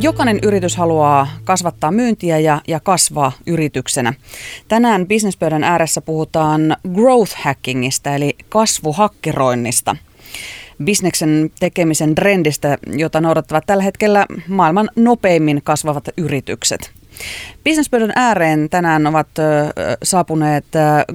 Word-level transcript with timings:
Jokainen 0.00 0.38
yritys 0.42 0.76
haluaa 0.76 1.28
kasvattaa 1.44 1.90
myyntiä 1.90 2.38
ja, 2.38 2.60
ja 2.68 2.80
kasvaa 2.80 3.32
yrityksenä. 3.46 4.14
Tänään 4.68 5.06
bisnespöydän 5.06 5.64
ääressä 5.64 6.00
puhutaan 6.00 6.76
growth 6.94 7.36
hackingista 7.36 8.14
eli 8.14 8.36
kasvuhakkeroinnista. 8.48 9.96
Bisneksen 10.84 11.50
tekemisen 11.60 12.14
trendistä, 12.14 12.78
jota 12.96 13.20
noudattavat 13.20 13.66
tällä 13.66 13.82
hetkellä 13.82 14.26
maailman 14.48 14.90
nopeimmin 14.96 15.60
kasvavat 15.64 16.08
yritykset. 16.16 16.90
Businesspöydän 17.64 18.12
ääreen 18.16 18.70
tänään 18.70 19.06
ovat 19.06 19.28
saapuneet 20.02 20.64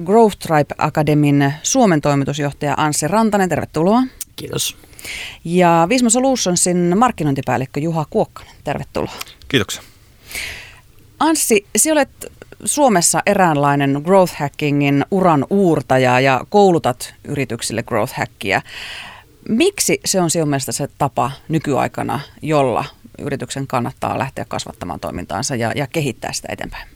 Growth 0.04 0.38
Tribe 0.38 0.74
Academyn 0.78 1.54
Suomen 1.62 2.00
toimitusjohtaja 2.00 2.74
Anssi 2.76 3.08
Rantanen. 3.08 3.48
Tervetuloa. 3.48 4.02
Kiitos. 4.36 4.76
Ja 5.44 5.86
Visma 5.88 6.10
Solutionsin 6.10 6.92
markkinointipäällikkö 6.98 7.80
Juha 7.80 8.06
Kuokkanen. 8.10 8.54
Tervetuloa. 8.64 9.14
Kiitoksia. 9.48 9.82
Anssi, 11.20 11.66
sinä 11.76 11.92
olet 11.92 12.32
Suomessa 12.64 13.22
eräänlainen 13.26 14.00
growth 14.04 14.34
hackingin 14.36 15.04
uran 15.10 15.46
uurtaja 15.50 16.20
ja 16.20 16.44
koulutat 16.48 17.14
yrityksille 17.24 17.82
growth 17.82 18.14
hackia. 18.14 18.62
Miksi 19.48 20.00
se 20.04 20.20
on 20.20 20.30
sinun 20.30 20.48
mielestä 20.48 20.72
se 20.72 20.88
tapa 20.98 21.30
nykyaikana, 21.48 22.20
jolla 22.42 22.84
yrityksen 23.18 23.66
kannattaa 23.66 24.18
lähteä 24.18 24.44
kasvattamaan 24.44 25.00
toimintaansa 25.00 25.56
ja, 25.56 25.72
ja 25.76 25.86
kehittää 25.86 26.32
sitä 26.32 26.48
eteenpäin? 26.50 26.88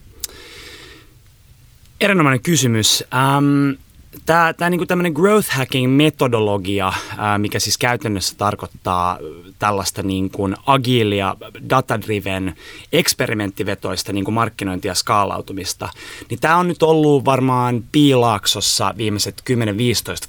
Erinomainen 2.01 2.41
kysymys. 2.41 3.03
Um, 3.37 3.77
Tämä, 4.25 4.53
tämä 4.53 4.69
niin 4.69 4.87
tämmöinen 4.87 5.13
growth 5.13 5.49
hacking 5.49 5.95
metodologia, 5.95 6.93
mikä 7.37 7.59
siis 7.59 7.77
käytännössä 7.77 8.35
tarkoittaa 8.37 9.17
tällaista 9.59 10.03
niin 10.03 10.29
kuin 10.29 10.55
agilia, 10.65 11.35
data-driven, 11.69 12.55
eksperimenttivetoista 12.93 14.13
niin 14.13 14.25
kuin 14.25 14.35
markkinointia 14.35 14.91
ja 14.91 14.95
skaalautumista, 14.95 15.89
niin 16.29 16.39
tämä 16.39 16.57
on 16.57 16.67
nyt 16.67 16.83
ollut 16.83 17.25
varmaan 17.25 17.83
piilaaksossa 17.91 18.93
viimeiset 18.97 19.43
10-15 19.51 19.55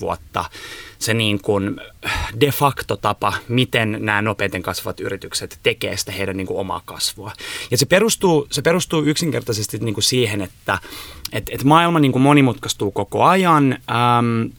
vuotta 0.00 0.44
se 0.98 1.14
niin 1.14 1.40
kuin 1.42 1.80
de 2.40 2.50
facto 2.50 2.96
tapa, 2.96 3.32
miten 3.48 3.98
nämä 4.00 4.22
nopeiten 4.22 4.62
kasvavat 4.62 5.00
yritykset 5.00 5.58
tekee 5.62 5.96
sitä 5.96 6.12
heidän 6.12 6.36
niin 6.36 6.46
kuin 6.46 6.58
omaa 6.58 6.82
kasvua. 6.84 7.32
Ja 7.70 7.78
se 7.78 7.86
perustuu, 7.86 8.46
se 8.50 8.62
perustuu 8.62 9.02
yksinkertaisesti 9.02 9.78
niin 9.78 9.94
kuin 9.94 10.04
siihen, 10.04 10.42
että 10.42 10.78
et, 11.32 11.50
et 11.50 11.64
maailma 11.64 12.00
niin 12.00 12.12
kuin 12.12 12.22
monimutkaistuu 12.22 12.90
koko 12.90 13.24
ajan. 13.24 13.72
Ähm, 13.90 14.52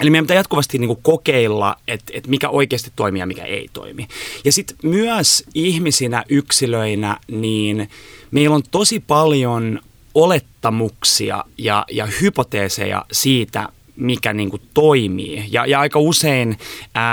Eli 0.00 0.10
meidän 0.10 0.24
pitää 0.24 0.36
jatkuvasti 0.36 0.78
niin 0.78 0.88
kuin 0.88 1.02
kokeilla, 1.02 1.76
että, 1.88 2.12
että 2.14 2.30
mikä 2.30 2.48
oikeasti 2.48 2.92
toimii 2.96 3.20
ja 3.20 3.26
mikä 3.26 3.44
ei 3.44 3.68
toimi. 3.72 4.08
Ja 4.44 4.52
sitten 4.52 4.76
myös 4.82 5.44
ihmisinä, 5.54 6.24
yksilöinä, 6.28 7.18
niin 7.28 7.90
meillä 8.30 8.56
on 8.56 8.62
tosi 8.70 9.00
paljon 9.00 9.80
olettamuksia 10.14 11.44
ja, 11.58 11.84
ja 11.90 12.08
hypoteeseja 12.20 13.04
siitä, 13.12 13.68
mikä 13.96 14.32
niin 14.32 14.50
kuin 14.50 14.62
toimii. 14.74 15.44
Ja, 15.50 15.66
ja 15.66 15.80
aika 15.80 15.98
usein 15.98 16.58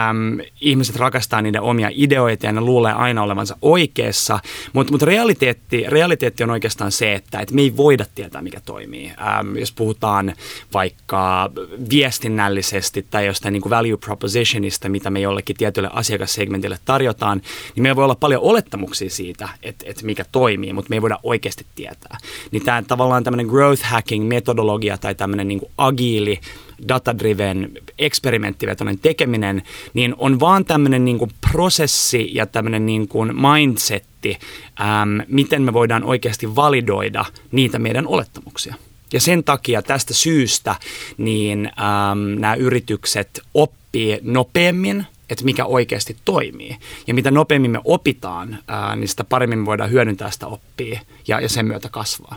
äm, 0.09 0.39
ihmiset 0.61 0.95
rakastaa 0.95 1.41
niiden 1.41 1.61
omia 1.61 1.89
ideoita 1.91 2.45
ja 2.45 2.51
ne 2.51 2.61
luulee 2.61 2.93
aina 2.93 3.23
olevansa 3.23 3.57
oikeassa, 3.61 4.39
mutta 4.73 4.93
mut 4.93 5.01
realiteetti, 5.01 5.85
realiteetti 5.87 6.43
on 6.43 6.49
oikeastaan 6.49 6.91
se, 6.91 7.13
että 7.13 7.39
et 7.39 7.51
me 7.51 7.61
ei 7.61 7.77
voida 7.77 8.05
tietää, 8.15 8.41
mikä 8.41 8.59
toimii. 8.59 9.11
Äm, 9.39 9.57
jos 9.57 9.71
puhutaan 9.71 10.33
vaikka 10.73 11.51
viestinnällisesti 11.89 13.05
tai 13.11 13.25
jostain 13.25 13.53
niin 13.53 13.61
kuin 13.61 13.69
value 13.69 13.97
propositionista, 13.97 14.89
mitä 14.89 15.09
me 15.09 15.19
jollekin 15.19 15.55
tietylle 15.55 15.89
asiakassegmentille 15.93 16.77
tarjotaan, 16.85 17.41
niin 17.75 17.83
meillä 17.83 17.95
voi 17.95 18.03
olla 18.03 18.15
paljon 18.15 18.41
olettamuksia 18.41 19.09
siitä, 19.09 19.49
että 19.63 19.85
et 19.87 20.03
mikä 20.03 20.25
toimii, 20.31 20.73
mutta 20.73 20.89
me 20.89 20.95
ei 20.95 21.01
voida 21.01 21.19
oikeasti 21.23 21.65
tietää. 21.75 22.17
Niin 22.51 22.65
tämä 22.65 22.83
tavallaan 22.87 23.23
tämmöinen 23.23 23.45
growth 23.45 23.83
hacking 23.83 24.27
metodologia 24.27 24.97
tai 24.97 25.15
tämmöinen 25.15 25.47
niin 25.47 25.61
agiili 25.77 26.39
data-driven, 26.87 27.71
eksperimenttivetoinen 27.99 28.99
tekeminen, 28.99 29.63
niin 29.93 30.15
on 30.17 30.39
vaan 30.39 30.65
tämmöinen 30.65 31.05
niin 31.05 31.19
prosessi 31.51 32.29
ja 32.33 32.45
tämmöinen 32.45 32.85
niin 32.85 33.07
kuin 33.07 33.31
mindsetti, 33.35 34.37
äm, 34.81 35.25
miten 35.27 35.61
me 35.61 35.73
voidaan 35.73 36.03
oikeasti 36.03 36.55
validoida 36.55 37.25
niitä 37.51 37.79
meidän 37.79 38.07
olettamuksia. 38.07 38.75
Ja 39.13 39.19
sen 39.19 39.43
takia 39.43 39.81
tästä 39.81 40.13
syystä 40.13 40.75
niin 41.17 41.65
äm, 41.65 42.19
nämä 42.41 42.55
yritykset 42.55 43.41
oppii 43.53 44.19
nopeammin, 44.21 45.05
että 45.29 45.45
mikä 45.45 45.65
oikeasti 45.65 46.17
toimii. 46.25 46.77
Ja 47.07 47.13
mitä 47.13 47.31
nopeammin 47.31 47.71
me 47.71 47.79
opitaan, 47.83 48.59
ää, 48.67 48.95
niin 48.95 49.07
sitä 49.07 49.23
paremmin 49.23 49.59
me 49.59 49.65
voidaan 49.65 49.91
hyödyntää 49.91 50.31
sitä 50.31 50.47
oppia 50.47 50.99
ja, 51.27 51.39
ja 51.39 51.49
sen 51.49 51.65
myötä 51.65 51.89
kasvaa. 51.89 52.35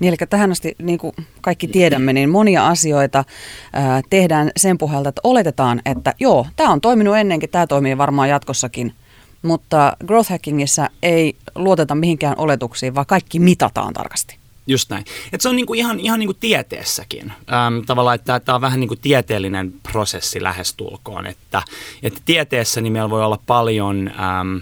Niin, 0.00 0.08
eli 0.08 0.16
tähän 0.30 0.50
asti, 0.50 0.74
niin 0.82 0.98
kuin 0.98 1.12
kaikki 1.40 1.68
tiedämme, 1.68 2.12
niin 2.12 2.30
monia 2.30 2.68
asioita 2.68 3.24
ää, 3.72 4.00
tehdään 4.10 4.50
sen 4.56 4.78
pohjalta, 4.78 5.08
että 5.08 5.20
oletetaan, 5.24 5.82
että 5.84 6.14
joo, 6.20 6.46
tämä 6.56 6.72
on 6.72 6.80
toiminut 6.80 7.16
ennenkin, 7.16 7.50
tämä 7.50 7.66
toimii 7.66 7.98
varmaan 7.98 8.28
jatkossakin. 8.28 8.94
Mutta 9.42 9.96
growth 10.06 10.30
hackingissa 10.30 10.90
ei 11.02 11.36
luoteta 11.54 11.94
mihinkään 11.94 12.34
oletuksiin, 12.38 12.94
vaan 12.94 13.06
kaikki 13.06 13.38
mitataan 13.38 13.94
tarkasti. 13.94 14.38
Just 14.66 14.90
näin. 14.90 15.04
Et 15.32 15.40
se 15.40 15.48
on 15.48 15.56
niinku 15.56 15.74
ihan, 15.74 16.00
ihan 16.00 16.18
niinku 16.18 16.34
tieteessäkin. 16.34 17.32
Äm, 17.52 17.84
tavallaan, 17.86 18.14
että 18.14 18.40
tämä 18.40 18.56
on 18.56 18.60
vähän 18.60 18.80
niinku 18.80 18.96
tieteellinen 18.96 19.72
prosessi 19.92 20.42
lähestulkoon. 20.42 21.26
Että, 21.26 21.62
että 22.02 22.20
tieteessä 22.24 22.80
niin 22.80 22.92
meillä 22.92 23.10
voi 23.10 23.24
olla 23.24 23.38
paljon 23.46 24.08
äm, 24.08 24.60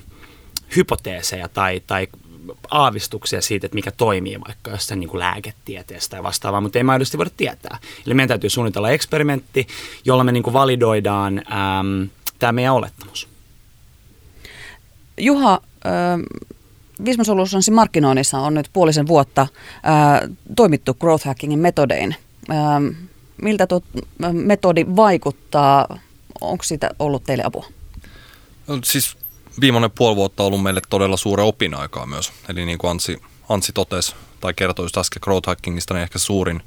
hypoteeseja 0.76 1.48
tai, 1.48 1.82
tai 1.86 2.08
aavistuksia 2.70 3.40
siitä, 3.40 3.66
että 3.66 3.74
mikä 3.74 3.90
toimii 3.90 4.40
vaikka 4.46 4.70
jossain 4.70 5.00
niin 5.00 5.10
kuin 5.10 5.18
lääketieteestä 5.18 6.10
tai 6.10 6.22
vastaavaa, 6.22 6.60
mutta 6.60 6.78
ei 6.78 6.84
aidosti 6.92 7.18
voida 7.18 7.30
tietää. 7.36 7.78
Eli 8.06 8.14
meidän 8.14 8.28
täytyy 8.28 8.50
suunnitella 8.50 8.90
eksperimentti, 8.90 9.66
jolla 10.04 10.24
me 10.24 10.32
niin 10.32 10.42
kuin 10.42 10.54
validoidaan 10.54 11.38
äm, 11.38 12.08
tämä 12.38 12.52
meidän 12.52 12.74
olettamus. 12.74 13.28
Juha, 15.18 15.60
äh, 15.86 15.92
Visma 17.04 17.24
Solutionsin 17.24 17.74
markkinoinnissa 17.74 18.38
on 18.38 18.54
nyt 18.54 18.70
puolisen 18.72 19.06
vuotta 19.06 19.42
äh, 19.42 20.30
toimittu 20.56 20.94
growth 20.94 21.24
hackingin 21.24 21.58
metodein. 21.58 22.16
Äh, 22.50 22.56
miltä 23.42 23.66
tuo 23.66 23.80
metodi 24.32 24.86
vaikuttaa? 24.96 25.98
Onko 26.40 26.64
siitä 26.64 26.90
ollut 26.98 27.24
teille 27.24 27.44
apua? 27.46 27.66
No, 28.66 28.78
siis 28.84 29.16
viimeinen 29.60 29.90
puoli 29.90 30.16
vuotta 30.16 30.42
ollut 30.42 30.62
meille 30.62 30.80
todella 30.90 31.16
suuri 31.16 31.42
opinaikaa 31.42 32.06
myös. 32.06 32.32
Eli 32.48 32.66
niin 32.66 32.78
kuin 32.78 32.90
Ansi, 32.90 33.22
Ansi 33.48 33.72
totesi 33.72 34.14
tai 34.40 34.54
kertoi 34.54 34.84
just 34.84 34.98
äsken 34.98 35.20
growth 35.22 35.46
hackingista, 35.46 35.94
niin 35.94 36.02
ehkä 36.02 36.18
suurin, 36.18 36.62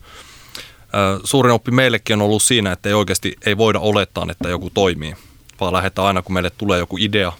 suurin 1.24 1.54
oppi 1.54 1.72
meillekin 1.72 2.14
on 2.14 2.22
ollut 2.22 2.44
siinä, 2.44 2.72
että 2.72 2.90
ei 2.90 2.94
oikeasti 2.94 3.36
ei 3.46 3.58
voida 3.58 3.80
olettaa, 3.80 4.28
että 4.32 4.50
joku 4.50 4.70
toimii, 4.70 5.16
vaan 5.60 5.74
lähdetään 5.74 6.08
aina, 6.08 6.22
kun 6.22 6.34
meille 6.34 6.50
tulee 6.50 6.80
joku 6.80 6.98
idea, 7.00 7.32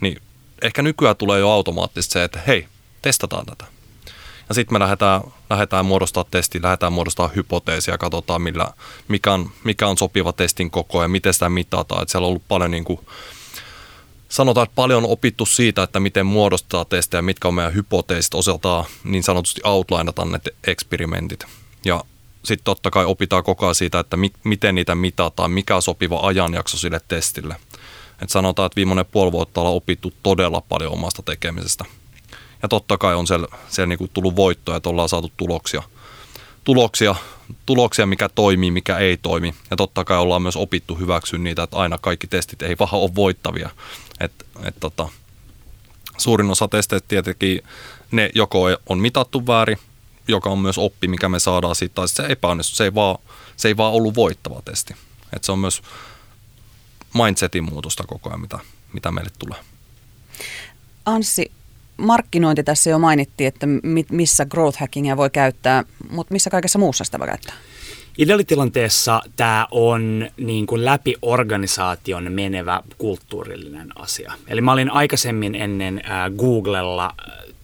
niin 0.00 0.22
ehkä 0.62 0.82
nykyään 0.82 1.16
tulee 1.16 1.40
jo 1.40 1.50
automaattisesti 1.50 2.12
se, 2.12 2.24
että 2.24 2.40
hei, 2.46 2.66
testataan 3.02 3.46
tätä. 3.46 3.64
Ja 4.48 4.54
sitten 4.54 4.74
me 4.74 4.78
lähdetään, 4.78 5.20
lähdetään 5.50 5.86
muodostaa 5.86 6.24
testi, 6.30 6.62
lähdetään 6.62 6.92
muodostaa 6.92 7.30
hypoteesia, 7.36 7.98
katsotaan 7.98 8.42
millä, 8.42 8.66
mikä, 9.08 9.32
on, 9.32 9.50
mikä 9.64 9.88
on 9.88 9.98
sopiva 9.98 10.32
testin 10.32 10.70
koko 10.70 11.02
ja 11.02 11.08
miten 11.08 11.34
sitä 11.34 11.48
mitataan. 11.48 12.02
Et 12.02 12.08
siellä 12.08 12.24
on 12.24 12.28
ollut 12.28 12.48
paljon 12.48 12.70
niin 12.70 12.84
kuin, 12.84 13.00
sanotaan, 14.32 14.64
että 14.64 14.74
paljon 14.74 15.04
on 15.04 15.10
opittu 15.10 15.46
siitä, 15.46 15.82
että 15.82 16.00
miten 16.00 16.26
muodostaa 16.26 16.84
testejä, 16.84 17.22
mitkä 17.22 17.48
on 17.48 17.54
meidän 17.54 17.74
hypoteesit, 17.74 18.34
osaltaan 18.34 18.84
niin 19.04 19.22
sanotusti 19.22 19.60
outlineata 19.64 20.24
ne 20.24 20.40
eksperimentit. 20.66 21.44
Ja 21.84 22.04
sitten 22.44 22.64
totta 22.64 22.90
kai 22.90 23.04
opitaan 23.04 23.44
koko 23.44 23.66
ajan 23.66 23.74
siitä, 23.74 23.98
että 23.98 24.16
mi- 24.16 24.32
miten 24.44 24.74
niitä 24.74 24.94
mitataan, 24.94 25.50
mikä 25.50 25.76
on 25.76 25.82
sopiva 25.82 26.20
ajanjakso 26.22 26.76
sille 26.76 27.00
testille. 27.08 27.56
Et 28.22 28.30
sanotaan, 28.30 28.66
että 28.66 28.76
viimeinen 28.76 29.06
puoli 29.06 29.32
vuotta 29.32 29.60
ollaan 29.60 29.76
opittu 29.76 30.12
todella 30.22 30.60
paljon 30.60 30.92
omasta 30.92 31.22
tekemisestä. 31.22 31.84
Ja 32.62 32.68
totta 32.68 32.98
kai 32.98 33.14
on 33.14 33.26
siellä, 33.26 33.46
siellä 33.68 33.88
niinku 33.88 34.08
tullut 34.08 34.36
voittoja, 34.36 34.76
että 34.76 34.88
ollaan 34.88 35.08
saatu 35.08 35.32
tuloksia, 35.36 35.82
tuloksia, 36.64 37.14
tuloksia, 37.66 38.06
mikä 38.06 38.28
toimii, 38.28 38.70
mikä 38.70 38.98
ei 38.98 39.16
toimi. 39.16 39.54
Ja 39.70 39.76
totta 39.76 40.04
kai 40.04 40.18
ollaan 40.18 40.42
myös 40.42 40.56
opittu 40.56 40.94
hyväksyä 40.94 41.38
niitä, 41.38 41.62
että 41.62 41.76
aina 41.76 41.98
kaikki 41.98 42.26
testit 42.26 42.62
ei 42.62 42.76
vaan 42.78 42.94
ole 42.94 43.14
voittavia. 43.14 43.70
Et, 44.20 44.32
et 44.64 44.74
tota, 44.80 45.08
suurin 46.18 46.50
osa 46.50 46.68
testeistä 46.68 47.08
tietenkin 47.08 47.62
ne 48.10 48.30
joko 48.34 48.62
on 48.88 48.98
mitattu 48.98 49.46
väärin, 49.46 49.78
joka 50.28 50.50
on 50.50 50.58
myös 50.58 50.78
oppi, 50.78 51.08
mikä 51.08 51.28
me 51.28 51.38
saadaan 51.38 51.74
siitä, 51.74 51.94
tai 51.94 52.08
se 52.08 52.22
epäonnistu. 52.28 52.76
Se 52.76 52.84
ei 52.84 52.94
vaan, 52.94 53.18
se 53.56 53.68
ei 53.68 53.76
vaan 53.76 53.92
ollut 53.92 54.14
voittava 54.14 54.62
testi. 54.64 54.94
Et 55.36 55.44
se 55.44 55.52
on 55.52 55.58
myös 55.58 55.82
mindsetin 57.14 57.64
muutosta 57.64 58.04
koko 58.04 58.28
ajan, 58.30 58.40
mitä, 58.40 58.58
mitä 58.92 59.10
meille 59.10 59.30
tulee. 59.38 59.58
Anssi, 61.06 61.52
markkinointi 62.02 62.62
tässä 62.62 62.90
jo 62.90 62.98
mainittiin, 62.98 63.48
että 63.48 63.66
missä 64.10 64.46
growth 64.46 64.78
hackingia 64.78 65.16
voi 65.16 65.30
käyttää, 65.30 65.84
mutta 66.10 66.32
missä 66.32 66.50
kaikessa 66.50 66.78
muussa 66.78 67.04
sitä 67.04 67.18
voi 67.18 67.28
käyttää? 67.28 67.54
Ideaalitilanteessa 68.18 69.22
tämä 69.36 69.66
on 69.70 70.28
niin 70.36 70.66
kuin 70.66 70.84
läpi 70.84 71.14
organisaation 71.22 72.32
menevä 72.32 72.82
kulttuurillinen 72.98 73.88
asia. 73.94 74.32
Eli 74.48 74.60
mä 74.60 74.72
olin 74.72 74.90
aikaisemmin 74.90 75.54
ennen 75.54 76.02
Googlella 76.38 77.14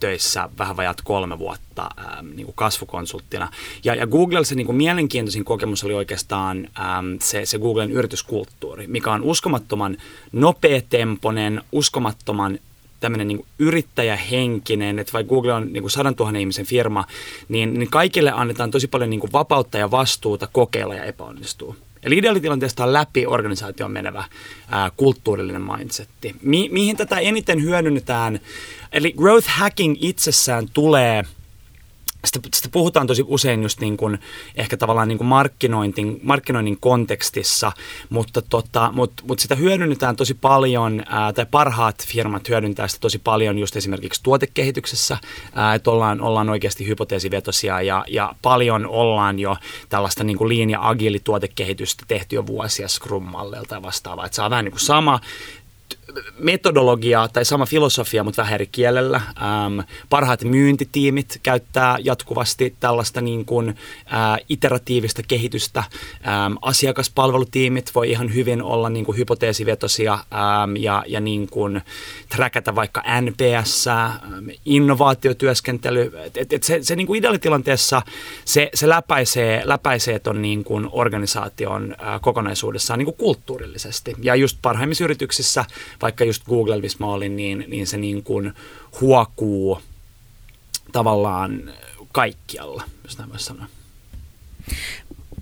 töissä 0.01 0.49
vähän 0.59 0.77
vajat 0.77 1.01
kolme 1.05 1.39
vuotta 1.39 1.91
ähm, 1.99 2.27
niin 2.27 2.45
kuin 2.45 2.57
kasvukonsulttina. 2.57 3.49
Ja, 3.85 3.95
ja 3.95 4.07
Google 4.07 4.45
se 4.45 4.55
niin 4.55 4.67
kuin 4.67 4.77
mielenkiintoisin 4.77 5.45
kokemus 5.45 5.85
oli 5.85 5.95
oikeastaan 5.95 6.69
ähm, 6.81 7.07
se, 7.21 7.47
se 7.47 7.59
Googlen 7.59 7.91
yrityskulttuuri, 7.91 8.87
mikä 8.87 9.13
on 9.13 9.23
uskomattoman 9.23 9.97
nopeatempoinen, 10.33 11.63
uskomattoman 11.73 12.59
tämmöinen 13.01 13.29
niin 13.29 13.45
yrittäjähenkinen, 13.59 14.99
että 14.99 15.13
vaikka 15.13 15.29
Google 15.29 15.53
on 15.53 15.73
niin 15.73 15.83
kuin 15.83 15.91
sadan 15.91 16.15
tuhannen 16.15 16.41
ihmisen 16.41 16.67
firma, 16.67 17.05
niin, 17.49 17.75
niin 17.75 17.91
kaikille 17.91 18.33
annetaan 18.33 18.71
tosi 18.71 18.89
paljon 18.89 19.11
niin 19.11 19.21
kuin 19.21 19.33
vapautta 19.33 19.79
ja 19.79 19.91
vastuuta 19.91 20.49
kokeilla 20.53 20.95
ja 20.95 21.05
epäonnistua. 21.05 21.75
Eli 22.03 22.19
ideaalitilanteesta 22.19 22.85
on 22.85 22.93
läpi 22.93 23.27
organisaation 23.27 23.91
menevä 23.91 24.25
ää, 24.69 24.91
kulttuurillinen 24.97 25.63
mindsetti. 25.63 26.35
Mi- 26.43 26.69
mihin 26.73 26.97
tätä 26.97 27.19
eniten 27.19 27.63
hyödynnetään? 27.63 28.41
Eli 28.93 29.13
growth 29.13 29.49
hacking 29.49 29.97
itsessään 30.01 30.67
tulee– 30.75 31.25
sitä, 32.25 32.49
sitä 32.55 32.69
puhutaan 32.73 33.07
tosi 33.07 33.25
usein 33.27 33.63
just 33.63 33.81
niin 33.81 33.97
kuin, 33.97 34.19
ehkä 34.57 34.77
tavallaan 34.77 35.09
niin 35.09 35.19
kuin 35.19 35.29
markkinointin, 35.29 36.21
markkinoinnin 36.23 36.81
kontekstissa, 36.81 37.73
mutta, 38.11 38.43
tota, 38.43 38.91
mutta, 38.93 39.23
mutta 39.27 39.43
sitä 39.43 39.55
hyödynnetään 39.55 40.17
tosi 40.17 40.35
paljon, 40.35 41.03
ää, 41.07 41.33
tai 41.33 41.47
parhaat 41.51 42.07
firmat 42.07 42.49
hyödyntää 42.49 42.89
sitä 42.89 43.01
tosi 43.01 43.19
paljon 43.19 43.59
just 43.59 43.77
esimerkiksi 43.77 44.23
tuotekehityksessä, 44.23 45.19
ää, 45.55 45.75
että 45.75 45.91
ollaan, 45.91 46.21
ollaan 46.21 46.49
oikeasti 46.49 46.87
hypoteesivetosia 46.87 47.83
ja, 47.83 48.05
ja 48.09 48.35
paljon 48.43 48.87
ollaan 48.87 49.39
jo 49.39 49.57
tällaista 49.89 50.25
niin 50.25 50.39
kuin 50.39 50.59
lean 50.59 50.71
ja 50.71 50.89
agili 50.89 51.19
tuotekehitystä 51.25 52.05
tehty 52.09 52.37
jo 52.37 52.47
vuosia 52.47 52.89
Scrum-mallilta 52.89 53.75
ja 53.75 53.83
vastaavaa, 53.83 54.27
että 54.27 54.37
saa 54.37 54.51
vähän 54.51 54.65
niin 54.65 54.73
kuin 54.73 54.81
sama 54.81 55.21
metodologia 56.39 57.29
tai 57.33 57.45
sama 57.45 57.67
filosofia, 57.67 58.25
mutta 58.25 58.43
vähän 58.43 58.55
eri 58.55 58.67
kielellä. 58.67 59.17
Ähm, 59.17 59.81
parhaat 60.11 60.45
myyntitiimit 60.45 61.41
käyttää 61.43 61.97
jatkuvasti 62.05 62.75
tällaista 62.81 63.21
niin 63.21 63.45
kuin, 63.45 63.69
äh, 63.69 64.39
iteratiivista 64.49 65.23
kehitystä. 65.29 65.85
Ähm, 66.27 66.55
asiakaspalvelutiimit 66.63 67.91
voi 67.95 68.11
ihan 68.11 68.35
hyvin 68.35 68.63
olla 68.63 68.89
niin 68.89 69.05
kuin 69.05 69.19
hypoteesivetosia 69.19 70.13
ähm, 70.13 70.77
ja, 70.77 71.05
ja 71.07 71.21
niin 71.21 71.49
kuin 71.49 71.83
trackata 72.29 72.75
vaikka 72.75 73.03
NPS, 73.21 73.87
ähm, 73.87 74.49
innovaatiotyöskentely. 74.65 76.13
Et, 76.25 76.37
et, 76.37 76.53
et 76.53 76.63
se, 76.63 76.79
se 76.83 76.97
niin 76.97 77.07
kuin 77.07 77.19
ideaalitilanteessa 77.19 78.03
se, 78.45 78.71
se 78.75 78.89
läpäisee, 78.89 79.63
läpäisee 79.65 80.19
ton 80.19 80.43
niin 80.43 80.65
kuin 80.65 80.89
organisaation 80.93 81.97
äh, 82.03 82.21
kokonaisuudessaan 82.21 82.99
niin 82.99 83.05
kuin 83.05 83.17
kulttuurillisesti. 83.17 84.15
Ja 84.23 84.35
just 84.35 84.59
parhaimmissa 84.63 85.05
yrityksissä 85.05 85.65
vaikka 86.03 86.25
just 86.25 86.45
Google, 86.45 86.81
missä 86.81 86.99
mä 87.01 87.07
olin, 87.07 87.37
niin, 87.37 87.65
niin 87.69 87.87
se 87.87 87.97
niin 87.97 88.23
kuin 88.23 88.53
huokuu 89.01 89.81
tavallaan 90.93 91.71
kaikkialla, 92.13 92.83
jos 93.05 93.19
näin 93.19 93.31
voisi 93.31 93.45
sanoa. 93.45 93.67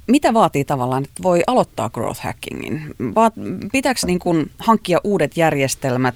Mitä 0.07 0.35
vaatii 0.35 0.65
tavallaan, 0.65 1.05
että 1.05 1.23
voi 1.23 1.43
aloittaa 1.47 1.91
growth 1.91 2.21
hackingin? 2.21 2.95
Vaat, 3.15 3.35
pitääkö 3.73 4.01
niin 4.07 4.19
kuin 4.19 4.51
hankkia 4.59 4.99
uudet 5.05 5.37
järjestelmät, 5.37 6.15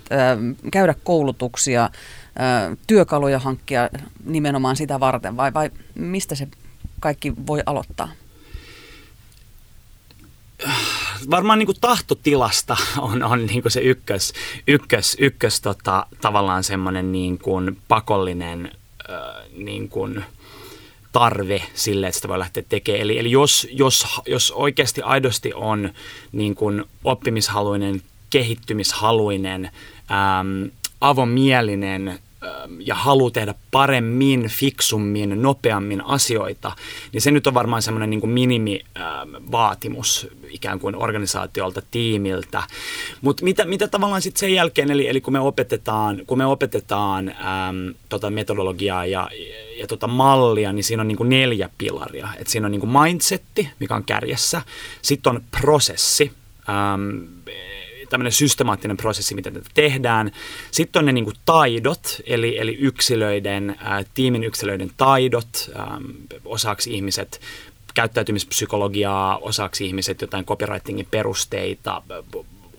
käydä 0.73 0.95
koulutuksia, 1.05 1.91
työkaluja 2.87 3.39
hankkia 3.39 3.89
nimenomaan 4.25 4.77
sitä 4.77 5.01
varten 5.01 5.37
vai, 5.37 5.55
vai 5.55 5.71
mistä 5.95 6.35
se 6.35 6.49
kaikki 7.01 7.33
voi 7.47 7.63
aloittaa? 7.67 8.09
Varmaan 11.31 11.59
niin 11.59 11.67
kuin 11.67 11.81
tahtotilasta 11.81 12.77
on, 12.99 13.23
on 13.23 13.47
niin 13.47 13.63
kuin 13.63 13.73
se 13.73 13.81
ykkös, 13.81 14.33
ykkös, 14.67 15.17
ykkös 15.21 15.61
tota, 15.61 16.07
tavallaan 16.21 16.65
semmoinen 16.65 17.13
niin 17.13 17.39
kuin 17.39 17.79
pakollinen 17.89 18.73
niin 19.57 19.89
kuin 19.89 20.25
tarve 21.13 21.63
sille, 21.75 22.07
että 22.07 22.17
sitä 22.17 22.29
voi 22.29 22.39
lähteä 22.39 22.63
tekemään. 22.69 23.03
Eli, 23.03 23.19
eli 23.19 23.31
jos, 23.31 23.69
jos, 23.73 24.07
jos 24.27 24.51
oikeasti 24.51 25.03
aidosti 25.03 25.53
on 25.55 25.91
niin 26.33 26.55
kuin 26.55 26.85
oppimishaluinen, 27.05 28.03
kehittymishaluinen, 28.31 29.71
ähm, 30.11 30.65
avomielinen, 31.01 32.19
ja 32.79 32.95
halu 32.95 33.31
tehdä 33.31 33.55
paremmin, 33.71 34.49
fiksummin, 34.49 35.43
nopeammin 35.43 36.05
asioita, 36.05 36.73
niin 37.13 37.21
se 37.21 37.31
nyt 37.31 37.47
on 37.47 37.55
varmaan 37.55 37.83
semmoinen 37.83 38.11
niin 38.11 38.29
minimivaatimus 38.29 40.29
ikään 40.51 40.81
kuin 40.81 40.97
organisaatiolta, 40.97 41.83
tiimiltä. 41.91 42.63
Mutta 43.21 43.45
mitä, 43.45 43.65
mitä 43.65 43.89
tavallaan 43.89 44.23
sitten 44.23 44.41
sen 44.41 44.55
jälkeen, 44.55 44.91
eli, 44.91 45.09
eli 45.09 45.21
kun 45.21 45.33
me 45.33 45.41
opetetaan, 45.41 46.23
kun 46.27 46.39
me 46.39 46.47
opetetaan 46.47 47.29
äm, 47.29 47.35
tota 48.09 48.31
metodologiaa 48.31 49.07
ja, 49.07 49.31
ja 49.79 49.87
tota 49.87 50.07
mallia, 50.07 50.73
niin 50.73 50.85
siinä 50.85 51.01
on 51.01 51.09
niin 51.09 51.19
kuin 51.19 51.29
neljä 51.29 51.71
pilaria. 51.79 52.29
Et 52.39 52.47
siinä 52.47 52.67
on 52.67 52.73
niin 52.73 52.81
kuin 52.81 52.93
mindsetti, 53.03 53.69
mikä 53.79 53.95
on 53.95 54.05
kärjessä, 54.05 54.63
sitten 55.03 55.37
on 55.37 55.43
prosessi, 55.61 56.33
äm, 56.69 57.27
tämmöinen 58.11 58.33
systemaattinen 58.33 58.97
prosessi, 58.97 59.35
miten 59.35 59.55
tätä 59.55 59.71
tehdään. 59.75 60.33
Sitten 60.71 61.01
on 61.01 61.07
ne 61.07 61.12
niin 61.12 61.25
kuin 61.25 61.37
taidot, 61.45 62.21
eli, 62.27 62.59
eli 62.59 62.77
yksilöiden, 62.81 63.77
ää, 63.79 64.05
tiimin 64.15 64.45
yksilöiden 64.45 64.91
taidot, 64.97 65.71
äm, 65.77 66.12
osaksi 66.45 66.95
ihmiset 66.95 67.41
käyttäytymispsykologiaa, 67.95 69.39
osaksi 69.39 69.87
ihmiset 69.87 70.21
jotain 70.21 70.45
copywritingin 70.45 71.09
perusteita, 71.11 72.03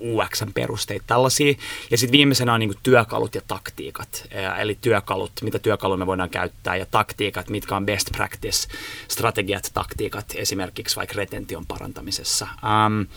UXn 0.01 0.53
perusteita, 0.53 1.03
tällaisia. 1.07 1.53
Ja 1.91 1.97
sitten 1.97 2.11
viimeisenä 2.11 2.53
on 2.53 2.59
niin 2.59 2.73
työkalut 2.83 3.35
ja 3.35 3.41
taktiikat, 3.47 4.27
eli 4.59 4.77
työkalut, 4.81 5.31
mitä 5.41 5.59
työkaluja 5.59 5.97
me 5.97 6.05
voidaan 6.05 6.29
käyttää, 6.29 6.75
ja 6.75 6.85
taktiikat, 6.85 7.49
mitkä 7.49 7.75
on 7.75 7.85
best 7.85 8.11
practice, 8.11 8.67
strategiat, 9.07 9.71
taktiikat, 9.73 10.25
esimerkiksi 10.35 10.95
vaikka 10.95 11.15
retention 11.17 11.65
parantamisessa. 11.65 12.47
Um, 12.63 13.07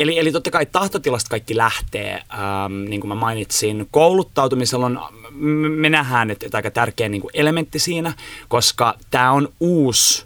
Eli, 0.00 0.18
eli 0.18 0.32
totta 0.32 0.50
kai 0.50 0.66
tahtotilasta 0.66 1.30
kaikki 1.30 1.56
lähtee, 1.56 2.12
ähm, 2.14 2.84
niin 2.84 3.00
kuin 3.00 3.08
mä 3.08 3.14
mainitsin. 3.14 3.88
Kouluttautumisella 3.90 4.86
on, 4.86 5.00
me 5.76 5.90
nähdään, 5.90 6.30
että, 6.30 6.46
aika 6.52 6.70
tärkeä 6.70 7.08
niin 7.08 7.20
kuin 7.20 7.30
elementti 7.34 7.78
siinä, 7.78 8.12
koska 8.48 8.94
tämä 9.10 9.32
on 9.32 9.52
uusi 9.60 10.24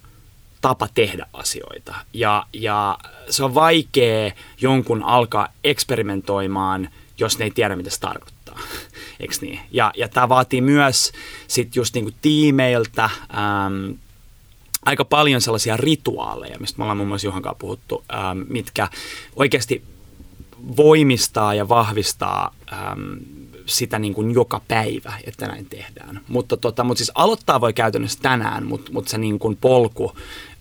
tapa 0.60 0.88
tehdä 0.94 1.26
asioita. 1.32 1.94
Ja, 2.12 2.46
ja 2.52 2.98
se 3.30 3.44
on 3.44 3.54
vaikea 3.54 4.32
jonkun 4.60 5.02
alkaa 5.02 5.48
eksperimentoimaan, 5.64 6.88
jos 7.18 7.38
ne 7.38 7.44
ei 7.44 7.50
tiedä, 7.50 7.76
mitä 7.76 7.90
se 7.90 8.00
tarkoittaa. 8.00 8.58
Eikö 9.20 9.34
niin? 9.40 9.60
Ja, 9.70 9.92
ja 9.96 10.08
tämä 10.08 10.28
vaatii 10.28 10.60
myös 10.60 11.12
sit 11.48 11.76
just 11.76 11.94
niin 11.94 12.04
kuin 12.04 12.14
tiimeiltä, 12.22 13.04
ähm, 13.04 13.90
aika 14.84 15.04
paljon 15.04 15.40
sellaisia 15.40 15.76
rituaaleja, 15.76 16.58
mistä 16.58 16.78
me 16.78 16.84
ollaan 16.84 16.96
muun 16.96 17.08
muassa 17.08 17.26
Juhankaan 17.26 17.56
puhuttu, 17.58 18.04
ähm, 18.14 18.38
mitkä 18.48 18.88
oikeasti 19.36 19.84
voimistaa 20.76 21.54
ja 21.54 21.68
vahvistaa 21.68 22.54
ähm, 22.72 23.12
sitä 23.66 23.98
niin 23.98 24.14
kuin 24.14 24.34
joka 24.34 24.60
päivä, 24.68 25.12
että 25.24 25.46
näin 25.46 25.66
tehdään. 25.66 26.20
Mutta, 26.28 26.56
tota, 26.56 26.84
mutta 26.84 26.98
siis 26.98 27.12
aloittaa 27.14 27.60
voi 27.60 27.72
käytännössä 27.72 28.18
tänään, 28.22 28.66
mutta, 28.66 28.92
mutta 28.92 29.10
se 29.10 29.18
niin 29.18 29.38
kuin 29.38 29.56
polku 29.56 30.12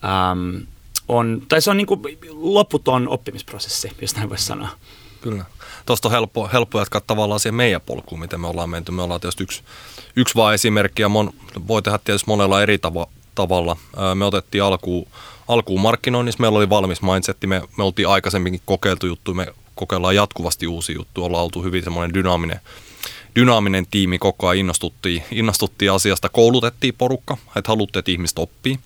ähm, 0.03 0.63
on, 1.07 1.41
tai 1.49 1.61
se 1.61 1.71
on 1.71 1.77
niin 1.77 1.87
kuin 1.87 2.01
loputon 2.31 3.07
oppimisprosessi, 3.07 3.91
jos 4.01 4.15
näin 4.15 4.29
voisi 4.29 4.45
sanoa. 4.45 4.69
Kyllä. 5.21 5.45
Tuosta 5.85 6.07
on 6.07 6.11
helppo, 6.11 6.49
helppo 6.53 6.79
jatkaa 6.79 7.01
tavallaan 7.07 7.39
siihen 7.39 7.55
meidän 7.55 7.81
polkuun, 7.81 8.19
miten 8.19 8.41
me 8.41 8.47
ollaan 8.47 8.69
menty. 8.69 8.91
Me 8.91 9.01
ollaan 9.01 9.21
tietysti 9.21 9.43
yksi, 9.43 9.63
yksi 10.15 10.35
vaan 10.35 10.53
esimerkki 10.53 11.01
ja 11.01 11.09
mon, 11.09 11.33
voi 11.67 11.81
tehdä 11.81 11.99
tietysti 12.03 12.27
monella 12.27 12.61
eri 12.61 12.77
tavo, 12.77 13.09
tavalla. 13.35 13.77
Me 14.15 14.25
otettiin 14.25 14.63
alkuun, 14.63 15.07
alkuun 15.47 15.81
markkinoinnissa, 15.81 16.41
meillä 16.41 16.57
oli 16.57 16.69
valmis 16.69 17.01
mindsetti, 17.01 17.47
me, 17.47 17.61
me 17.77 17.83
oltiin 17.83 18.07
aikaisemminkin 18.07 18.61
kokeiltu 18.65 19.07
juttu, 19.07 19.33
me 19.33 19.47
kokeillaan 19.75 20.15
jatkuvasti 20.15 20.67
uusi 20.67 20.93
juttu, 20.93 21.25
ollaan 21.25 21.43
oltu 21.43 21.63
hyvin 21.63 21.83
semmoinen 21.83 22.13
dynaaminen, 22.13 22.59
dynaaminen 23.35 23.85
tiimi, 23.91 24.19
koko 24.19 24.47
ajan 24.47 24.59
innostuttiin, 24.59 25.23
innostuttiin 25.31 25.91
asiasta, 25.91 26.29
koulutettiin 26.29 26.93
porukka, 26.97 27.37
että 27.55 27.71
haluttiin, 27.71 27.99
että 27.99 28.11
ihmiset 28.11 28.39
oppii. 28.39 28.79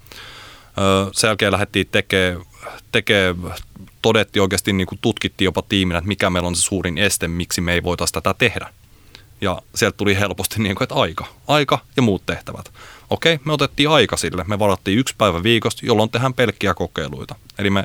Sen 1.11 1.27
jälkeen 1.27 1.51
lähdettiin 1.51 1.87
tekemään, 1.91 2.45
tekee, 2.91 3.35
todettiin 4.01 4.43
oikeasti, 4.43 4.73
niin 4.73 4.87
kuin 4.87 4.99
tutkittiin 5.01 5.45
jopa 5.45 5.61
tiiminä, 5.61 5.97
että 5.97 6.07
mikä 6.07 6.29
meillä 6.29 6.47
on 6.47 6.55
se 6.55 6.61
suurin 6.61 6.97
este, 6.97 7.27
miksi 7.27 7.61
me 7.61 7.73
ei 7.73 7.83
voitaisiin 7.83 8.13
tätä 8.13 8.33
tehdä. 8.33 8.69
Ja 9.41 9.61
sieltä 9.75 9.97
tuli 9.97 10.19
helposti 10.19 10.55
niin 10.59 10.75
kuin, 10.75 10.83
että 10.83 10.95
aika, 10.95 11.25
aika 11.47 11.79
ja 11.95 12.01
muut 12.01 12.25
tehtävät. 12.25 12.71
Okei, 13.09 13.39
me 13.45 13.53
otettiin 13.53 13.89
aika 13.89 14.17
sille. 14.17 14.43
Me 14.47 14.59
varattiin 14.59 14.99
yksi 14.99 15.15
päivä 15.17 15.43
viikosta, 15.43 15.85
jolloin 15.85 16.09
tehdään 16.09 16.33
pelkkiä 16.33 16.73
kokeiluita. 16.73 17.35
Eli 17.59 17.69
me, 17.69 17.83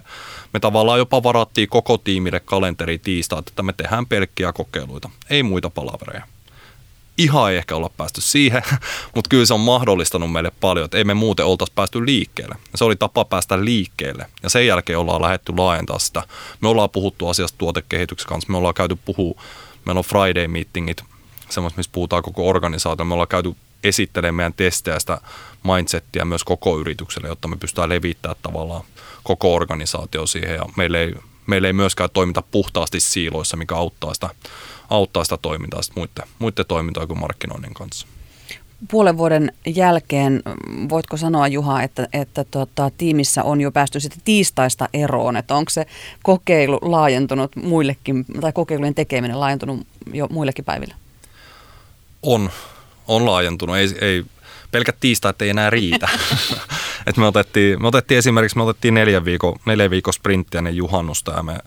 me 0.53 0.61
tavallaan 0.61 0.99
jopa 0.99 1.23
varattiin 1.23 1.69
koko 1.69 1.99
tiimille 1.99 2.41
kalenteri 2.41 2.99
tiistaa, 2.99 3.39
että 3.39 3.63
me 3.63 3.73
tehdään 3.73 4.07
pelkkiä 4.07 4.53
kokeiluita, 4.53 5.11
ei 5.31 5.43
muita 5.43 5.71
palavereja. 5.71 6.27
ihan 7.19 7.51
ei 7.51 7.57
ehkä 7.57 7.77
olla 7.77 7.91
päästy 7.97 8.21
siihen, 8.21 8.63
mutta 9.15 9.29
kyllä 9.29 9.47
se 9.47 9.55
on 9.55 9.61
mahdollistanut 9.61 10.33
meille 10.33 10.53
paljon, 10.61 10.85
että 10.85 10.99
ei 10.99 11.05
me 11.05 11.15
muuten 11.15 11.47
oltaisi 11.47 11.73
päästy 11.75 12.07
liikkeelle. 12.07 12.55
Se 12.75 12.85
oli 12.85 12.97
tapa 12.97 13.25
päästä 13.25 13.65
liikkeelle 13.65 14.27
ja 14.43 14.51
sen 14.51 14.67
jälkeen 14.67 14.99
ollaan 14.99 15.23
lähetty 15.23 15.53
laajentaa 15.57 15.99
sitä. 15.99 16.23
Me 16.61 16.69
ollaan 16.69 16.91
puhuttu 16.91 17.29
asiasta 17.29 17.59
tuotekehityksen 17.59 18.29
kanssa, 18.29 18.53
me 18.53 18.59
ollaan 18.59 18.75
käyty 18.75 18.99
puhua, 19.05 19.43
meillä 19.85 19.99
on 19.99 20.05
Friday-meetingit, 20.05 21.05
semmoista, 21.49 21.77
missä 21.77 21.93
puhutaan 21.93 22.23
koko 22.23 22.49
organisaatio. 22.49 23.05
Me 23.05 23.15
ollaan 23.15 23.29
käyty 23.29 23.55
esittelemään 23.85 24.35
meidän 24.35 24.53
testejä 24.53 24.99
sitä 24.99 25.21
mindsettiä 25.65 26.25
myös 26.25 26.45
koko 26.45 26.79
yritykselle, 26.79 27.29
jotta 27.29 27.49
me 27.49 27.57
pystytään 27.57 27.89
levittämään 27.89 28.37
tavallaan 28.43 28.85
koko 29.23 29.55
organisaatio 29.55 30.27
siihen 30.27 30.55
ja 30.55 30.65
meillä 30.77 30.99
ei, 30.99 31.15
meillä 31.47 31.69
ei 31.69 31.73
myöskään 31.73 32.11
toimita 32.13 32.43
puhtaasti 32.43 33.01
siiloissa, 33.01 33.57
mikä 33.57 33.75
auttaa 33.75 34.15
sitä, 34.15 34.31
auttaa 34.91 35.25
sitä 35.25 35.37
toimintaa 35.37 35.83
sitten 35.83 36.01
muiden, 36.01 36.35
muiden 36.39 36.67
toimintojen 36.69 37.09
kuin 37.09 37.21
markkinoinnin 37.21 37.75
kanssa. 37.75 38.07
Puolen 38.91 39.19
vuoden 39.19 39.53
jälkeen 39.67 40.43
voitko 40.89 41.17
sanoa 41.17 41.49
Juha, 41.49 41.83
että, 41.83 42.09
että 42.13 42.45
tota, 42.45 42.91
tiimissä 42.99 43.43
on 43.43 43.61
jo 43.61 43.73
päästy 43.73 44.01
sitten 44.01 44.21
tiistaista 44.25 44.89
eroon, 44.93 45.37
että 45.37 45.55
onko 45.55 45.71
se 45.71 45.87
kokeilu 46.23 46.79
laajentunut 46.83 47.57
muillekin, 47.57 48.25
tai 48.41 48.53
kokeilujen 48.53 48.95
tekeminen 48.95 49.41
laajentunut 49.41 49.87
jo 50.13 50.27
muillekin 50.31 50.65
päiville? 50.65 50.95
On, 52.23 52.51
on 53.09 53.27
laajentunut. 53.27 53.77
Ei, 53.77 53.89
ei, 54.01 54.25
pelkät 54.71 54.97
tiistaat 55.01 55.43
ei 55.43 55.49
enää 55.49 55.71
riitä. 55.71 56.09
Et 57.07 57.17
me, 57.17 57.27
otettiin, 57.27 57.83
me 57.83 57.89
otettiin 57.89 58.19
esimerkiksi 58.19 58.57
me 58.57 58.63
otettiin 58.63 58.95
neljän 58.95 59.25
viikon, 59.25 59.59
neljän 59.67 59.91
viikon 59.91 60.15
sprinttiä 60.15 60.59
ennen 60.59 60.77
juhannusta 60.77 61.33
ja 61.33 61.43
me 61.43 61.59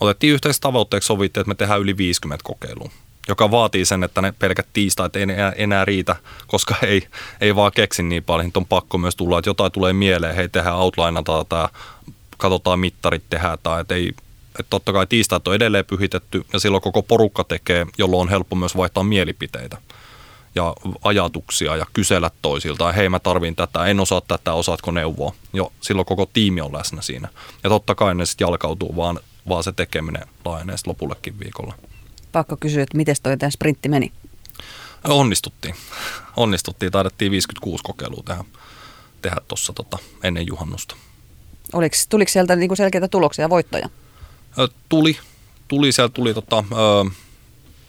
otettiin 0.00 0.32
yhteiseksi 0.32 0.60
tavoitteeksi 0.60 1.06
sovittiin, 1.06 1.40
että 1.40 1.48
me 1.48 1.54
tehdään 1.54 1.80
yli 1.80 1.96
50 1.96 2.44
kokeilua 2.44 2.90
joka 3.28 3.50
vaatii 3.50 3.84
sen, 3.84 4.04
että 4.04 4.22
ne 4.22 4.34
pelkät 4.38 4.66
tiistaat 4.72 5.16
ei 5.16 5.22
enää, 5.22 5.52
enää 5.56 5.84
riitä, 5.84 6.16
koska 6.46 6.74
ei, 6.82 7.06
ei 7.40 7.56
vaan 7.56 7.72
keksi 7.74 8.02
niin 8.02 8.24
paljon. 8.24 8.50
On 8.54 8.66
pakko 8.66 8.98
myös 8.98 9.16
tulla, 9.16 9.38
että 9.38 9.50
jotain 9.50 9.72
tulee 9.72 9.92
mieleen, 9.92 10.34
hei 10.34 10.48
tehdään 10.48 10.76
outlineata 10.76 11.44
tai 11.44 11.68
katsotaan 12.38 12.78
mittarit 12.78 13.22
tehdään 13.30 13.58
tai 13.62 13.80
että 13.80 13.94
ei, 13.94 14.08
että 14.58 14.70
totta 14.70 14.92
kai 14.92 15.06
tiistaat 15.06 15.48
on 15.48 15.54
edelleen 15.54 15.84
pyhitetty 15.84 16.44
ja 16.52 16.60
silloin 16.60 16.82
koko 16.82 17.02
porukka 17.02 17.44
tekee, 17.44 17.86
jolloin 17.98 18.20
on 18.20 18.28
helppo 18.28 18.56
myös 18.56 18.76
vaihtaa 18.76 19.02
mielipiteitä 19.02 19.78
ja 20.54 20.74
ajatuksia 21.04 21.76
ja 21.76 21.86
kysellä 21.92 22.30
toisiltaan, 22.42 22.94
hei 22.94 23.08
mä 23.08 23.18
tarvin 23.18 23.56
tätä, 23.56 23.86
en 23.86 24.00
osaa 24.00 24.20
tätä, 24.20 24.52
osaatko 24.52 24.90
neuvoa. 24.90 25.32
Jo 25.52 25.72
silloin 25.80 26.06
koko 26.06 26.26
tiimi 26.32 26.60
on 26.60 26.72
läsnä 26.72 27.02
siinä. 27.02 27.28
Ja 27.64 27.70
totta 27.70 27.94
kai 27.94 28.14
ne 28.14 28.26
sitten 28.26 28.44
jalkautuu, 28.44 28.96
vaan, 28.96 29.20
vaan 29.48 29.64
se 29.64 29.72
tekeminen 29.72 30.28
laajenee 30.44 30.76
lopullekin 30.86 31.40
viikolla. 31.40 31.74
Pakko 32.32 32.56
kysyä, 32.56 32.82
että 32.82 32.96
miten 32.96 33.16
toi 33.22 33.36
tämä 33.36 33.50
sprintti 33.50 33.88
meni? 33.88 34.12
Onnistuttiin. 35.04 35.74
Onnistuttiin. 36.36 36.92
Taidettiin 36.92 37.32
56 37.32 37.84
kokeilua 37.84 38.22
tehdä, 38.26 38.44
tehdä 39.22 39.36
tuossa 39.48 39.72
tota, 39.72 39.98
ennen 40.22 40.46
juhannusta. 40.46 40.96
Oliko, 41.72 41.96
tuliko 42.08 42.28
sieltä 42.28 42.56
niinku 42.56 42.76
selkeitä 42.76 43.08
tuloksia 43.08 43.44
ja 43.44 43.50
voittoja? 43.50 43.88
Tuli. 44.88 45.18
Tuli, 45.68 45.92
sieltä 45.92 46.12
tuli 46.12 46.34
tota, 46.34 46.64
ö, 46.72 47.10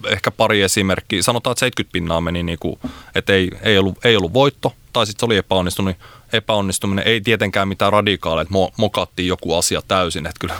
ehkä 0.07 0.31
pari 0.31 0.61
esimerkkiä. 0.61 1.21
Sanotaan, 1.21 1.51
että 1.51 1.59
70 1.59 1.93
pinnaa 1.93 2.21
meni, 2.21 2.43
niin 2.43 2.59
kuin, 2.59 2.79
että 3.15 3.33
ei, 3.33 3.51
ei, 3.63 3.77
ollut, 3.77 4.05
ei 4.05 4.17
ollut 4.17 4.33
voitto, 4.33 4.73
tai 4.93 5.05
sitten 5.05 5.19
se 5.19 5.25
oli 5.25 5.37
epäonnistunut. 5.37 5.95
Epäonnistuminen 6.33 7.07
ei 7.07 7.21
tietenkään 7.21 7.67
mitään 7.67 7.93
radikaaleja, 7.93 8.41
että 8.41 8.51
mo, 8.51 8.71
mokattiin 8.77 9.27
joku 9.27 9.55
asia 9.55 9.81
täysin. 9.87 10.25
Että 10.25 10.39
kyllä 10.39 10.55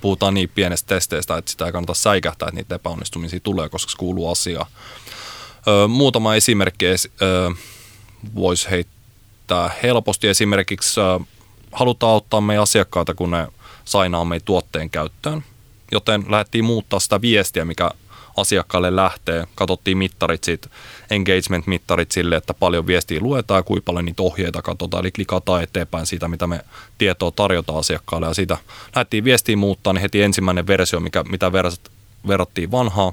puhutaan 0.00 0.34
niin 0.34 0.48
pienestä 0.54 0.86
testeistä, 0.94 1.36
että 1.36 1.50
sitä 1.50 1.66
ei 1.66 1.72
kannata 1.72 1.94
säikähtää, 1.94 2.48
että 2.48 2.56
niitä 2.56 2.74
epäonnistumisia 2.74 3.40
tulee, 3.40 3.68
koska 3.68 3.90
se 3.90 3.96
kuuluu 3.96 4.30
asiaan. 4.30 4.66
Ö, 5.68 5.88
muutama 5.88 6.34
esimerkki 6.34 6.86
voisi 8.34 8.70
heittää 8.70 9.70
helposti. 9.82 10.28
Esimerkiksi 10.28 11.00
ö, 11.00 11.20
halutaan 11.72 12.12
auttaa 12.12 12.40
meidän 12.40 12.62
asiakkaita, 12.62 13.14
kun 13.14 13.30
ne 13.30 13.46
sainaa 13.84 14.24
meidän 14.24 14.44
tuotteen 14.44 14.90
käyttöön. 14.90 15.44
Joten 15.92 16.24
lähdettiin 16.28 16.64
muuttaa 16.64 17.00
sitä 17.00 17.20
viestiä, 17.20 17.64
mikä 17.64 17.90
asiakkaalle 18.36 18.96
lähtee. 18.96 19.46
Katsottiin 19.54 19.98
mittarit 19.98 20.44
siitä, 20.44 20.68
engagement-mittarit 21.10 22.12
sille, 22.12 22.36
että 22.36 22.54
paljon 22.54 22.86
viestiä 22.86 23.20
luetaan 23.20 23.58
ja 23.58 23.62
kuinka 23.62 23.84
paljon 23.84 24.04
niitä 24.04 24.22
ohjeita 24.22 24.62
katsotaan. 24.62 25.04
Eli 25.04 25.10
klikataan 25.10 25.62
eteenpäin 25.62 26.06
siitä, 26.06 26.28
mitä 26.28 26.46
me 26.46 26.60
tietoa 26.98 27.30
tarjotaan 27.30 27.78
asiakkaalle. 27.78 28.26
Ja 28.26 28.34
siitä 28.34 28.56
lähdettiin 28.94 29.24
viestiä 29.24 29.56
muuttaa, 29.56 29.92
niin 29.92 30.02
heti 30.02 30.22
ensimmäinen 30.22 30.66
versio, 30.66 31.00
mikä, 31.00 31.22
mitä 31.22 31.52
verrattiin 32.28 32.70
vanhaa, 32.70 33.12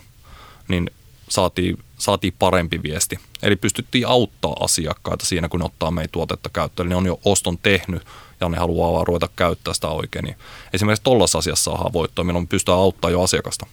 niin 0.68 0.90
saatiin, 1.30 1.78
saatiin 1.98 2.34
parempi 2.40 2.84
viesti. 2.84 3.20
Eli 3.44 3.56
pystyttiin 3.56 4.08
auttaa 4.08 4.56
asiakkaita 4.60 5.26
siinä, 5.26 5.50
kun 5.50 5.60
ne 5.60 5.66
ottaa 5.66 5.92
meidän 5.92 6.10
tuotetta 6.12 6.50
käyttöön. 6.54 6.86
Eli 6.86 6.90
ne 6.90 6.96
on 6.96 7.06
jo 7.06 7.20
oston 7.26 7.58
tehnyt 7.58 8.06
ja 8.40 8.50
ne 8.50 8.58
haluaa 8.58 8.94
vaan 8.94 9.08
ruveta 9.08 9.30
käyttää 9.36 9.74
sitä 9.74 9.88
oikein. 9.88 10.26
Niin 10.26 10.36
esimerkiksi 10.74 11.04
tuollaisessa 11.04 11.38
asiassa 11.38 11.72
saadaan 11.72 11.94
voittoa, 11.94 12.26
milloin 12.26 12.48
pystytään 12.48 12.78
auttaa 12.78 13.12
jo 13.12 13.22
asiakasta. 13.22 13.66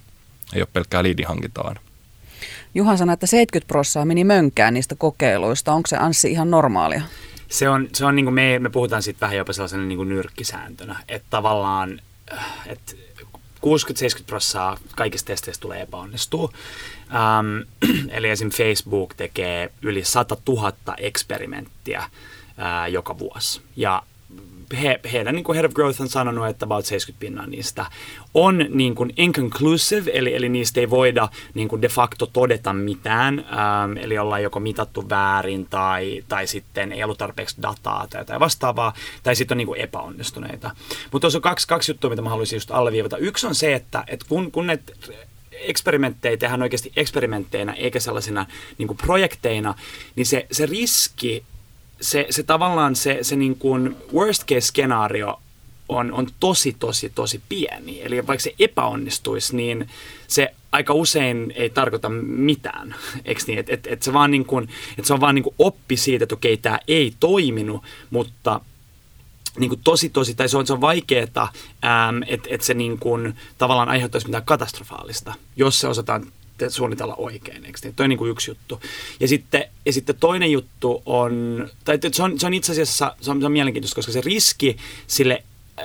Ei 0.54 0.62
ole 0.62 0.69
pelkkää 0.73 1.02
liidihankintaa. 1.02 1.75
Juha 2.75 2.97
sanoi, 2.97 3.14
että 3.14 3.26
70 3.26 3.69
prosenttia 3.69 4.04
meni 4.04 4.25
mönkään 4.25 4.75
niistä 4.75 4.95
kokeiluista. 4.95 5.73
Onko 5.73 5.87
se 5.87 5.97
Anssi 5.97 6.30
ihan 6.30 6.50
normaalia? 6.50 7.02
Se 7.49 7.69
on, 7.69 7.88
se 7.92 8.04
on 8.04 8.16
niin 8.16 8.26
kuin 8.26 8.35
me, 8.35 8.59
me 8.59 8.71
puhutaan 8.71 9.02
siitä 9.02 9.21
vähän 9.21 9.37
jopa 9.37 9.52
sellaisena 9.52 9.85
niin 9.85 9.97
kuin 9.97 10.09
nyrkkisääntönä, 10.09 10.97
että 11.09 11.26
tavallaan 11.30 12.00
että 12.66 12.92
60-70 13.61 14.25
prosenttia 14.26 14.76
kaikista 14.97 15.26
testeistä 15.26 15.62
tulee 15.62 15.83
epäonnistua. 15.83 16.52
Ähm, 17.14 18.09
eli 18.16 18.28
esim. 18.28 18.50
Facebook 18.50 19.14
tekee 19.14 19.73
yli 19.83 20.04
100 20.04 20.37
000 20.49 20.73
eksperimenttiä 20.97 22.11
ää, 22.57 22.88
joka 22.88 23.19
vuosi. 23.19 23.61
Ja 23.76 24.02
he, 24.82 25.00
heidän 25.12 25.34
niin 25.34 25.44
kuin 25.44 25.56
Head 25.56 25.64
of 25.64 25.74
Growth 25.74 26.00
on 26.00 26.08
sanonut, 26.08 26.48
että 26.48 26.64
about 26.64 26.86
70 26.86 27.20
pinnaa 27.20 27.46
niistä 27.46 27.86
on 28.34 28.66
niin 28.68 28.94
kuin 28.94 29.12
inconclusive, 29.16 30.10
eli, 30.14 30.34
eli 30.34 30.48
niistä 30.48 30.80
ei 30.80 30.90
voida 30.90 31.28
niin 31.54 31.68
kuin 31.68 31.82
de 31.82 31.88
facto 31.88 32.26
todeta 32.26 32.72
mitään, 32.72 33.38
ähm, 33.38 33.96
eli 33.96 34.18
ollaan 34.18 34.42
joko 34.42 34.60
mitattu 34.60 35.08
väärin 35.08 35.66
tai, 35.66 36.24
tai 36.28 36.46
sitten 36.46 36.92
ei 36.92 37.04
ollut 37.04 37.18
tarpeeksi 37.18 37.62
dataa 37.62 38.06
tai 38.10 38.20
jotain 38.20 38.40
vastaavaa, 38.40 38.94
tai 39.22 39.36
sitten 39.36 39.54
on 39.54 39.58
niin 39.58 39.66
kuin 39.66 39.80
epäonnistuneita. 39.80 40.70
Mutta 41.12 41.20
tuossa 41.20 41.38
on 41.38 41.42
kaksi, 41.42 41.68
kaksi 41.68 41.92
juttua, 41.92 42.10
mitä 42.10 42.22
mä 42.22 42.28
haluaisin 42.28 42.56
just 42.56 42.70
alleviivata. 42.70 43.16
Yksi 43.16 43.46
on 43.46 43.54
se, 43.54 43.74
että, 43.74 44.04
että 44.06 44.26
kun, 44.28 44.50
kun 44.50 44.66
ne 44.66 44.78
eksperimenttejä 45.52 46.36
tehdään 46.36 46.62
oikeasti 46.62 46.92
eksperimentteinä 46.96 47.72
eikä 47.72 48.00
sellaisina 48.00 48.46
niin 48.78 48.96
projekteina, 48.96 49.74
niin 50.16 50.26
se, 50.26 50.46
se 50.50 50.66
riski 50.66 51.44
se, 52.00 52.26
se 52.30 52.42
tavallaan 52.42 52.97
se, 52.97 53.19
se 53.23 53.37
niin 53.37 53.57
kuin 53.57 53.97
worst 54.14 54.45
case 54.45 54.61
skenaario 54.61 55.40
on, 55.88 56.12
on 56.12 56.26
tosi, 56.40 56.76
tosi, 56.78 57.12
tosi 57.14 57.42
pieni. 57.49 58.02
Eli 58.02 58.26
vaikka 58.26 58.42
se 58.42 58.54
epäonnistuisi, 58.59 59.57
niin 59.57 59.88
se 60.28 60.54
aika 60.73 60.95
usein 60.95 61.52
ei 61.57 61.71
tarkoita 61.71 62.09
mitään. 62.09 62.95
Eikö 63.25 63.42
niin? 63.47 63.59
Et, 63.59 63.71
et, 63.71 63.87
et 63.87 64.02
se, 64.02 64.12
niin 64.28 64.47
et 64.99 65.04
se 65.04 65.14
on 65.14 65.21
vaan 65.21 65.35
niin 65.35 65.42
kuin 65.42 65.54
oppi 65.59 65.97
siitä, 65.97 66.23
että 66.23 66.35
okei, 66.35 66.57
tämä 66.57 66.78
ei 66.88 67.14
toiminut, 67.21 67.83
mutta 68.11 68.61
niin 69.59 69.69
kuin 69.69 69.80
tosi, 69.85 70.09
tosi, 70.09 70.35
tai 70.35 70.49
se 70.49 70.59
on, 70.59 70.66
se 70.66 70.73
on 70.73 70.80
vaikeaa, 70.80 71.25
että 71.25 71.49
et 72.49 72.62
se 72.62 72.75
niin 72.75 72.99
kuin, 72.99 73.37
tavallaan 73.59 73.88
aiheuttaisi 73.88 74.26
mitään 74.26 74.45
katastrofaalista, 74.45 75.35
jos 75.57 75.80
se 75.80 75.88
osataan 75.88 76.26
suunnitella 76.69 77.14
oikein. 77.14 77.64
Eikö? 77.64 77.79
Toi 77.97 78.05
on 78.05 78.09
niin 78.11 78.19
kuin 78.19 78.31
yksi 78.31 78.50
juttu. 78.50 78.81
Ja 79.21 79.29
sitten, 79.29 79.64
ja 79.87 79.93
sitten 79.93 80.17
toinen 80.21 80.52
juttu 80.52 81.02
on, 81.07 81.69
tai 81.85 81.99
se 82.12 82.23
on, 82.23 82.40
se 82.40 82.47
on 82.47 82.55
itse 82.55 82.73
asiassa 82.73 83.14
se 83.21 83.31
on, 83.31 83.40
se 83.40 83.47
on 83.47 83.52
mielenkiintoista, 83.52 83.95
koska 83.95 84.12
se 84.12 84.21
riski 84.21 84.76
sille 85.07 85.45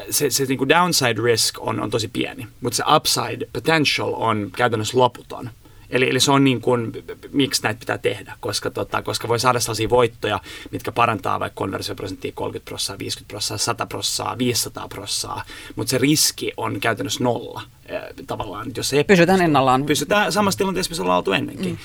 se, 0.10 0.30
se 0.30 0.46
niin 0.46 0.58
kuin 0.58 0.70
downside 0.70 1.22
risk 1.22 1.58
on, 1.60 1.80
on 1.80 1.90
tosi 1.90 2.08
pieni, 2.08 2.48
mutta 2.62 2.78
se 2.78 2.84
upside 2.96 3.48
potential 3.54 4.14
on 4.16 4.52
käytännössä 4.56 4.98
loputon. 4.98 5.50
Eli, 5.90 6.10
eli 6.10 6.20
se 6.20 6.32
on 6.32 6.44
niin 6.44 6.62
kuin, 6.62 6.92
miksi 7.32 7.64
näitä 7.64 7.80
pitää 7.80 7.98
tehdä, 7.98 8.38
koska, 8.40 8.72
tota, 8.72 9.02
koska 9.02 9.28
voi 9.28 9.40
saada 9.40 9.60
sellaisia 9.60 9.90
voittoja, 9.90 10.40
mitkä 10.72 10.92
parantaa 10.92 11.40
vaikka 11.40 11.58
konversioprosenttia 11.58 12.32
30 12.36 12.70
prosenttia, 12.70 13.00
50 13.00 13.28
prosenttia, 13.28 13.66
100 13.66 13.86
prosenttia, 13.86 14.38
500 14.38 14.88
prosenttia, 14.88 15.44
mutta 15.76 15.92
se 15.92 15.98
riski 15.98 16.52
on 16.58 16.80
käytännössä 16.80 17.24
nolla 17.24 17.62
eh, 17.86 18.02
tavallaan. 18.28 18.72
Jos 18.78 18.94
ei 18.94 19.04
pysytään 19.04 19.42
ennallaan. 19.42 19.86
Pysytään 19.86 20.32
samassa 20.32 20.58
tilanteessa, 20.58 20.90
missä 20.90 21.04
ollaan 21.04 21.18
oltu 21.18 21.32
ennenkin. 21.32 21.80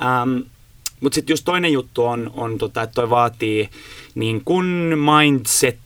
Mm. 0.00 0.32
Um, 0.36 0.44
mutta 1.00 1.14
sitten 1.14 1.32
just 1.32 1.44
toinen 1.44 1.72
juttu 1.72 2.04
on, 2.04 2.30
on 2.34 2.58
tota, 2.58 2.82
että 2.82 2.94
toi 2.94 3.10
vaatii 3.10 3.70
niin 4.14 4.42
kun 4.44 4.92
mindset 5.20 5.78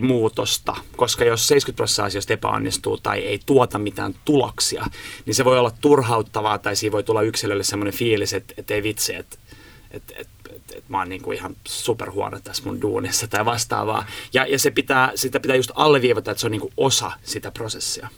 muutosta, 0.00 0.76
koska 0.96 1.24
jos 1.24 1.48
70 1.48 1.76
prosenttia 1.76 2.04
asioista 2.04 2.32
epäonnistuu 2.32 2.98
tai 2.98 3.18
ei 3.18 3.40
tuota 3.46 3.78
mitään 3.78 4.14
tuloksia, 4.24 4.86
niin 5.26 5.34
se 5.34 5.44
voi 5.44 5.58
olla 5.58 5.72
turhauttavaa 5.80 6.58
tai 6.58 6.76
siinä 6.76 6.92
voi 6.92 7.02
tulla 7.02 7.22
yksilölle 7.22 7.64
sellainen 7.64 7.94
fiilis, 7.94 8.32
että, 8.32 8.54
että 8.56 8.74
ei 8.74 8.82
vitsi, 8.82 9.14
että, 9.14 9.38
että, 9.90 10.14
että, 10.16 10.38
että, 10.50 10.74
että 10.78 10.90
mä 10.90 10.98
oon 10.98 11.08
niin 11.08 11.22
kuin 11.22 11.38
ihan 11.38 11.56
superhuono 11.68 12.40
tässä 12.40 12.62
mun 12.66 12.82
duunissa 12.82 13.26
tai 13.26 13.44
vastaavaa. 13.44 14.06
Ja, 14.32 14.46
ja 14.46 14.58
se 14.58 14.70
pitää, 14.70 15.12
sitä 15.14 15.40
pitää 15.40 15.56
just 15.56 15.70
alleviivata, 15.74 16.30
että 16.30 16.40
se 16.40 16.46
on 16.46 16.50
niin 16.50 16.60
kuin 16.60 16.74
osa 16.76 17.12
sitä 17.22 17.50
prosessia. 17.50 18.08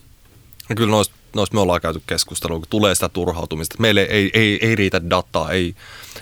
Kyllä 0.76 0.90
noista 0.90 1.14
noista 1.35 1.55
me 1.55 1.61
ollaan 1.61 1.81
käyty 1.81 2.03
keskustelua, 2.07 2.59
kun 2.59 2.67
tulee 2.71 2.95
sitä 2.95 3.09
turhautumista. 3.09 3.76
Meille 3.79 4.03
ei, 4.03 4.31
ei, 4.35 4.59
ei 4.67 4.75
riitä 4.75 5.11
dataa, 5.11 5.50
ei, 5.50 5.75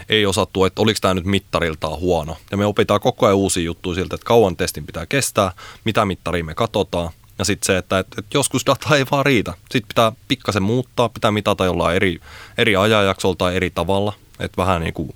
ei 0.08 0.26
osattu, 0.26 0.64
että 0.64 0.82
oliko 0.82 0.98
tämä 1.00 1.14
nyt 1.14 1.24
mittariltaan 1.24 1.98
huono. 1.98 2.36
Ja 2.50 2.56
me 2.56 2.66
opitaan 2.66 3.00
koko 3.00 3.26
ajan 3.26 3.36
uusia 3.36 3.62
juttuja 3.62 3.94
siltä, 3.94 4.14
että 4.14 4.24
kauan 4.24 4.56
testin 4.56 4.86
pitää 4.86 5.06
kestää, 5.06 5.52
mitä 5.84 6.04
mittaria 6.04 6.44
me 6.44 6.54
katsotaan. 6.54 7.10
Ja 7.38 7.44
sitten 7.44 7.66
se, 7.66 7.78
että, 7.78 7.98
että, 7.98 8.16
että 8.18 8.38
joskus 8.38 8.66
data 8.66 8.96
ei 8.96 9.04
vaan 9.10 9.26
riitä. 9.26 9.54
Sitten 9.70 9.88
pitää 9.88 10.12
pikkasen 10.28 10.62
muuttaa, 10.62 11.08
pitää 11.08 11.30
mitata 11.30 11.64
jollain 11.64 11.96
eri, 11.96 12.20
eri 12.58 12.76
ajanjaksolla 12.76 13.36
tai 13.36 13.56
eri 13.56 13.70
tavalla. 13.70 14.12
Että 14.40 14.56
vähän 14.56 14.80
niin 14.80 14.94
kuin 14.94 15.14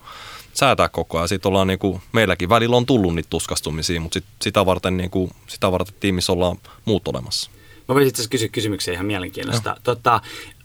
säätää 0.54 0.88
koko 0.88 1.18
ajan. 1.18 1.28
Sitten 1.28 1.48
ollaan 1.48 1.66
niin 1.66 1.78
kuin, 1.78 2.02
meilläkin 2.12 2.48
välillä 2.48 2.76
on 2.76 2.86
tullut 2.86 3.14
niitä 3.14 3.30
tuskastumisia, 3.30 4.00
mutta 4.00 4.14
sit, 4.14 4.24
sitä, 4.42 4.66
varten, 4.66 4.96
niin 4.96 5.10
kuin, 5.10 5.30
sitä 5.46 5.72
varten 5.72 5.94
tiimissä 6.00 6.32
ollaan 6.32 6.56
muut 6.84 7.08
olemassa. 7.08 7.50
Mä 7.88 7.94
voisin 7.94 8.08
itse 8.08 8.28
kysyä 8.30 8.48
kysymyksiä 8.48 8.94
ihan 8.94 9.06
mielenkiintoista. 9.06 9.76
Tota, 9.82 10.20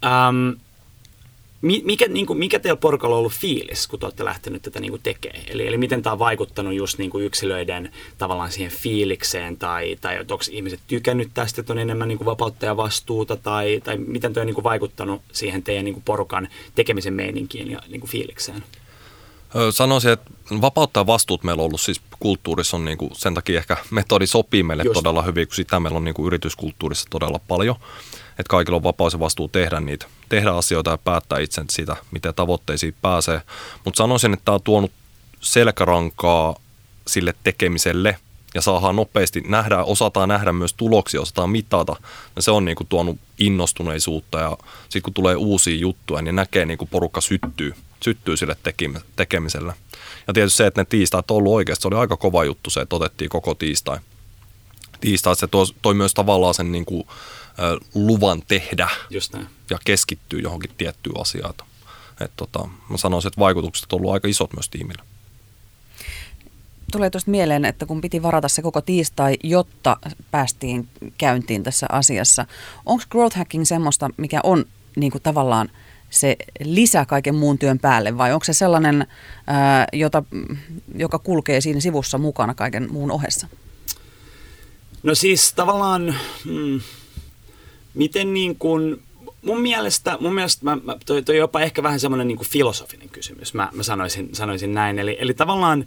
ähm, 0.05 0.49
mikä, 1.61 2.07
niin 2.07 2.25
kuin, 2.25 2.39
mikä 2.39 2.59
teillä 2.59 2.77
porukalla 2.77 3.15
on 3.15 3.19
ollut 3.19 3.33
fiilis, 3.33 3.87
kun 3.87 3.99
te 3.99 4.05
olette 4.05 4.25
lähtenyt 4.25 4.61
tätä 4.61 4.79
niin 4.79 4.91
kuin 4.91 5.01
tekemään? 5.01 5.43
Eli, 5.47 5.67
eli 5.67 5.77
miten 5.77 6.01
tämä 6.01 6.13
on 6.13 6.19
vaikuttanut 6.19 6.73
just 6.73 6.97
niin 6.97 7.09
kuin 7.09 7.25
yksilöiden 7.25 7.91
tavallaan 8.17 8.51
siihen 8.51 8.71
fiilikseen, 8.71 9.57
tai, 9.57 9.97
tai 10.01 10.19
onko 10.19 10.39
ihmiset 10.51 10.79
tykännyt 10.87 11.29
tästä, 11.33 11.61
että 11.61 11.73
on 11.73 11.79
enemmän 11.79 12.07
niin 12.07 12.17
kuin 12.17 12.25
vapautta 12.25 12.65
ja 12.65 12.77
vastuuta, 12.77 13.37
tai, 13.37 13.81
tai 13.83 13.97
miten 13.97 14.33
tuo 14.33 14.41
on 14.41 14.47
niin 14.47 14.55
kuin 14.55 14.63
vaikuttanut 14.63 15.21
siihen 15.31 15.63
teidän 15.63 15.85
niin 15.85 15.93
kuin 15.93 16.03
porukan 16.03 16.47
tekemisen 16.75 17.13
meininkiin 17.13 17.71
ja 17.71 17.79
niin 17.87 18.01
kuin 18.01 18.11
fiilikseen? 18.11 18.63
Sanoisin, 19.71 20.11
että 20.11 20.31
vapautta 20.61 20.99
ja 20.99 21.07
vastuut 21.07 21.43
meillä 21.43 21.61
on 21.61 21.65
ollut 21.65 21.81
siis 21.81 22.01
kulttuurissa 22.19 22.77
on 22.77 22.85
niin 22.85 22.97
kuin, 22.97 23.15
sen 23.15 23.33
takia 23.33 23.59
ehkä 23.59 23.77
metodi 23.91 24.27
sopii 24.27 24.63
meille 24.63 24.83
Just. 24.83 24.93
todella 24.93 25.21
hyvin, 25.21 25.47
kun 25.47 25.55
sitä 25.55 25.79
meillä 25.79 25.97
on 25.97 26.03
niin 26.03 26.13
kuin 26.13 26.27
yrityskulttuurissa 26.27 27.07
todella 27.09 27.39
paljon. 27.47 27.75
Että 28.29 28.49
kaikilla 28.49 28.75
on 28.75 28.83
vapaus 28.83 29.13
ja 29.13 29.19
vastuu 29.19 29.47
tehdä 29.47 29.79
niitä, 29.79 30.05
tehdä 30.29 30.51
asioita 30.51 30.91
ja 30.91 30.97
päättää 30.97 31.39
itse 31.39 31.61
sitä, 31.69 31.95
miten 32.11 32.33
tavoitteisiin 32.33 32.95
pääsee. 33.01 33.41
Mutta 33.85 33.97
sanoisin, 33.97 34.33
että 34.33 34.45
tämä 34.45 34.55
on 34.55 34.61
tuonut 34.63 34.91
selkärankaa 35.41 36.55
sille 37.07 37.33
tekemiselle 37.43 38.17
ja 38.53 38.61
saadaan 38.61 38.95
nopeasti 38.95 39.41
nähdä, 39.47 39.83
osataan 39.83 40.29
nähdä 40.29 40.53
myös 40.53 40.73
tuloksia, 40.73 41.21
osataan 41.21 41.49
mitata. 41.49 41.95
Ja 42.35 42.41
se 42.41 42.51
on 42.51 42.65
niin 42.65 42.75
kuin 42.75 42.87
tuonut 42.87 43.17
innostuneisuutta 43.39 44.39
ja 44.39 44.57
sitten 44.83 45.01
kun 45.01 45.13
tulee 45.13 45.35
uusia 45.35 45.75
juttuja, 45.75 46.21
niin 46.21 46.35
näkee 46.35 46.65
niin 46.65 46.77
kuin 46.77 46.89
porukka 46.89 47.21
syttyy 47.21 47.73
syttyy 48.03 48.37
sille 48.37 48.55
tekemiselle. 49.15 49.73
Ja 50.27 50.33
tietysti 50.33 50.57
se, 50.57 50.67
että 50.67 50.81
ne 50.81 50.85
tiistaat 50.85 51.31
on 51.31 51.37
ollut 51.37 51.53
oikeasti, 51.53 51.81
se 51.81 51.87
oli 51.87 51.97
aika 51.97 52.17
kova 52.17 52.45
juttu 52.45 52.69
se, 52.69 52.81
että 52.81 52.95
otettiin 52.95 53.29
koko 53.29 53.55
tiistai. 53.55 53.99
Tiistai, 55.01 55.35
se 55.35 55.47
toi, 55.47 55.65
toi 55.81 55.93
myös 55.93 56.13
tavallaan 56.13 56.53
sen 56.53 56.71
niin 56.71 56.85
kuin, 56.85 57.03
äh, 57.09 57.89
luvan 57.95 58.41
tehdä 58.47 58.89
Just 59.09 59.33
näin. 59.33 59.47
ja 59.69 59.77
keskittyy 59.85 60.39
johonkin 60.39 60.71
tiettyyn 60.77 61.21
asiaan. 61.21 61.53
Et, 62.21 62.31
tota, 62.35 62.67
mä 62.89 62.97
sanoisin, 62.97 63.27
että 63.27 63.39
vaikutukset 63.39 63.93
on 63.93 63.99
ollut 63.99 64.13
aika 64.13 64.27
isot 64.27 64.53
myös 64.53 64.69
tiimille 64.69 65.03
tulee 66.91 67.09
tuosta 67.09 67.31
mieleen, 67.31 67.65
että 67.65 67.85
kun 67.85 68.01
piti 68.01 68.23
varata 68.23 68.47
se 68.47 68.61
koko 68.61 68.81
tiistai, 68.81 69.37
jotta 69.43 69.97
päästiin 70.31 70.89
käyntiin 71.17 71.63
tässä 71.63 71.87
asiassa. 71.89 72.45
Onko 72.85 73.03
growth 73.09 73.37
hacking 73.37 73.65
semmoista, 73.65 74.09
mikä 74.17 74.39
on 74.43 74.65
niin 74.95 75.11
kuin 75.11 75.21
tavallaan 75.21 75.69
se 76.11 76.35
lisä 76.63 77.05
kaiken 77.05 77.35
muun 77.35 77.57
työn 77.57 77.79
päälle 77.79 78.17
vai 78.17 78.33
onko 78.33 78.43
se 78.43 78.53
sellainen, 78.53 79.07
ää, 79.47 79.87
jota, 79.93 80.23
joka 80.95 81.19
kulkee 81.19 81.61
siinä 81.61 81.79
sivussa 81.79 82.17
mukana 82.17 82.53
kaiken 82.53 82.91
muun 82.91 83.11
ohessa? 83.11 83.47
No 85.03 85.15
siis 85.15 85.53
tavallaan, 85.53 86.15
hmm, 86.43 86.81
miten 87.93 88.33
niin 88.33 88.55
kuin, 88.55 89.03
mun 89.41 89.61
mielestä, 89.61 90.17
mun 90.19 90.35
mielestä 90.35 90.65
mä, 90.65 90.77
mä, 90.83 90.95
toi, 91.05 91.21
toi 91.21 91.37
jopa 91.37 91.61
ehkä 91.61 91.83
vähän 91.83 91.99
semmoinen 91.99 92.27
niin 92.27 92.45
filosofinen 92.45 93.09
kysymys, 93.09 93.53
mä, 93.53 93.69
mä 93.73 93.83
sanoisin, 93.83 94.29
sanoisin 94.33 94.73
näin. 94.73 94.99
Eli, 94.99 95.17
eli 95.19 95.33
tavallaan 95.33 95.85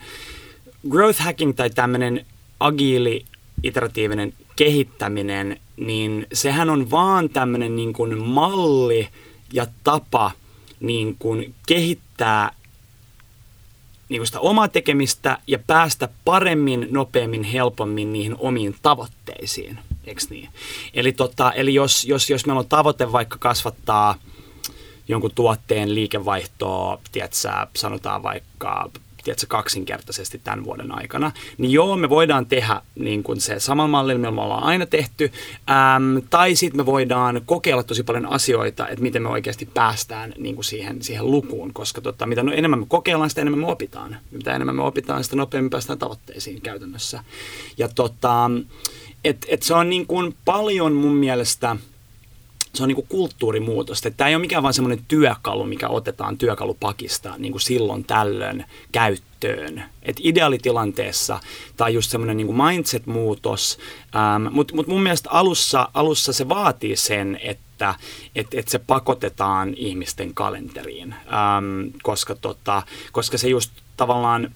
growth 0.91 1.21
hacking 1.21 1.55
tai 1.57 1.71
tämmöinen 1.71 2.27
agiili, 2.61 3.25
iteratiivinen 3.63 4.33
kehittäminen, 4.57 5.61
niin 5.77 6.27
sehän 6.33 6.71
on 6.71 6.91
vaan 6.91 7.31
tämmöinen 7.31 7.77
niin 7.77 7.93
kuin 7.93 8.19
malli– 8.19 9.09
ja 9.55 9.67
tapa 9.85 10.31
niin 10.81 11.17
kuin 11.19 11.55
kehittää 11.67 12.51
niin 14.09 14.21
kuin 14.21 14.27
sitä 14.27 14.41
omaa 14.41 14.69
tekemistä 14.69 15.39
ja 15.47 15.59
päästä 15.67 16.09
paremmin, 16.25 16.89
nopeammin, 16.91 17.45
helpommin 17.45 18.13
niihin 18.13 18.37
omiin 18.39 18.77
tavoitteisiin. 18.83 19.79
Eks 20.05 20.31
niin? 20.31 20.49
Eli, 20.95 21.13
tota, 21.13 21.53
eli 21.53 21.75
jos, 21.75 22.05
jos, 22.05 22.31
jos 22.31 22.47
meillä 22.47 22.61
on 22.61 22.69
tavoite 22.69 23.13
vaikka 23.13 23.39
kasvattaa 23.39 24.15
jonkun 25.09 25.31
tuotteen 25.35 25.95
liikevaihtoa, 25.95 27.01
tiedätkö, 27.13 27.49
sanotaan 27.77 28.23
vaikka 28.23 28.91
tiedätkö, 29.25 29.47
kaksinkertaisesti 29.49 30.41
tämän 30.45 30.65
vuoden 30.65 30.93
aikana, 30.93 31.33
niin 31.59 31.73
joo, 31.73 31.97
me 31.97 32.09
voidaan 32.09 32.47
tehdä 32.47 32.81
niin 32.95 33.23
kuin 33.23 33.41
se 33.41 33.61
sama 33.61 33.87
malli, 33.87 34.15
millä 34.15 34.31
me 34.31 34.41
ollaan 34.41 34.63
aina 34.63 34.87
tehty, 34.87 35.33
äm, 35.71 36.23
tai 36.31 36.57
sitten 36.57 36.81
me 36.81 36.87
voidaan 36.87 37.41
kokeilla 37.47 37.83
tosi 37.83 38.03
paljon 38.03 38.27
asioita, 38.27 38.89
että 38.89 39.03
miten 39.03 39.23
me 39.23 39.29
oikeasti 39.29 39.69
päästään 39.75 40.35
niin 40.39 40.55
kuin 40.55 40.65
siihen, 40.65 41.03
siihen 41.03 41.31
lukuun, 41.31 41.73
koska 41.73 42.01
tota, 42.01 42.27
mitä 42.27 42.43
no 42.43 42.53
enemmän 42.53 42.79
me 42.79 42.87
kokeillaan, 42.89 43.31
sitä 43.31 43.41
enemmän 43.41 43.61
me 43.61 43.73
opitaan. 43.73 44.17
Mitä 44.31 44.55
enemmän 44.55 44.77
me 44.77 44.83
opitaan, 44.83 45.25
sitä 45.25 45.37
nopeammin 45.37 45.71
päästään 45.71 45.99
tavoitteisiin 45.99 46.61
käytännössä. 46.61 47.25
Ja 47.79 47.89
tota, 47.89 48.51
et, 49.25 49.47
et 49.49 49.63
se 49.63 49.75
on 49.75 49.91
niin 49.91 50.07
kuin 50.07 50.37
paljon 50.45 50.93
mun 50.93 51.17
mielestä– 51.17 51.77
se 52.75 52.83
on 52.83 52.89
niin 52.89 52.97
kuin 52.97 53.07
kulttuurimuutosta. 53.09 54.11
Tämä 54.11 54.29
ei 54.29 54.35
ole 54.35 54.41
mikään 54.41 54.63
vain 54.63 54.75
semmoinen 54.75 55.05
työkalu, 55.09 55.65
mikä 55.65 55.89
otetaan 55.89 56.39
työkalupakista 56.39 57.35
niin 57.39 57.53
kuin 57.53 57.63
silloin 57.63 58.05
tällöin 58.05 58.65
käyttöön. 58.93 59.83
Et 60.03 60.17
ideaalitilanteessa 60.21 61.41
tai 61.77 61.95
just 61.95 62.11
semmoinen 62.11 62.37
niin 62.37 62.57
mindset-muutos, 62.57 63.79
ähm, 64.17 64.47
mutta 64.51 64.75
mut 64.75 64.87
mun 64.87 65.03
mielestä 65.03 65.31
alussa, 65.31 65.89
alussa 65.95 66.33
se 66.33 66.49
vaatii 66.49 66.97
sen, 66.97 67.39
että 67.43 67.95
et, 68.35 68.47
et 68.55 68.69
se 68.69 68.79
pakotetaan 68.79 69.75
ihmisten 69.77 70.35
kalenteriin, 70.35 71.13
ähm, 71.13 71.97
koska, 72.03 72.35
tota, 72.35 72.83
koska 73.13 73.39
se 73.39 73.49
just 73.49 73.71
tavallaan 73.97 74.55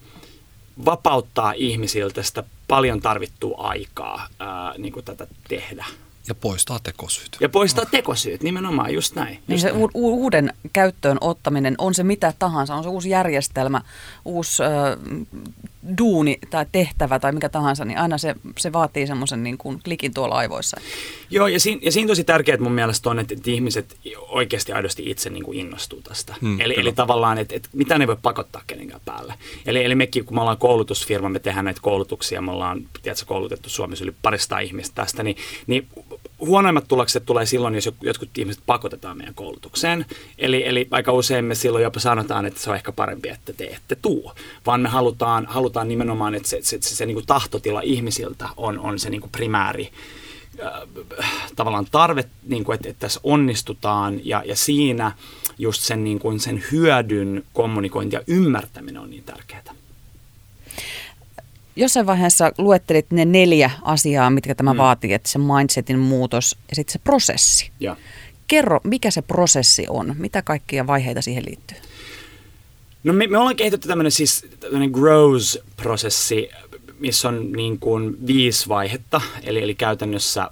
vapauttaa 0.84 1.52
ihmisiltä 1.52 2.22
sitä 2.22 2.44
paljon 2.68 3.00
tarvittua 3.00 3.56
aikaa 3.58 4.28
ää, 4.38 4.74
niin 4.78 4.92
kuin 4.92 5.04
tätä 5.04 5.26
tehdä. 5.48 5.84
Ja 6.28 6.34
poistaa 6.34 6.78
tekosyyt. 6.82 7.36
Ja 7.40 7.48
poistaa 7.48 7.84
tekosyyt, 7.84 8.42
nimenomaan, 8.42 8.94
just 8.94 9.14
näin. 9.14 9.34
Just 9.34 9.48
niin 9.48 9.60
se 9.60 9.72
näin. 9.72 9.84
U- 9.84 9.90
uuden 9.94 10.52
käyttöön 10.72 11.18
ottaminen, 11.20 11.74
on 11.78 11.94
se 11.94 12.02
mitä 12.02 12.32
tahansa, 12.38 12.74
on 12.74 12.82
se 12.82 12.88
uusi 12.88 13.10
järjestelmä, 13.10 13.80
uusi 14.24 14.62
äh, 14.62 14.70
duuni 15.98 16.38
tai 16.50 16.66
tehtävä 16.72 17.18
tai 17.18 17.32
mikä 17.32 17.48
tahansa, 17.48 17.84
niin 17.84 17.98
aina 17.98 18.18
se, 18.18 18.34
se 18.58 18.72
vaatii 18.72 19.06
semmoisen 19.06 19.42
niin 19.42 19.58
kuin 19.58 19.80
klikin 19.84 20.14
tuolla 20.14 20.34
aivoissa. 20.34 20.80
Joo, 21.30 21.46
ja 21.46 21.60
siinä, 21.60 21.80
ja 21.84 21.92
siinä 21.92 22.08
tosi 22.08 22.24
tärkeää 22.24 22.58
mun 22.58 22.72
mielestä 22.72 23.10
on, 23.10 23.18
että, 23.18 23.34
että 23.34 23.50
ihmiset 23.50 23.96
oikeasti 24.28 24.72
aidosti 24.72 25.10
itse 25.10 25.30
niin 25.30 25.44
kuin 25.44 25.58
innostuu 25.58 26.02
tästä. 26.02 26.34
Hmm, 26.40 26.60
eli, 26.60 26.74
eli 26.80 26.92
tavallaan, 26.92 27.38
että, 27.38 27.56
että 27.56 27.68
mitä 27.72 27.98
ne 27.98 28.06
voi 28.06 28.16
pakottaa 28.22 28.62
kenenkään 28.66 29.00
päälle. 29.04 29.34
Eli, 29.66 29.84
eli 29.84 29.94
mekin, 29.94 30.24
kun 30.24 30.36
me 30.36 30.40
ollaan 30.40 30.58
koulutusfirma, 30.58 31.28
me 31.28 31.38
tehdään 31.38 31.64
näitä 31.64 31.80
koulutuksia, 31.82 32.42
me 32.42 32.50
ollaan 32.50 32.88
tiedätkö, 33.02 33.24
koulutettu 33.26 33.68
Suomessa 33.68 34.04
yli 34.04 34.14
parista 34.22 34.58
ihmistä 34.58 34.94
tästä, 34.94 35.22
niin, 35.22 35.36
niin 35.66 35.88
huonoimmat 36.40 36.88
tulokset 36.88 37.26
tulee 37.26 37.46
silloin, 37.46 37.74
jos 37.74 37.90
jotkut 38.00 38.38
ihmiset 38.38 38.62
pakotetaan 38.66 39.16
meidän 39.16 39.34
koulutukseen. 39.34 40.06
Eli, 40.38 40.68
eli 40.68 40.88
aika 40.90 41.12
usein 41.12 41.44
me 41.44 41.54
silloin 41.54 41.84
jopa 41.84 42.00
sanotaan, 42.00 42.46
että 42.46 42.60
se 42.60 42.70
on 42.70 42.76
ehkä 42.76 42.92
parempi, 42.92 43.28
että 43.28 43.52
te 43.52 43.64
ette 43.64 43.94
tuu. 43.94 44.32
Vaan 44.66 44.80
me 44.80 44.88
halutaan, 44.88 45.46
halutaan 45.46 45.88
nimenomaan, 45.88 46.34
että 46.34 46.48
se, 46.48 46.58
se, 46.62 46.78
se, 46.80 46.96
se 46.96 47.06
niin 47.06 47.14
kuin 47.14 47.26
tahtotila 47.26 47.80
ihmisiltä 47.80 48.48
on, 48.56 48.78
on 48.78 48.98
se 48.98 49.10
niin 49.10 49.20
kuin 49.20 49.32
primääri 49.32 49.90
äh, 51.20 51.32
tavallaan 51.56 51.86
tarve, 51.90 52.24
niin 52.46 52.64
kuin, 52.64 52.74
että, 52.74 52.88
että 52.88 53.00
tässä 53.00 53.20
onnistutaan 53.22 54.20
ja, 54.24 54.42
ja 54.46 54.56
siinä 54.56 55.12
just 55.58 55.82
sen, 55.82 56.04
niin 56.04 56.18
kuin 56.18 56.40
sen 56.40 56.64
hyödyn 56.72 57.44
kommunikointi 57.52 58.16
ja 58.16 58.22
ymmärtäminen 58.26 59.02
on 59.02 59.10
niin 59.10 59.24
tärkeää. 59.24 59.77
Jossain 61.78 62.06
vaiheessa 62.06 62.52
luettelit 62.58 63.10
ne 63.10 63.24
neljä 63.24 63.70
asiaa, 63.82 64.30
mitkä 64.30 64.54
tämä 64.54 64.72
mm. 64.72 64.78
vaatii, 64.78 65.12
että 65.12 65.28
se 65.28 65.38
mindsetin 65.38 65.98
muutos 65.98 66.56
ja 66.68 66.76
sitten 66.76 66.92
se 66.92 66.98
prosessi. 66.98 67.70
Ja. 67.80 67.96
Kerro, 68.46 68.80
mikä 68.84 69.10
se 69.10 69.22
prosessi 69.22 69.86
on? 69.88 70.14
Mitä 70.18 70.42
kaikkia 70.42 70.86
vaiheita 70.86 71.22
siihen 71.22 71.44
liittyy? 71.46 71.76
No 73.04 73.12
me, 73.12 73.26
me 73.26 73.38
ollaan 73.38 73.56
kehitetty 73.56 73.88
tämmöinen 73.88 74.12
siis 74.12 74.46
tämmöinen 74.60 74.90
growth-prosessi, 74.90 76.50
missä 76.98 77.28
on 77.28 77.52
niin 77.52 77.78
kuin 77.78 78.26
viisi 78.26 78.68
vaihetta, 78.68 79.20
eli, 79.42 79.62
eli 79.62 79.74
käytännössä 79.74 80.50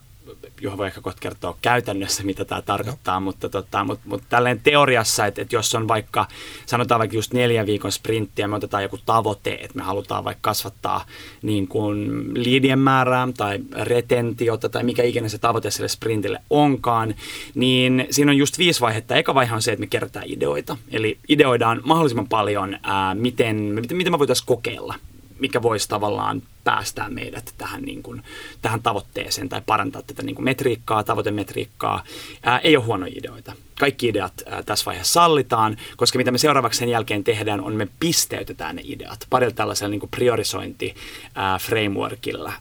Juha 0.61 0.79
voi 0.79 0.87
ehkä 0.87 1.01
kohta 1.01 1.21
kertoa 1.21 1.57
käytännössä, 1.63 2.23
mitä 2.23 2.45
tämä 2.45 2.63
tarkoittaa, 2.63 3.21
mutta, 3.21 3.49
tota, 3.49 3.85
mutta, 3.85 4.05
mutta 4.09 4.27
tälleen 4.29 4.61
teoriassa, 4.61 5.27
että, 5.27 5.43
että 5.43 5.57
jos 5.57 5.75
on 5.75 5.89
vaikka, 5.89 6.27
sanotaan 6.67 6.99
vaikka 6.99 7.17
just 7.17 7.33
neljän 7.33 7.67
viikon 7.67 7.93
sprintti 7.93 8.43
ja 8.43 8.49
me 8.49 8.57
otetaan 8.57 8.83
joku 8.83 8.99
tavoite, 9.07 9.59
että 9.61 9.77
me 9.77 9.83
halutaan 9.83 10.25
vaikka 10.25 10.41
kasvattaa 10.51 11.05
niin 11.43 11.69
kuin 11.69 12.31
liidien 12.35 12.79
määrää 12.79 13.29
tai 13.37 13.59
retentiota 13.73 14.69
tai 14.69 14.83
mikä 14.83 15.03
ikinä 15.03 15.29
se 15.29 15.39
tavoite 15.39 15.71
sille 15.71 15.89
sprintille 15.89 16.43
onkaan, 16.51 17.15
niin 17.55 18.07
siinä 18.11 18.31
on 18.31 18.37
just 18.37 18.59
viisi 18.59 18.81
vaihetta. 18.81 19.17
Eka 19.17 19.35
vaihe 19.35 19.55
on 19.55 19.63
se, 19.63 19.73
että 19.73 19.81
me 19.81 19.87
kerätään 19.87 20.27
ideoita. 20.29 20.77
Eli 20.91 21.19
ideoidaan 21.29 21.81
mahdollisimman 21.85 22.29
paljon, 22.29 22.79
ää, 22.83 23.15
miten, 23.15 23.57
miten, 23.57 23.97
miten 23.97 24.13
me 24.13 24.19
voitaisiin 24.19 24.47
kokeilla 24.47 24.95
mikä 25.39 25.63
voisi 25.63 25.89
tavallaan 25.89 26.43
päästää 26.65 27.11
meidät 27.11 27.55
tähän, 27.59 27.83
niin 27.83 28.03
kuin, 28.03 28.23
tähän 28.63 28.83
tavoitteeseen 28.83 29.49
tai 29.49 29.63
parantaa 29.67 30.03
tätä 30.03 30.23
niin 30.23 30.35
kuin 30.35 30.45
metriikkaa, 30.45 31.05
tavoitemetriikkaa. 31.05 32.05
Ää, 32.43 32.59
ei 32.59 32.77
ole 32.77 32.85
huonoja 32.85 33.13
ideoita. 33.17 33.53
Kaikki 33.81 34.09
ideat 34.09 34.33
ää, 34.47 34.63
tässä 34.63 34.87
vaiheessa 34.87 35.13
sallitaan, 35.13 35.77
koska 35.97 36.19
mitä 36.19 36.31
me 36.31 36.39
seuraavaksi 36.39 36.79
sen 36.79 36.89
jälkeen 36.89 37.25
tehdään, 37.25 37.61
on 37.61 37.75
me 37.75 37.89
pisteytetään 38.01 38.77
ne 38.77 38.83
ideat 38.85 39.27
parilla 39.31 39.55
tällaisella 39.55 39.91
niin 39.91 40.11
priorisointi-frameworkilla 40.11 42.53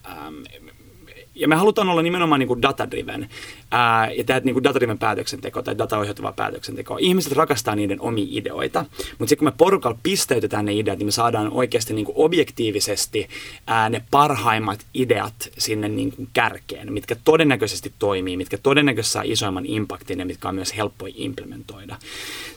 ja 1.36 1.48
me 1.48 1.56
halutaan 1.56 1.90
olla 1.90 2.02
nimenomaan 2.02 2.40
niin 2.40 2.62
data-driven 2.62 3.30
ää, 3.72 4.12
ja 4.12 4.24
tehdä 4.24 4.42
niin 4.44 4.54
kuin 4.54 4.64
data-driven 4.64 4.98
päätöksenteko 4.98 5.62
tai 5.62 5.78
dataohjautuvaa 5.78 6.32
päätöksentekoa. 6.32 6.98
Ihmiset 7.00 7.34
rakastaa 7.34 7.76
niiden 7.76 8.02
omia 8.02 8.26
ideoita, 8.30 8.86
mutta 9.20 9.30
sitten 9.30 9.38
kun 9.38 9.48
me 9.48 9.58
porukalla 9.58 9.98
pisteytetään 10.04 10.66
ne 10.66 10.74
ideat, 10.74 10.98
niin 10.98 11.08
me 11.08 11.12
saadaan 11.12 11.52
oikeasti 11.52 11.94
niin 11.94 12.06
kuin 12.06 12.16
objektiivisesti 12.18 13.28
ää, 13.68 13.90
ne 13.90 14.02
parhaimmat 14.12 14.80
ideat 14.94 15.50
sinne 15.58 15.90
niin 15.90 16.12
kuin 16.12 16.28
kärkeen, 16.34 16.94
mitkä 16.94 17.16
todennäköisesti 17.24 17.94
toimii, 18.00 18.38
mitkä 18.38 18.58
todennäköisesti 18.58 19.14
saa 19.14 19.24
isoimman 19.26 19.66
impaktin 19.66 20.20
ja 20.20 20.26
mitkä 20.26 20.50
on 20.50 20.56
myös 20.56 20.78
helppoja 20.78 21.14
implementoida. 21.18 21.96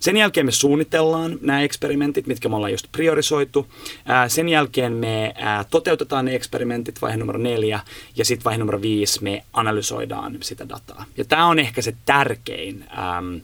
Sen 0.00 0.16
jälkeen 0.16 0.46
me 0.46 0.52
suunnitellaan 0.52 1.38
nämä 1.40 1.62
eksperimentit, 1.62 2.26
mitkä 2.26 2.48
me 2.48 2.56
ollaan 2.56 2.72
just 2.72 2.86
priorisoitu. 2.92 3.66
Ää, 4.06 4.28
sen 4.28 4.48
jälkeen 4.48 4.92
me 4.92 5.32
ää, 5.36 5.64
toteutetaan 5.64 6.24
ne 6.24 6.34
eksperimentit, 6.34 7.02
vaihe 7.02 7.16
numero 7.16 7.38
neljä, 7.38 7.80
ja 8.16 8.24
sitten 8.24 8.44
vaihe 8.44 8.58
numero 8.58 8.82
viisi 8.82 9.22
me 9.22 9.44
analysoidaan 9.52 10.38
sitä 10.40 10.68
dataa. 10.68 10.97
Ja 11.16 11.24
tämä 11.24 11.46
on 11.46 11.58
ehkä 11.58 11.82
se 11.82 11.94
tärkein 12.06 12.84
äm, 13.18 13.40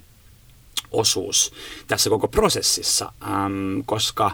osuus 0.90 1.52
tässä 1.86 2.10
koko 2.10 2.28
prosessissa, 2.28 3.12
äm, 3.22 3.82
koska 3.86 4.30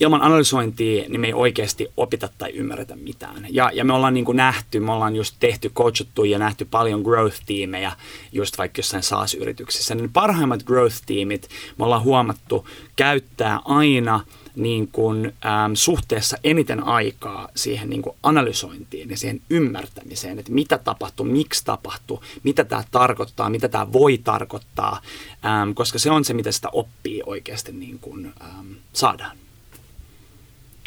ilman 0.00 0.22
analysointia 0.22 1.04
niin 1.08 1.20
me 1.20 1.26
ei 1.26 1.34
oikeasti 1.34 1.88
opita 1.96 2.28
tai 2.38 2.50
ymmärretä 2.50 2.96
mitään. 2.96 3.46
Ja, 3.50 3.70
ja 3.74 3.84
me 3.84 3.92
ollaan 3.92 4.14
niin 4.14 4.24
kuin 4.24 4.36
nähty, 4.36 4.80
me 4.80 4.92
ollaan 4.92 5.16
just 5.16 5.36
tehty, 5.40 5.70
coachattu 5.70 6.24
ja 6.24 6.38
nähty 6.38 6.64
paljon 6.64 7.02
growth-tiimejä 7.02 7.92
just 8.32 8.58
vaikka 8.58 8.78
jossain 8.78 9.02
SaaS-yrityksissä. 9.02 9.94
Niin 9.94 10.12
parhaimmat 10.12 10.62
growth-tiimit 10.62 11.48
me 11.78 11.84
ollaan 11.84 12.02
huomattu 12.02 12.68
käyttää 12.96 13.60
aina– 13.64 14.20
niin 14.56 14.88
kuin, 14.88 15.26
äm, 15.26 15.74
suhteessa 15.74 16.36
eniten 16.44 16.84
aikaa 16.84 17.48
siihen 17.56 17.90
niin 17.90 18.02
kuin 18.02 18.16
analysointiin 18.22 19.10
ja 19.10 19.16
siihen 19.16 19.40
ymmärtämiseen, 19.50 20.38
että 20.38 20.52
mitä 20.52 20.78
tapahtuu, 20.78 21.26
miksi 21.26 21.64
tapahtuu, 21.64 22.24
mitä 22.42 22.64
tämä 22.64 22.84
tarkoittaa, 22.90 23.50
mitä 23.50 23.68
tämä 23.68 23.92
voi 23.92 24.18
tarkoittaa, 24.18 25.00
äm, 25.44 25.74
koska 25.74 25.98
se 25.98 26.10
on 26.10 26.24
se, 26.24 26.34
mitä 26.34 26.52
sitä 26.52 26.68
oppii 26.72 27.22
oikeasti 27.26 27.72
niin 27.72 27.98
kuin, 27.98 28.34
äm, 28.42 28.76
saadaan. 28.92 29.36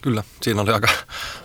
Kyllä, 0.04 0.24
siinä 0.42 0.62
oli 0.62 0.72
aika, 0.72 0.88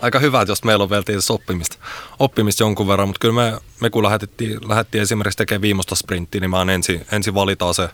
aika 0.02 0.18
hyvä, 0.18 0.40
että 0.40 0.52
jos 0.52 0.64
meillä 0.64 0.82
on 0.82 0.90
vielä 0.90 1.02
tietysti 1.02 1.32
oppimista, 1.32 1.76
oppimista 2.18 2.62
jonkun 2.62 2.88
verran, 2.88 3.08
mutta 3.08 3.18
kyllä 3.18 3.34
me, 3.34 3.58
me 3.80 3.90
kun 3.90 4.02
lähdettiin, 4.02 4.68
lähdettiin 4.68 5.02
esimerkiksi 5.02 5.36
tekemään 5.36 5.62
viimeistä 5.62 5.94
sprinttiä, 5.94 6.40
niin 6.40 6.50
mä 6.50 6.62
ensin, 6.72 7.06
ensin 7.12 7.34
valitaan 7.34 7.74
se 7.74 7.88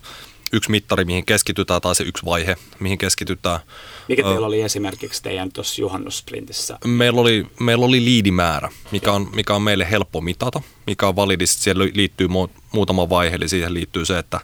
yksi 0.52 0.70
mittari, 0.70 1.04
mihin 1.04 1.26
keskitytään, 1.26 1.80
tai 1.80 1.94
se 1.94 2.04
yksi 2.04 2.24
vaihe, 2.24 2.56
mihin 2.80 2.98
keskitytään. 2.98 3.61
Mikä 4.08 4.22
teillä 4.22 4.46
oli 4.46 4.62
esimerkiksi 4.62 5.22
teidän 5.22 5.52
tuossa 5.52 5.80
juhannussprintissä? 5.80 6.78
Meillä 6.84 7.20
oli, 7.20 7.46
meillä 7.61 7.87
oli 7.87 8.04
liidimäärä, 8.04 8.68
mikä 8.92 9.12
on, 9.12 9.30
mikä 9.34 9.54
on 9.54 9.62
meille 9.62 9.90
helppo 9.90 10.20
mitata, 10.20 10.62
mikä 10.87 11.08
on 11.08 11.16
validista. 11.16 11.62
Siihen 11.62 11.78
liittyy 11.78 12.28
muutama 12.72 13.09
vaihe, 13.09 13.37
eli 13.37 13.48
siihen 13.48 13.74
liittyy 13.74 14.04
se, 14.04 14.18
että 14.18 14.40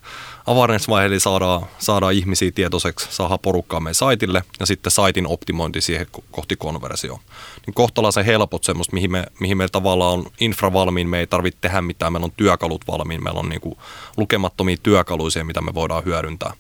awareness-vaihe, 0.46 1.06
eli 1.06 1.20
saadaan, 1.20 1.66
saadaan 1.78 2.12
ihmisiä 2.12 2.50
tietoiseksi, 2.50 3.06
saadaan 3.10 3.38
porukkaa 3.38 3.80
meidän 3.80 3.94
saitille, 3.94 4.42
ja 4.60 4.66
sitten 4.66 4.90
saitin 4.90 5.26
optimointi 5.26 5.80
siihen 5.80 6.06
kohti 6.30 6.56
konversioon. 6.56 7.20
Niin 7.66 7.74
kohtalaisen 7.74 8.24
helpot 8.24 8.64
semmoista, 8.64 8.94
mihin 8.94 9.12
me, 9.12 9.24
mihin 9.40 9.56
me 9.56 9.68
tavallaan 9.68 10.12
on 10.12 10.26
infra 10.40 10.72
valmiin, 10.72 11.08
me 11.08 11.18
ei 11.18 11.26
tarvitse 11.26 11.58
tehdä 11.60 11.82
mitään, 11.82 12.12
meillä 12.12 12.24
on 12.24 12.32
työkalut 12.36 12.84
valmiin, 12.88 13.24
meillä 13.24 13.40
on 13.40 13.48
niinku 13.48 13.78
lukemattomia 14.16 14.76
työkaluisia, 14.82 15.44
mitä 15.44 15.60
me 15.60 15.74
voidaan 15.74 16.04
hyödyntää. 16.04 16.52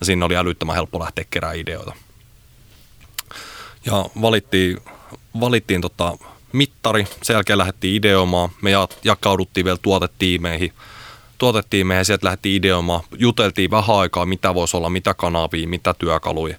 Ja 0.00 0.06
siinä 0.06 0.24
oli 0.24 0.36
älyttömän 0.36 0.76
helppo 0.76 1.00
lähteä 1.00 1.24
kerää 1.30 1.52
ideoita. 1.52 1.92
Ja 3.86 4.06
valittiin, 4.20 4.78
valittiin 5.40 5.80
tota 5.80 6.18
mittari, 6.52 7.06
sen 7.22 7.34
jälkeen 7.34 7.58
lähdettiin 7.58 7.96
ideoimaan, 7.96 8.50
me 8.62 8.70
jakauduttiin 9.04 9.64
vielä 9.64 9.78
tuotetiimeihin, 9.82 10.72
tuotetiimeihin, 11.40 12.04
sieltä 12.04 12.26
lähdettiin 12.26 12.56
ideoimaan, 12.56 13.02
juteltiin 13.18 13.70
vähän 13.70 13.96
aikaa, 13.96 14.26
mitä 14.26 14.54
voisi 14.54 14.76
olla, 14.76 14.90
mitä 14.90 15.14
kanavia, 15.14 15.68
mitä 15.68 15.94
työkaluja. 15.94 16.56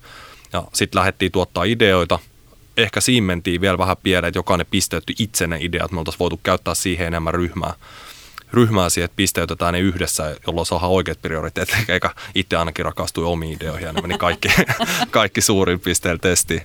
Ja 0.53 0.63
sitten 0.73 0.99
lähdettiin 0.99 1.31
tuottaa 1.31 1.63
ideoita. 1.63 2.19
Ehkä 2.77 3.01
siinä 3.01 3.27
mentiin 3.27 3.61
vielä 3.61 3.77
vähän 3.77 3.97
pieleen, 4.03 4.27
että 4.27 4.37
jokainen 4.37 4.67
pisteytti 4.71 5.15
itse 5.19 5.47
ne 5.47 5.57
ideat, 5.61 5.91
me 5.91 5.99
oltaisiin 5.99 6.19
voitu 6.19 6.39
käyttää 6.43 6.75
siihen 6.75 7.07
enemmän 7.07 7.33
ryhmää 7.33 7.73
ryhmää 8.53 8.89
siihen, 8.89 9.05
että 9.05 9.15
pisteytetään 9.15 9.73
ne 9.73 9.79
yhdessä, 9.79 10.35
jolloin 10.47 10.65
saadaan 10.65 10.91
oikeat 10.91 11.21
prioriteetit, 11.21 11.89
eikä 11.89 12.09
itse 12.35 12.57
ainakin 12.57 12.85
rakastui 12.85 13.25
omiin 13.25 13.53
ideoihin 13.53 13.85
ja 13.85 13.93
ne 13.93 14.01
meni 14.01 14.17
kaikki, 14.17 14.49
kaikki 15.11 15.41
suurin 15.41 15.79
pisteellä 15.79 16.19
testiin. 16.19 16.61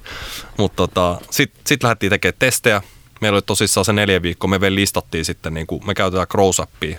Mutta 0.57 0.77
tota, 0.77 1.21
sitten 1.31 1.61
sit 1.67 1.83
lähdettiin 1.83 2.11
tekemään 2.11 2.39
testejä. 2.39 2.83
Meillä 3.21 3.37
oli 3.37 3.43
tosissaan 3.43 3.85
se 3.85 3.93
neljä 3.93 4.23
viikkoa, 4.23 4.51
me 4.51 4.61
vielä 4.61 4.75
listattiin 4.75 5.25
sitten, 5.25 5.55
niin 5.55 5.67
kuin 5.67 5.87
me 5.87 5.95
käytetään 5.95 6.27
Growsappia, 6.31 6.99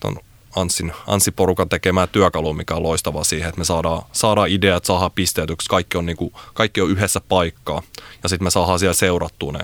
ton 0.00 0.16
Anssin, 0.56 0.92
Anssi-porukan 1.06 1.68
tekemään 1.68 2.08
työkalua, 2.08 2.52
mikä 2.52 2.74
on 2.74 2.82
loistava 2.82 3.24
siihen, 3.24 3.48
että 3.48 3.58
me 3.58 3.64
saadaan, 3.64 4.02
saadaan 4.12 4.48
ideat, 4.48 4.84
saadaan 4.84 5.10
pisteytyksi, 5.14 5.68
kaikki 5.68 5.98
on, 5.98 6.06
niin 6.06 6.16
kuin, 6.16 6.32
kaikki 6.54 6.80
on 6.80 6.90
yhdessä 6.90 7.20
paikkaa. 7.28 7.82
Ja 8.22 8.28
sitten 8.28 8.46
me 8.46 8.50
saadaan 8.50 8.78
siellä 8.78 8.94
seurattua 8.94 9.52
ne, 9.52 9.60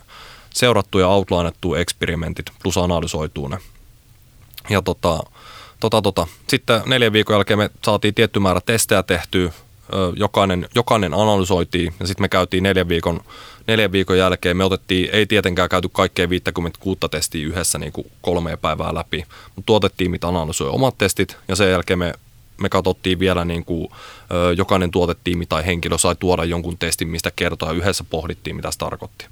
seurattua 0.55 1.01
ja 1.01 1.09
outlinettua 1.09 1.79
eksperimentit 1.79 2.47
plus 2.63 2.79
analysoitua 2.79 3.49
ne. 3.49 3.59
Ja 4.71 4.83
tota, 4.83 5.21
tota, 5.81 6.03
tota. 6.03 6.27
Sitten 6.49 6.83
neljän 6.87 7.13
viikon 7.13 7.35
jälkeen 7.35 7.59
me 7.59 7.71
saatiin 7.85 8.15
tietty 8.15 8.41
määrä 8.41 8.61
testejä 8.61 9.03
tehtyä, 9.03 9.53
jokainen, 10.17 10.69
jokainen 10.75 11.15
analysoitiin 11.15 11.95
ja 12.01 12.07
sitten 12.07 12.25
me 12.25 12.29
käytiin 12.29 12.63
neljän 12.63 12.89
viikon, 12.89 13.21
neljän 13.67 13.93
viikon 13.93 14.19
jälkeen. 14.19 14.57
Me 14.57 14.65
otettiin, 14.65 15.09
ei 15.13 15.27
tietenkään 15.27 15.69
käyty 15.69 15.89
kaikkea 15.93 16.29
56 16.29 17.01
testiä 17.11 17.47
yhdessä 17.47 17.79
niin 17.79 17.93
kuin 17.93 18.11
kolme 18.21 18.57
päivää 18.57 18.95
läpi, 18.95 19.25
mutta 19.57 19.73
mitä 20.09 20.29
analysoi 20.29 20.69
omat 20.69 20.99
testit 20.99 21.37
ja 21.49 21.57
sen 21.57 21.71
jälkeen 21.71 21.99
me 21.99 22.15
me 22.61 22.69
katsottiin 22.69 23.19
vielä 23.19 23.45
niin 23.45 23.65
kuin, 23.65 23.89
jokainen 24.57 24.91
tuotetiimi 24.91 25.47
tai 25.47 25.67
henkilö 25.67 25.99
sai 25.99 26.17
tuoda 26.21 26.45
jonkun 26.45 26.79
testin, 26.79 27.09
mistä 27.09 27.31
kertoa 27.37 27.69
ja 27.69 27.75
yhdessä 27.75 28.05
pohdittiin, 28.11 28.57
mitä 28.57 28.71
se 28.71 28.79
tarkoitti. 28.79 29.27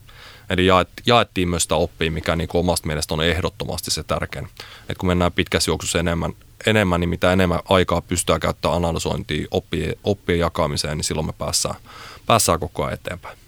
Eli 0.51 0.67
jaettiin 1.07 1.49
myös 1.49 1.63
sitä 1.63 1.75
oppia, 1.75 2.11
mikä 2.11 2.37
niin 2.37 2.49
omasta 2.55 2.87
mielestä 2.87 3.15
on 3.15 3.25
ehdottomasti 3.25 3.91
se 3.91 4.03
tärkein. 4.03 4.49
Et 4.89 4.99
kun 4.99 5.07
mennään 5.07 5.33
pitkässä 5.33 5.71
juoksussa 5.71 5.99
enemmän, 5.99 6.33
enemmän, 6.67 7.01
niin 7.01 7.09
mitä 7.09 7.33
enemmän 7.33 7.61
aikaa 7.69 8.01
pystyy 8.01 8.39
käyttämään 8.39 8.77
analysointiin, 8.77 9.49
oppien, 9.51 9.95
oppien 10.05 10.39
jakamiseen, 10.39 10.99
niin 10.99 11.05
silloin 11.05 11.27
me 11.27 11.33
päässään, 11.33 11.75
päässään 12.27 12.61
koko 12.61 12.85
ajan 12.85 12.95
eteenpäin. 12.95 13.39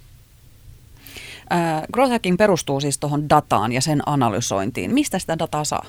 Äh, 1.53 1.83
growth 1.93 2.13
hacking 2.13 2.39
perustuu 2.39 2.81
siis 2.81 2.99
tuohon 2.99 3.29
dataan 3.29 3.73
ja 3.73 3.81
sen 3.81 4.03
analysointiin. 4.07 4.95
Mistä 4.95 5.19
sitä 5.19 5.39
dataa 5.39 5.65
saa? 5.65 5.87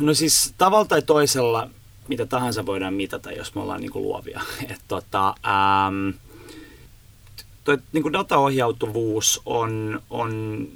No 0.00 0.14
siis 0.14 0.54
tavalla 0.58 0.84
tai 0.84 1.02
toisella 1.02 1.68
mitä 2.10 2.26
tahansa 2.26 2.66
voidaan 2.66 2.94
mitata, 2.94 3.32
jos 3.32 3.54
me 3.54 3.60
ollaan 3.60 3.80
niin 3.80 3.90
kuin 3.90 4.02
luovia. 4.02 4.40
Et 4.70 4.80
tota, 4.88 5.28
ähm, 5.28 6.10
toi 7.64 7.78
niin 7.92 8.02
kuin 8.02 8.12
dataohjautuvuus 8.12 9.42
on, 9.46 10.02
on 10.10 10.68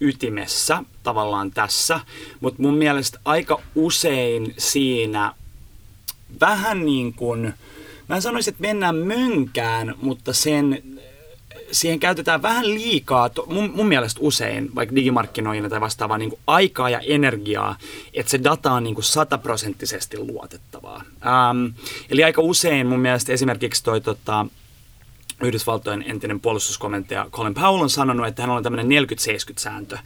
ytimessä 0.00 0.84
tavallaan 1.02 1.50
tässä, 1.50 2.00
mutta 2.40 2.62
mun 2.62 2.74
mielestä 2.74 3.18
aika 3.24 3.60
usein 3.74 4.54
siinä 4.58 5.34
vähän 6.40 6.84
niin 6.84 7.12
kuin, 7.14 7.54
mä 8.08 8.16
en 8.16 8.22
sanoisi, 8.22 8.50
että 8.50 8.62
mennään 8.62 8.96
mönkään, 8.96 9.94
mutta 10.02 10.32
sen, 10.32 10.82
siihen 11.72 12.00
käytetään 12.00 12.42
vähän 12.42 12.74
liikaa, 12.74 13.30
mun, 13.46 13.72
mun 13.74 13.88
mielestä 13.88 14.20
usein, 14.22 14.74
vaikka 14.74 14.94
digimarkkinoina 14.94 15.68
tai 15.68 15.80
vastaavaa, 15.80 16.18
niin 16.18 16.38
aikaa 16.46 16.90
ja 16.90 17.00
energiaa, 17.00 17.76
että 18.14 18.30
se 18.30 18.44
data 18.44 18.72
on 18.72 18.84
niin 18.84 18.94
kuin 18.94 19.04
sataprosenttisesti 19.04 20.18
luotettavaa. 20.18 21.02
Ähm, 21.26 21.66
eli 22.10 22.24
aika 22.24 22.42
usein 22.42 22.86
mun 22.86 23.00
mielestä 23.00 23.32
esimerkiksi 23.32 23.84
toi 23.84 24.00
tota, 24.00 24.46
Yhdysvaltojen 25.42 26.04
entinen 26.06 26.40
puolustuskomentaja 26.40 27.26
Colin 27.30 27.54
Powell 27.54 27.82
on 27.82 27.90
sanonut, 27.90 28.26
että 28.26 28.42
hän 28.42 28.50
on 28.50 28.62
tämmöinen 28.62 29.04
40-70-sääntö. 29.08 29.98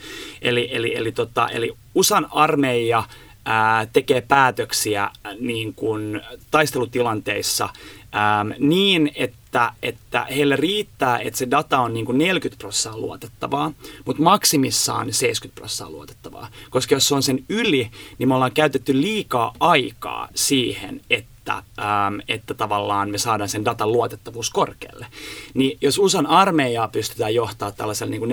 Eli, 0.43 0.69
eli, 0.73 0.97
eli, 0.97 1.13
tota, 1.13 1.49
eli 1.49 1.73
USAn 1.95 2.27
armeija 2.31 3.05
ää, 3.45 3.87
tekee 3.87 4.21
päätöksiä 4.21 5.11
niin 5.41 5.75
kuin 5.75 6.21
taistelutilanteissa 6.51 7.69
ää, 8.13 8.47
niin, 8.59 9.13
että, 9.15 9.42
että 9.83 10.25
heille 10.25 10.57
riittää, 10.57 11.19
että 11.19 11.39
se 11.39 11.51
data 11.51 11.81
on 11.81 11.95
niin 11.95 12.07
kuin 12.07 12.19
40 12.19 12.59
prosenttia 12.59 13.01
luotettavaa, 13.01 13.73
mutta 14.07 14.23
maksimissaan 14.23 15.13
70 15.13 15.61
prosenttia 15.61 15.97
luotettavaa. 15.97 16.49
Koska 16.71 16.95
jos 16.95 17.09
se 17.09 17.15
on 17.15 17.23
sen 17.23 17.45
yli, 17.49 17.91
niin 18.19 18.29
me 18.29 18.35
ollaan 18.35 18.53
käytetty 18.53 19.01
liikaa 19.01 19.55
aikaa 19.61 20.29
siihen, 20.35 21.01
että 21.11 21.33
että, 21.43 21.63
ähm, 21.79 22.19
että 22.29 22.55
tavallaan 22.55 23.11
me 23.11 23.19
saadaan 23.19 23.49
sen 23.49 23.65
datan 23.65 23.93
luotettavuus 23.93 24.51
korkealle. 24.51 25.07
Niin 25.55 25.79
jos 25.81 25.99
USAn 25.99 26.27
armeijaa 26.27 26.89
pystytään 26.89 27.35
johtaa 27.35 27.73
tällaisella 27.73 28.11
niin 28.11 28.23
40-70 28.23 28.25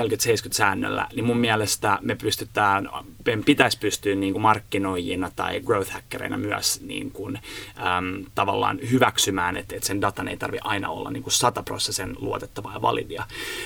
säännöllä, 0.52 1.08
niin 1.16 1.26
mun 1.26 1.38
mielestä 1.38 2.00
me 2.02 2.16
pystytään, 2.16 2.90
me 3.26 3.44
pitäisi 3.46 3.80
pystyä 3.80 4.16
niin 4.16 4.34
kuin 4.34 4.42
markkinoijina 4.42 5.32
tai 5.36 5.62
growth 5.62 5.92
hackereina 5.92 6.38
myös 6.38 6.82
niin 6.82 7.12
kuin, 7.12 7.40
ähm, 7.78 8.24
tavallaan 8.36 8.80
hyväksymään, 8.92 9.58
että, 9.58 9.76
että 9.76 9.88
sen 9.88 10.02
datan 10.02 10.28
ei 10.28 10.38
tarvitse 10.38 10.68
aina 10.68 10.90
olla 10.90 11.09
niin 11.14 11.24
kuin 11.24 11.34
100 11.34 11.64
sen 11.80 12.16
luotettavaa 12.20 12.74
ja 12.74 12.82
validia. 12.82 13.24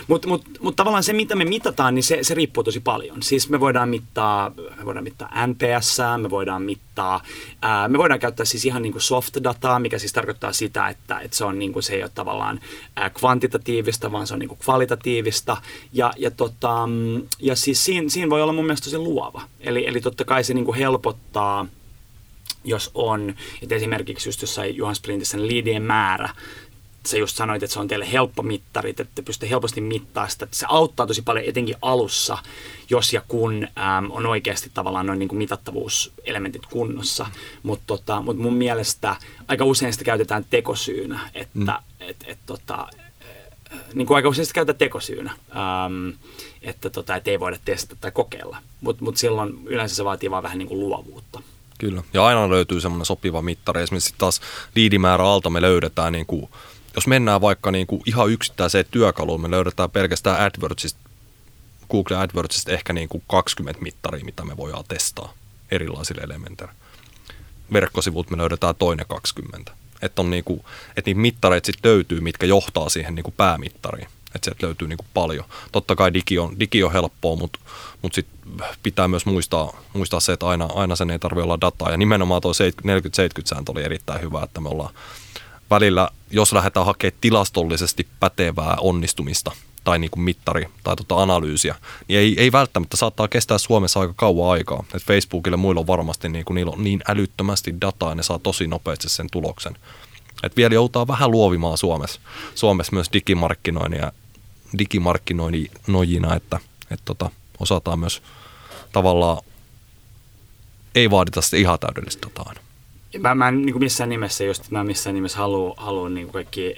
Mutta 0.07 0.27
mut, 0.27 0.45
mut 0.61 0.75
tavallaan 0.75 1.03
se, 1.03 1.13
mitä 1.13 1.35
me 1.35 1.45
mitataan, 1.45 1.95
niin 1.95 2.03
se, 2.03 2.19
se 2.21 2.33
riippuu 2.33 2.63
tosi 2.63 2.79
paljon. 2.79 3.23
Siis 3.23 3.49
me 3.49 3.59
voidaan 3.59 3.89
mittaa, 3.89 4.51
me 4.77 4.85
voidaan 4.85 5.03
mittaa 5.03 5.47
NPS, 5.47 5.97
me 6.17 6.29
voidaan 6.29 6.61
mittaa, 6.61 7.23
ää, 7.61 7.87
me 7.87 7.97
voidaan 7.97 8.19
käyttää 8.19 8.45
siis 8.45 8.65
ihan 8.65 8.81
niin 8.81 8.91
kuin 8.91 9.01
soft 9.01 9.37
dataa, 9.43 9.79
mikä 9.79 9.99
siis 9.99 10.13
tarkoittaa 10.13 10.53
sitä, 10.53 10.87
että, 10.87 11.19
että 11.19 11.37
se, 11.37 11.45
on 11.45 11.59
niin 11.59 11.73
kuin, 11.73 11.83
se 11.83 11.93
ei 11.93 12.03
ole 12.03 12.11
tavallaan 12.15 12.59
kvantitatiivista, 13.13 14.11
vaan 14.11 14.27
se 14.27 14.33
on 14.33 14.39
niin 14.39 14.49
kuin 14.49 14.59
kvalitatiivista. 14.63 15.57
Ja, 15.93 16.13
ja, 16.17 16.31
tota, 16.31 16.89
ja 17.39 17.55
siis 17.55 17.85
siinä, 17.85 18.09
siinä 18.09 18.29
voi 18.29 18.41
olla 18.41 18.53
mun 18.53 18.65
mielestä 18.65 18.85
tosi 18.85 18.97
luova. 18.97 19.41
Eli, 19.59 19.87
eli 19.87 20.01
totta 20.01 20.25
kai 20.25 20.43
se 20.43 20.53
niin 20.53 20.65
kuin 20.65 20.77
helpottaa 20.77 21.67
jos 22.63 22.91
on, 22.93 23.35
että 23.61 23.75
esimerkiksi 23.75 24.29
just 24.29 24.41
jossain 24.41 24.75
Juhan 24.75 24.95
Sprintissä 24.95 25.41
liidien 25.41 25.83
määrä 25.83 26.29
sä 27.09 27.17
just 27.17 27.37
sanoit, 27.37 27.63
että 27.63 27.73
se 27.73 27.79
on 27.79 27.87
teille 27.87 28.11
helppo 28.11 28.43
mittari, 28.43 28.89
että 28.89 29.05
te 29.15 29.21
pystytte 29.21 29.49
helposti 29.49 29.81
mittaa 29.81 30.27
sitä, 30.27 30.45
että 30.45 30.57
se 30.57 30.65
auttaa 30.69 31.07
tosi 31.07 31.21
paljon 31.21 31.45
etenkin 31.45 31.75
alussa, 31.81 32.37
jos 32.89 33.13
ja 33.13 33.21
kun 33.27 33.63
äm, 33.63 34.11
on 34.11 34.25
oikeasti 34.25 34.71
tavallaan 34.73 35.05
noin 35.05 35.19
niin 35.19 35.29
kuin 35.29 35.37
mitattavuuselementit 35.37 36.65
kunnossa. 36.65 37.25
Mutta 37.63 37.83
tota, 37.87 38.21
mut 38.21 38.37
mun 38.37 38.53
mielestä 38.53 39.15
aika 39.47 39.65
usein 39.65 39.93
sitä 39.93 40.05
käytetään 40.05 40.45
tekosyynä, 40.49 41.19
että 41.33 41.59
mm. 41.59 41.69
et, 41.99 42.17
et, 42.27 42.39
tota, 42.45 42.87
niin 43.93 44.07
kuin 44.07 44.15
aika 44.15 44.29
usein 44.29 44.45
sitä 44.45 44.55
käytetään 44.55 44.77
tekosyynä, 44.77 45.31
äm, 45.31 46.13
että 46.61 46.89
tota, 46.89 47.15
et 47.15 47.27
ei 47.27 47.39
voida 47.39 47.57
testata 47.65 48.01
tai 48.01 48.11
kokeilla. 48.11 48.57
Mutta 48.81 49.03
mut 49.03 49.17
silloin 49.17 49.59
yleensä 49.65 49.95
se 49.95 50.05
vaatii 50.05 50.31
vaan 50.31 50.43
vähän 50.43 50.57
niin 50.57 50.67
kuin 50.67 50.79
luovuutta. 50.79 51.41
Kyllä, 51.77 52.03
ja 52.13 52.25
aina 52.25 52.49
löytyy 52.49 52.81
semmoinen 52.81 53.05
sopiva 53.05 53.41
mittari. 53.41 53.81
Esimerkiksi 53.81 54.15
taas 54.17 54.41
liidimäärä 54.75 55.23
alta 55.23 55.49
me 55.49 55.61
löydetään 55.61 56.13
niin 56.13 56.25
kuin 56.25 56.49
jos 56.95 57.07
mennään 57.07 57.41
vaikka 57.41 57.71
niin 57.71 57.87
kuin 57.87 58.01
ihan 58.05 58.31
yksittäiseen 58.31 58.85
työkaluun, 58.91 59.41
me 59.41 59.51
löydetään 59.51 59.91
pelkästään 59.91 60.41
AdWordsista, 60.41 60.99
Google 61.91 62.17
AdWordsista 62.17 62.71
ehkä 62.71 62.93
niin 62.93 63.09
kuin 63.09 63.23
20 63.27 63.83
mittaria, 63.83 64.25
mitä 64.25 64.45
me 64.45 64.57
voidaan 64.57 64.83
testaa 64.87 65.33
erilaisille 65.71 66.21
elementeille. 66.21 66.73
Verkkosivut 67.73 68.29
me 68.29 68.37
löydetään 68.37 68.75
toinen 68.75 69.05
20. 69.09 69.71
Että, 70.01 70.21
on 70.21 70.29
niin 70.29 70.43
kuin, 70.43 70.59
että 70.97 71.09
niitä 71.09 71.21
mittareita 71.21 71.65
sitten 71.65 71.91
löytyy, 71.91 72.19
mitkä 72.19 72.45
johtaa 72.45 72.89
siihen 72.89 73.15
niin 73.15 73.23
kuin 73.23 73.33
päämittariin. 73.37 74.07
Että 74.35 74.45
sieltä 74.45 74.65
löytyy 74.65 74.87
niin 74.87 74.97
kuin 74.97 75.07
paljon. 75.13 75.45
Totta 75.71 75.95
kai 75.95 76.13
digi 76.13 76.39
on, 76.39 76.59
digi 76.59 76.83
on 76.83 76.91
helppoa, 76.91 77.35
mutta, 77.35 77.59
mutta 78.01 78.15
sit 78.15 78.27
pitää 78.83 79.07
myös 79.07 79.25
muistaa, 79.25 79.81
muistaa 79.93 80.19
se, 80.19 80.33
että 80.33 80.47
aina, 80.47 80.65
aina 80.65 80.95
sen 80.95 81.09
ei 81.09 81.19
tarvitse 81.19 81.43
olla 81.43 81.61
dataa. 81.61 81.91
Ja 81.91 81.97
nimenomaan 81.97 82.41
tuo 82.41 82.51
40-70 82.51 82.55
sääntö 83.45 83.71
oli 83.71 83.83
erittäin 83.83 84.21
hyvä, 84.21 84.43
että 84.43 84.61
me 84.61 84.69
ollaan 84.69 84.93
välillä, 85.73 86.09
jos 86.31 86.53
lähdetään 86.53 86.85
hakemaan 86.85 87.17
tilastollisesti 87.21 88.07
pätevää 88.19 88.77
onnistumista 88.79 89.51
tai 89.83 89.99
niin 89.99 90.11
kuin 90.11 90.23
mittari 90.23 90.67
tai 90.83 90.95
tota 90.95 91.21
analyysiä, 91.21 91.75
niin 92.07 92.19
ei, 92.19 92.35
ei 92.37 92.51
välttämättä 92.51 92.97
saattaa 92.97 93.27
kestää 93.27 93.57
Suomessa 93.57 93.99
aika 93.99 94.13
kauan 94.15 94.51
aikaa. 94.51 94.83
Et 94.95 95.03
Facebookille 95.03 95.57
muilla 95.57 95.79
on 95.79 95.87
varmasti 95.87 96.29
niin, 96.29 96.45
kuin, 96.45 96.55
niillä 96.55 96.71
on 96.71 96.83
niin 96.83 97.03
älyttömästi 97.07 97.75
dataa 97.81 98.09
ja 98.09 98.15
ne 98.15 98.23
saa 98.23 98.39
tosi 98.39 98.67
nopeasti 98.67 99.09
sen 99.09 99.27
tuloksen. 99.31 99.75
Et 100.43 100.55
vielä 100.57 100.73
joutaa 100.73 101.07
vähän 101.07 101.31
luovimaan 101.31 101.77
Suomessa, 101.77 102.21
Suomessa 102.55 102.93
myös 102.93 103.09
digimarkkinoinnin 103.13 103.99
ja 103.99 104.11
digimarkkinoijina, 104.77 106.35
että, 106.35 106.59
että 106.91 107.05
tota, 107.05 107.29
osataan 107.59 107.99
myös 107.99 108.21
tavallaan, 108.91 109.37
ei 110.95 111.11
vaadita 111.11 111.41
sitä 111.41 111.57
ihan 111.57 111.79
täydellistä 111.79 112.27
dataa 112.27 112.53
mä, 113.19 113.35
mä 113.35 113.47
en 113.47 113.61
niin 113.61 113.73
kuin 113.73 113.83
missään 113.83 114.09
nimessä 114.09 114.43
just, 114.43 114.71
mä 114.71 114.83
missään 114.83 115.13
nimessä 115.13 115.37
haluan 115.37 115.73
halu, 115.77 116.07
niin 116.07 116.29
kaikki 116.29 116.75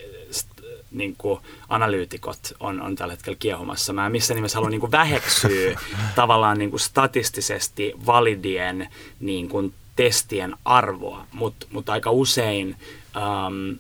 niin 0.96 1.16
kuin 1.18 1.40
analyytikot 1.70 2.54
on, 2.60 2.82
on 2.82 2.96
tällä 2.96 3.14
hetkellä 3.14 3.38
kiehumassa. 3.40 3.94
Mä 3.94 4.06
en 4.06 4.12
missään 4.12 4.36
nimessä 4.36 4.58
halua 4.58 4.70
niin 4.70 4.80
kuin 4.80 4.92
väheksyä 4.92 5.80
tavallaan 6.16 6.58
niin 6.58 6.70
kuin 6.70 6.80
statistisesti 6.80 7.94
validien 8.06 8.88
niin 9.20 9.50
kuin 9.50 9.74
testien 9.96 10.56
arvoa, 10.66 11.28
mutta 11.34 11.68
mut 11.72 11.90
aika 11.90 12.12
usein 12.12 12.76
um, 13.16 13.78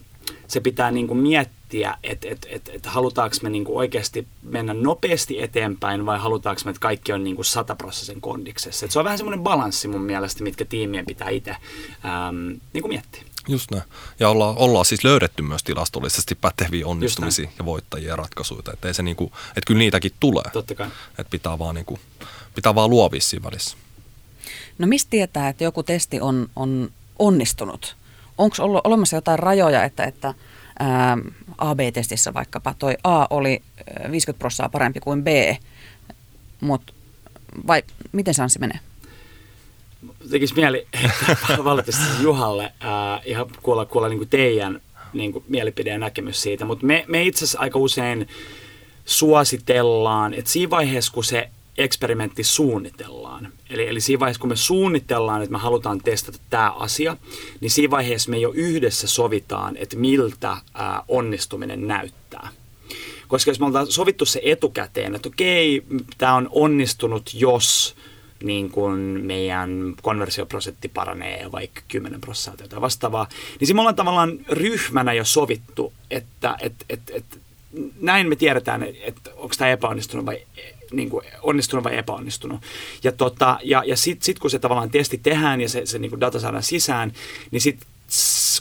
se 0.47 0.59
pitää 0.59 0.91
niin 0.91 1.07
kuin 1.07 1.17
miettiä, 1.17 1.55
että 1.83 2.27
et, 2.29 2.47
et, 2.49 2.69
et 2.73 2.85
halutaanko 2.85 3.35
me 3.41 3.49
niin 3.49 3.65
kuin 3.65 3.77
oikeasti 3.77 4.27
mennä 4.43 4.73
nopeasti 4.73 5.41
eteenpäin 5.41 6.05
vai 6.05 6.19
halutaanko 6.19 6.61
me, 6.65 6.71
että 6.71 6.79
kaikki 6.79 7.13
on 7.13 7.23
niin 7.23 7.35
kuin 7.35 7.45
sataprosessin 7.45 8.21
kondiksessa. 8.21 8.85
Et 8.85 8.91
se 8.91 8.99
on 8.99 9.05
vähän 9.05 9.17
semmoinen 9.17 9.43
balanssi 9.43 9.87
mun 9.87 10.01
mielestä, 10.01 10.43
mitkä 10.43 10.65
tiimien 10.65 11.05
pitää 11.05 11.29
itse 11.29 11.51
ähm, 11.51 12.47
niin 12.73 12.81
kuin 12.81 12.89
miettiä. 12.89 13.23
Just 13.47 13.71
näin. 13.71 13.83
Ja 14.19 14.29
ollaan, 14.29 14.57
ollaan 14.57 14.85
siis 14.85 15.03
löydetty 15.03 15.43
myös 15.43 15.63
tilastollisesti 15.63 16.35
päteviä 16.35 16.87
onnistumisia 16.87 17.49
ja 17.59 17.65
voittajia 17.65 18.09
ja 18.09 18.15
ratkaisuja. 18.15 18.61
Että, 18.73 18.93
se 18.93 19.03
niinku, 19.03 19.31
että 19.49 19.67
kyllä 19.67 19.79
niitäkin 19.79 20.11
tulee. 20.19 20.43
Totta 20.53 20.75
kai. 20.75 20.87
Että 21.09 21.31
pitää 21.31 21.59
vaan, 21.59 21.75
niinku, 21.75 21.99
pitää 22.55 22.75
vaan 22.75 22.89
luovia 22.89 23.21
siinä 23.21 23.43
välissä. 23.43 23.77
No 24.77 24.87
mistä 24.87 25.09
tietää, 25.09 25.49
että 25.49 25.63
joku 25.63 25.83
testi 25.83 26.21
on, 26.21 26.49
on 26.55 26.89
onnistunut? 27.19 27.95
onko 28.37 28.55
ollut 28.59 28.81
olemassa 28.83 29.17
jotain 29.17 29.39
rajoja, 29.39 29.83
että, 29.83 30.03
että 30.03 30.33
ää, 30.79 31.17
AB-testissä 31.57 32.33
vaikkapa. 32.33 32.75
Toi 32.79 32.97
A 33.03 33.27
oli 33.29 33.61
50 34.11 34.39
prosenttia 34.39 34.69
parempi 34.69 34.99
kuin 34.99 35.23
B, 35.23 35.27
mutta 36.61 36.93
vai 37.67 37.83
miten 38.11 38.33
se 38.33 38.41
Anssi 38.41 38.59
menee? 38.59 38.79
Tekisi 40.31 40.55
mieli 40.55 40.87
valitettavasti 41.63 42.23
Juhalle 42.23 42.73
ää, 42.79 43.21
ihan 43.25 43.45
kuulla, 43.61 43.85
kuulla 43.85 44.09
niin 44.09 44.29
teidän 44.29 44.81
niin 45.13 45.33
kuin 45.33 45.45
mielipide 45.47 45.89
ja 45.89 45.97
näkemys 45.97 46.41
siitä, 46.41 46.65
mutta 46.65 46.85
me, 46.85 47.05
me 47.07 47.23
itse 47.23 47.45
asiassa 47.45 47.59
aika 47.59 47.79
usein 47.79 48.27
suositellaan, 49.05 50.33
että 50.33 50.51
siinä 50.51 50.69
vaiheessa, 50.69 51.13
kun 51.13 51.23
se 51.23 51.49
eksperimentti 51.77 52.43
suunnitellaan. 52.43 53.47
Eli, 53.69 53.87
eli 53.87 54.01
siinä 54.01 54.19
vaiheessa, 54.19 54.41
kun 54.41 54.49
me 54.49 54.55
suunnitellaan, 54.55 55.41
että 55.41 55.51
me 55.51 55.57
halutaan 55.57 56.01
testata 56.01 56.37
tämä 56.49 56.71
asia, 56.71 57.17
niin 57.61 57.71
siinä 57.71 57.91
vaiheessa 57.91 58.31
me 58.31 58.37
jo 58.37 58.51
yhdessä 58.55 59.07
sovitaan, 59.07 59.77
että 59.77 59.97
miltä 59.97 60.57
ää, 60.73 61.03
onnistuminen 61.07 61.87
näyttää. 61.87 62.49
Koska 63.27 63.51
jos 63.51 63.59
me 63.59 63.65
ollaan 63.65 63.91
sovittu 63.91 64.25
se 64.25 64.41
etukäteen, 64.43 65.15
että 65.15 65.29
okei, 65.29 65.83
tämä 66.17 66.35
on 66.35 66.49
onnistunut, 66.51 67.33
jos 67.33 67.95
niin 68.43 68.69
kun 68.69 68.99
meidän 69.23 69.95
konversioprosentti 70.01 70.87
paranee 70.87 71.51
vaikka 71.51 71.81
10 71.87 72.21
prosenttia 72.21 72.67
tai 72.67 72.81
vastaavaa, 72.81 73.27
niin 73.59 73.67
siinä 73.67 73.75
me 73.75 73.81
ollaan 73.81 73.95
tavallaan 73.95 74.39
ryhmänä 74.49 75.13
jo 75.13 75.25
sovittu, 75.25 75.93
että 76.11 76.55
et, 76.61 76.73
et, 76.89 77.01
et, 77.13 77.25
näin 78.01 78.29
me 78.29 78.35
tiedetään, 78.35 78.83
että 78.83 79.31
onko 79.35 79.55
tämä 79.57 79.71
epäonnistunut 79.71 80.25
vai 80.25 80.41
niin 80.95 81.09
kuin 81.09 81.25
onnistunut 81.41 81.83
vai 81.83 81.97
epäonnistunut. 81.97 82.61
Ja, 83.03 83.11
tota, 83.11 83.59
ja, 83.63 83.83
ja 83.85 83.97
sitten 83.97 84.25
sit 84.25 84.39
kun 84.39 84.49
se 84.49 84.59
tavallaan 84.59 84.89
testi 84.89 85.17
tehdään 85.17 85.61
ja 85.61 85.69
se, 85.69 85.85
se 85.85 85.99
niin 85.99 86.09
kuin 86.09 86.21
data 86.21 86.39
saadaan 86.39 86.63
sisään, 86.63 87.13
niin 87.51 87.61
sitten 87.61 87.87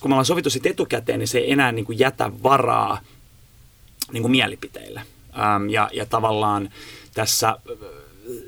kun 0.00 0.10
me 0.10 0.14
ollaan 0.14 0.24
sovittu 0.24 0.50
sit 0.50 0.66
etukäteen, 0.66 1.18
niin 1.18 1.28
se 1.28 1.38
ei 1.38 1.52
enää 1.52 1.72
niin 1.72 1.84
kuin 1.84 1.98
jätä 1.98 2.30
varaa 2.42 2.98
niin 4.12 4.22
kuin 4.22 4.30
mielipiteille. 4.30 5.02
Ähm, 5.38 5.68
ja, 5.68 5.90
ja 5.92 6.06
tavallaan 6.06 6.70
tässä 7.14 7.58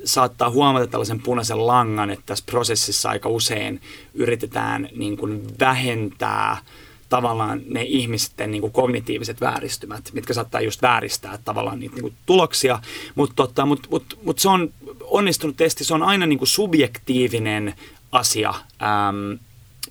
saattaa 0.03 0.49
huomata 0.49 0.87
tällaisen 0.87 1.21
punaisen 1.21 1.67
langan, 1.67 2.09
että 2.09 2.23
tässä 2.25 2.45
prosessissa 2.47 3.09
aika 3.09 3.29
usein 3.29 3.81
yritetään 4.13 4.89
niin 4.95 5.17
kuin 5.17 5.59
vähentää– 5.59 6.57
tavallaan 7.09 7.61
ne 7.69 7.83
ihmisten 7.83 8.51
niin 8.51 8.61
kuin 8.61 8.73
kognitiiviset 8.73 9.41
vääristymät, 9.41 10.09
mitkä 10.13 10.33
saattaa 10.33 10.61
just 10.61 10.81
vääristää 10.81 11.39
tavallaan 11.45 11.79
niitä 11.79 11.95
niin 11.95 12.01
kuin 12.01 12.13
tuloksia. 12.25 12.79
Mutta 13.15 13.35
tota, 13.35 13.65
mut, 13.65 13.87
mut, 13.91 14.19
mut 14.23 14.39
se 14.39 14.49
on 14.49 14.73
onnistunut 15.01 15.57
testi, 15.57 15.83
se 15.83 15.93
on 15.93 16.03
aina 16.03 16.25
niin 16.25 16.39
kuin 16.39 16.47
subjektiivinen 16.47 17.73
asia. 18.11 18.49
Ähm, 18.49 19.41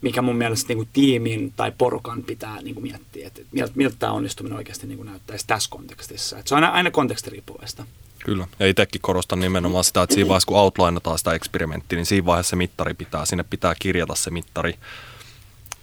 mikä 0.02 0.22
mun 0.22 0.36
mielestä 0.36 0.68
niin 0.68 0.78
kuin 0.78 0.88
tiimin 0.92 1.52
tai 1.56 1.72
porukan 1.78 2.22
pitää 2.22 2.62
niin 2.62 2.74
kuin 2.74 2.84
miettiä, 2.84 3.26
että 3.26 3.40
miltä, 3.52 3.72
miltä 3.74 3.96
tämä 3.98 4.12
onnistuminen 4.12 4.58
oikeasti 4.58 4.86
niin 4.86 4.96
kuin 4.96 5.06
näyttäisi 5.06 5.46
tässä 5.46 5.70
kontekstissa. 5.70 6.38
Että 6.38 6.48
se 6.48 6.54
on 6.54 6.64
aina, 6.64 6.74
aina 6.74 6.90
kontekstiriippuvaista. 6.90 7.86
Kyllä. 8.24 8.48
Ja 8.60 8.66
itsekin 8.66 9.00
korostan 9.00 9.40
nimenomaan 9.40 9.84
sitä, 9.84 10.02
että 10.02 10.14
siinä 10.14 10.28
vaiheessa 10.28 10.46
kun 10.46 10.56
outlineataan 10.56 11.18
sitä 11.18 11.32
eksperimenttiä, 11.32 11.96
niin 11.96 12.06
siinä 12.06 12.26
vaiheessa 12.26 12.50
se 12.50 12.56
mittari 12.56 12.94
pitää, 12.94 13.24
sinne 13.24 13.44
pitää 13.50 13.74
kirjata 13.78 14.14
se 14.14 14.30
mittari, 14.30 14.74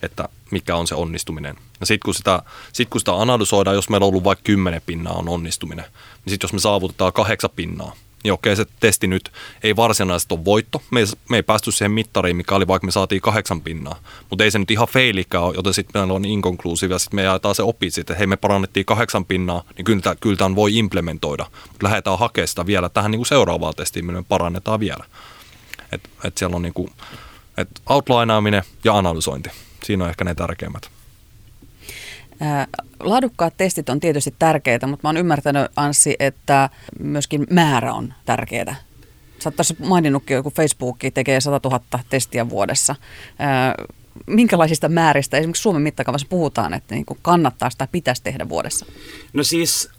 että 0.03 0.29
mikä 0.51 0.75
on 0.75 0.87
se 0.87 0.95
onnistuminen. 0.95 1.55
Ja 1.79 1.85
sitten 1.85 2.05
kun, 2.05 2.13
sitä, 2.13 2.43
sit 2.73 2.89
kun 2.89 3.01
sitä 3.01 3.15
analysoidaan, 3.15 3.75
jos 3.75 3.89
meillä 3.89 4.05
on 4.05 4.09
ollut 4.09 4.23
vaikka 4.23 4.43
kymmenen 4.43 4.81
pinnaa 4.85 5.13
on 5.13 5.29
onnistuminen, 5.29 5.85
niin 5.85 6.31
sitten 6.31 6.45
jos 6.45 6.53
me 6.53 6.59
saavutetaan 6.59 7.13
kahdeksan 7.13 7.49
pinnaa, 7.55 7.93
niin 8.23 8.33
okei, 8.33 8.55
se 8.55 8.65
testi 8.79 9.07
nyt 9.07 9.31
ei 9.63 9.75
varsinaisesti 9.75 10.33
ole 10.33 10.45
voitto. 10.45 10.81
Me 10.91 10.99
ei, 10.99 11.05
me 11.29 11.37
ei 11.37 11.43
päästy 11.43 11.71
siihen 11.71 11.91
mittariin, 11.91 12.35
mikä 12.35 12.55
oli 12.55 12.67
vaikka 12.67 12.85
me 12.85 12.91
saatiin 12.91 13.21
kahdeksan 13.21 13.61
pinnaa. 13.61 13.95
Mutta 14.29 14.43
ei 14.43 14.51
se 14.51 14.59
nyt 14.59 14.71
ihan 14.71 14.87
feilikään 14.87 15.43
ole, 15.43 15.55
joten 15.55 15.73
sitten 15.73 16.01
meillä 16.01 16.13
on 16.13 16.25
inkonklusiivia. 16.25 16.99
Sitten 16.99 17.15
me 17.15 17.23
jaetaan 17.23 17.55
se 17.55 17.63
opi 17.63 17.87
että 17.99 18.15
hei 18.15 18.27
me 18.27 18.37
parannettiin 18.37 18.85
kahdeksan 18.85 19.25
pinnaa, 19.25 19.63
niin 19.77 19.85
kyllä, 19.85 20.15
kyllä 20.19 20.35
tämän 20.35 20.55
voi 20.55 20.77
implementoida. 20.77 21.45
Mutta 21.67 21.87
lähdetään 21.87 22.19
hakemaan 22.19 22.47
sitä 22.47 22.65
vielä 22.65 22.89
tähän 22.89 23.11
niin 23.11 23.19
kuin 23.19 23.27
seuraavaan 23.27 23.73
testiin, 23.75 24.05
me 24.05 24.23
parannetaan 24.23 24.79
vielä. 24.79 25.05
Et, 25.91 26.09
et 26.23 26.37
siellä 26.37 26.55
on 26.55 26.61
niin 26.61 26.73
kuin, 26.73 26.91
et 27.57 27.69
outlineaaminen 27.89 28.63
ja 28.83 28.97
analysointi. 28.97 29.49
Siinä 29.83 30.03
on 30.03 30.09
ehkä 30.09 30.23
ne 30.23 30.35
tärkeimmät. 30.35 30.89
Laadukkaat 32.99 33.53
testit 33.57 33.89
on 33.89 33.99
tietysti 33.99 34.35
tärkeitä, 34.39 34.87
mutta 34.87 35.07
mä 35.07 35.09
oon 35.09 35.17
ymmärtänyt 35.17 35.71
Anssi, 35.75 36.15
että 36.19 36.69
myöskin 36.99 37.47
määrä 37.49 37.93
on 37.93 38.13
tärkeää. 38.25 38.75
Sä 39.39 39.49
oot 39.49 39.55
tässä 39.55 39.75
maininnutkin, 39.79 40.35
joku 40.35 40.49
Facebook 40.49 40.97
tekee 41.13 41.41
100 41.41 41.69
000 41.69 41.99
testiä 42.09 42.49
vuodessa. 42.49 42.95
Minkälaisista 44.27 44.89
määristä 44.89 45.37
esimerkiksi 45.37 45.61
Suomen 45.61 45.81
mittakaavassa 45.81 46.27
puhutaan, 46.29 46.73
että 46.73 46.95
niin 46.95 47.05
kannattaa 47.21 47.69
sitä 47.69 47.87
pitäisi 47.91 48.23
tehdä 48.23 48.49
vuodessa? 48.49 48.85
No 49.33 49.43
siis 49.43 49.89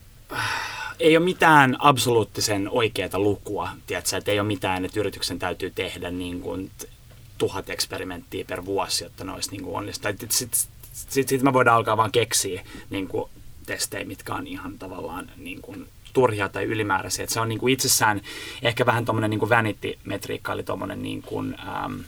ei 1.01 1.17
ole 1.17 1.25
mitään 1.25 1.77
absoluuttisen 1.79 2.69
oikeaa 2.71 3.19
lukua, 3.19 3.69
tiedätkö, 3.87 4.17
että 4.17 4.31
ei 4.31 4.41
ole 4.41 4.47
mitään, 4.47 4.85
että 4.85 5.01
yrityksen 5.01 5.39
täytyy 5.39 5.71
tehdä 5.71 6.11
niin 6.11 6.41
kuin 6.41 6.71
tuhat 7.39 7.71
eksperimenttiä 7.71 8.45
per 8.45 8.65
vuosi, 8.65 9.05
jotta 9.05 9.25
ne 9.25 9.33
olisi 9.33 9.51
niin 9.51 9.63
kuin 9.63 9.95
Sitten 9.95 10.29
sit, 10.31 11.29
sit 11.29 11.43
me 11.43 11.53
voidaan 11.53 11.77
alkaa 11.77 11.97
vaan 11.97 12.13
keksiä 12.13 12.63
niin 12.91 13.09
kuin 13.09 13.31
testejä, 13.67 14.05
mitkä 14.05 14.35
on 14.35 14.47
ihan 14.47 14.79
tavallaan 14.79 15.31
niin 15.37 15.63
kuin 15.63 15.89
turhia 16.13 16.49
tai 16.49 16.65
ylimääräisiä. 16.65 17.25
Et 17.25 17.31
se 17.31 17.41
on 17.41 17.49
niin 17.49 17.59
kuin 17.59 17.73
itsessään 17.73 18.21
ehkä 18.63 18.87
vähän 18.87 19.05
tuommoinen 19.05 19.31
niin 19.31 19.49
vanity-metriikka, 19.49 20.53
eli 20.53 20.63
tuommoinen 20.63 21.03
niin 21.03 21.23
kuin, 21.23 21.57
ähm, 21.69 22.01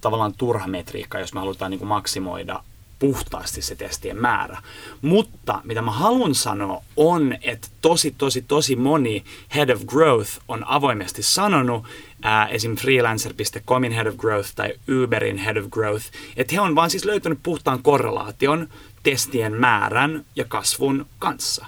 tavallaan 0.00 0.34
turha 0.34 0.66
metriikka, 0.66 1.18
jos 1.18 1.34
me 1.34 1.40
halutaan 1.40 1.70
niin 1.70 1.78
kuin 1.78 1.88
maksimoida 1.88 2.62
puhtaasti 2.98 3.62
se 3.62 3.76
testien 3.76 4.16
määrä. 4.16 4.62
Mutta 5.02 5.60
mitä 5.64 5.82
mä 5.82 5.90
haluan 5.90 6.34
sanoa 6.34 6.82
on, 6.96 7.36
että 7.42 7.68
tosi, 7.80 8.14
tosi, 8.18 8.42
tosi 8.42 8.76
moni 8.76 9.24
Head 9.54 9.68
of 9.68 9.82
Growth 9.86 10.30
on 10.48 10.64
avoimesti 10.66 11.22
sanonut, 11.22 11.84
ää, 12.24 12.46
esim. 12.46 12.76
freelancer.comin 12.76 13.92
Head 13.92 14.06
of 14.06 14.16
Growth 14.16 14.50
tai 14.54 14.74
Uberin 15.02 15.38
Head 15.38 15.56
of 15.56 15.70
Growth, 15.70 16.04
että 16.36 16.54
he 16.54 16.60
on 16.60 16.74
vaan 16.74 16.90
siis 16.90 17.04
löytänyt 17.04 17.38
puhtaan 17.42 17.82
korrelaation 17.82 18.68
testien 19.02 19.54
määrän 19.54 20.24
ja 20.36 20.44
kasvun 20.44 21.06
kanssa. 21.18 21.66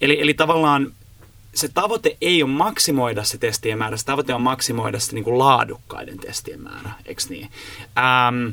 Eli, 0.00 0.20
eli 0.20 0.34
tavallaan 0.34 0.92
se 1.54 1.68
tavoite 1.68 2.16
ei 2.20 2.42
ole 2.42 2.50
maksimoida 2.50 3.24
se 3.24 3.38
testien 3.38 3.78
määrä, 3.78 3.96
se 3.96 4.04
tavoite 4.04 4.34
on 4.34 4.42
maksimoida 4.42 4.98
se 4.98 5.12
niin 5.12 5.24
kuin 5.24 5.38
laadukkaiden 5.38 6.18
testien 6.18 6.60
määrä, 6.60 6.90
eikö 7.06 7.22
niin? 7.28 7.50
Ähm, 7.98 8.48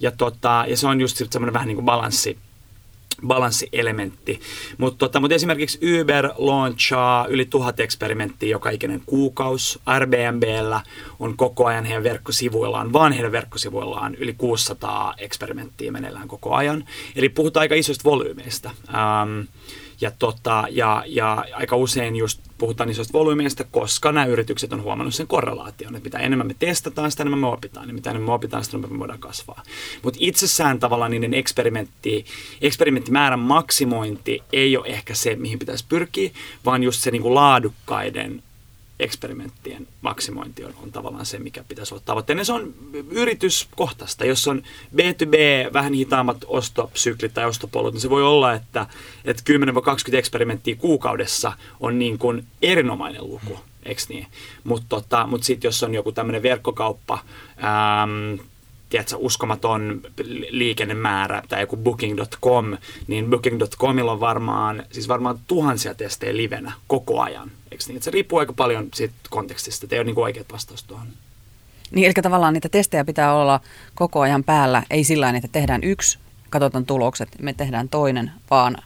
ja, 0.00 0.10
tota, 0.10 0.64
ja 0.68 0.76
se 0.76 0.86
on 0.86 1.00
just 1.00 1.16
semmoinen 1.30 1.52
vähän 1.52 1.68
niin 1.68 1.76
kuin 1.76 1.84
balanssi, 1.84 2.38
balanssielementti. 3.26 4.40
Mutta 4.78 4.98
tota, 4.98 5.20
mut 5.20 5.32
esimerkiksi 5.32 5.78
Uber 6.00 6.30
launchaa 6.36 7.26
yli 7.26 7.44
tuhat 7.44 7.80
eksperimenttiä 7.80 8.48
joka 8.48 8.70
ikinen 8.70 9.02
kuukausi. 9.06 9.80
Airbnbllä 9.86 10.80
on 11.20 11.36
koko 11.36 11.66
ajan 11.66 11.84
heidän 11.84 12.02
verkkosivuillaan, 12.02 12.92
vaan 12.92 13.12
heidän 13.12 13.32
verkkosivuillaan 13.32 14.14
yli 14.14 14.34
600 14.38 15.14
eksperimenttiä 15.18 15.92
meneillään 15.92 16.28
koko 16.28 16.54
ajan. 16.54 16.84
Eli 17.16 17.28
puhutaan 17.28 17.62
aika 17.62 17.74
isoista 17.74 18.10
volyymeista. 18.10 18.70
Ähm, 18.88 19.40
ja, 20.00 20.10
tota, 20.18 20.64
ja, 20.70 21.04
ja 21.06 21.44
aika 21.54 21.76
usein 21.76 22.16
just 22.16 22.40
puhutaan 22.64 22.90
isoista 22.90 23.12
volyymeista, 23.12 23.64
koska 23.64 24.12
nämä 24.12 24.26
yritykset 24.26 24.72
on 24.72 24.82
huomannut 24.82 25.14
sen 25.14 25.26
korrelaation, 25.26 25.96
että 25.96 26.06
mitä 26.06 26.18
enemmän 26.18 26.46
me 26.46 26.54
testataan, 26.58 27.10
sitä 27.10 27.22
enemmän 27.22 27.38
me 27.38 27.46
opitaan, 27.46 27.88
ja 27.88 27.94
mitä 27.94 28.10
enemmän 28.10 28.28
me 28.28 28.34
opitaan, 28.34 28.64
sitä 28.64 28.76
enemmän 28.76 28.92
me 28.92 28.98
voidaan 28.98 29.18
kasvaa. 29.18 29.62
Mutta 30.02 30.18
itsessään 30.22 30.78
tavallaan 30.78 31.10
niiden 31.10 31.34
eksperimentti, 31.34 32.24
eksperimenttimäärän 32.60 33.38
maksimointi 33.38 34.42
ei 34.52 34.76
ole 34.76 34.86
ehkä 34.86 35.14
se, 35.14 35.36
mihin 35.36 35.58
pitäisi 35.58 35.84
pyrkiä, 35.88 36.30
vaan 36.64 36.82
just 36.82 37.00
se 37.02 37.10
niin 37.10 37.22
kuin 37.22 37.34
laadukkaiden 37.34 38.42
eksperimenttien 39.00 39.88
maksimointi 40.00 40.64
on, 40.64 40.74
on 40.82 40.92
tavallaan 40.92 41.26
se, 41.26 41.38
mikä 41.38 41.64
pitäisi 41.68 41.94
olla 41.94 42.02
tavoitteena. 42.06 42.44
Se 42.44 42.52
on 42.52 42.74
yrityskohtaista. 43.10 44.24
Jos 44.24 44.48
on 44.48 44.62
B2B 44.96 45.36
vähän 45.72 45.92
hitaammat 45.92 46.44
ostosyklit 46.46 47.34
tai 47.34 47.44
ostopolut, 47.44 47.94
niin 47.94 48.00
se 48.00 48.10
voi 48.10 48.22
olla, 48.22 48.52
että, 48.52 48.86
että 49.24 49.42
10-20 50.12 50.14
eksperimenttiä 50.14 50.76
kuukaudessa 50.76 51.52
on 51.80 51.98
niin 51.98 52.18
kuin 52.18 52.44
erinomainen 52.62 53.28
luku. 53.30 53.58
Eikö 53.82 54.02
niin? 54.08 54.26
Mutta 54.64 54.86
tota, 54.88 55.26
mut 55.26 55.42
sitten 55.42 55.68
jos 55.68 55.82
on 55.82 55.94
joku 55.94 56.12
tämmöinen 56.12 56.42
verkkokauppa, 56.42 57.18
äm, 58.02 58.38
tiedätkö, 58.90 59.16
uskomaton 59.16 60.00
liikennemäärä 60.50 61.42
tai 61.48 61.60
joku 61.60 61.76
booking.com, 61.76 62.76
niin 63.06 63.30
booking.comilla 63.30 64.12
on 64.12 64.20
varmaan, 64.20 64.84
siis 64.92 65.08
varmaan 65.08 65.38
tuhansia 65.46 65.94
testejä 65.94 66.36
livenä 66.36 66.72
koko 66.86 67.20
ajan. 67.20 67.50
Eikö 67.74 67.84
niin? 67.88 67.96
Et 67.96 68.02
se 68.02 68.10
riippuu 68.10 68.38
aika 68.38 68.52
paljon 68.52 68.88
siitä 68.94 69.14
kontekstista, 69.30 69.86
että 69.86 69.96
ei 69.96 70.00
ole 70.00 70.04
niin 70.04 70.18
oikeat 70.18 70.52
vastaus 70.52 70.82
tuohon. 70.82 71.06
Niin, 71.90 72.04
eli 72.04 72.12
tavallaan 72.12 72.54
niitä 72.54 72.68
testejä 72.68 73.04
pitää 73.04 73.34
olla 73.34 73.60
koko 73.94 74.20
ajan 74.20 74.44
päällä, 74.44 74.82
ei 74.90 75.04
sillä 75.04 75.30
että 75.30 75.48
tehdään 75.52 75.84
yksi, 75.84 76.18
katsotaan 76.50 76.86
tulokset, 76.86 77.28
me 77.42 77.52
tehdään 77.52 77.88
toinen, 77.88 78.32
vaan 78.50 78.76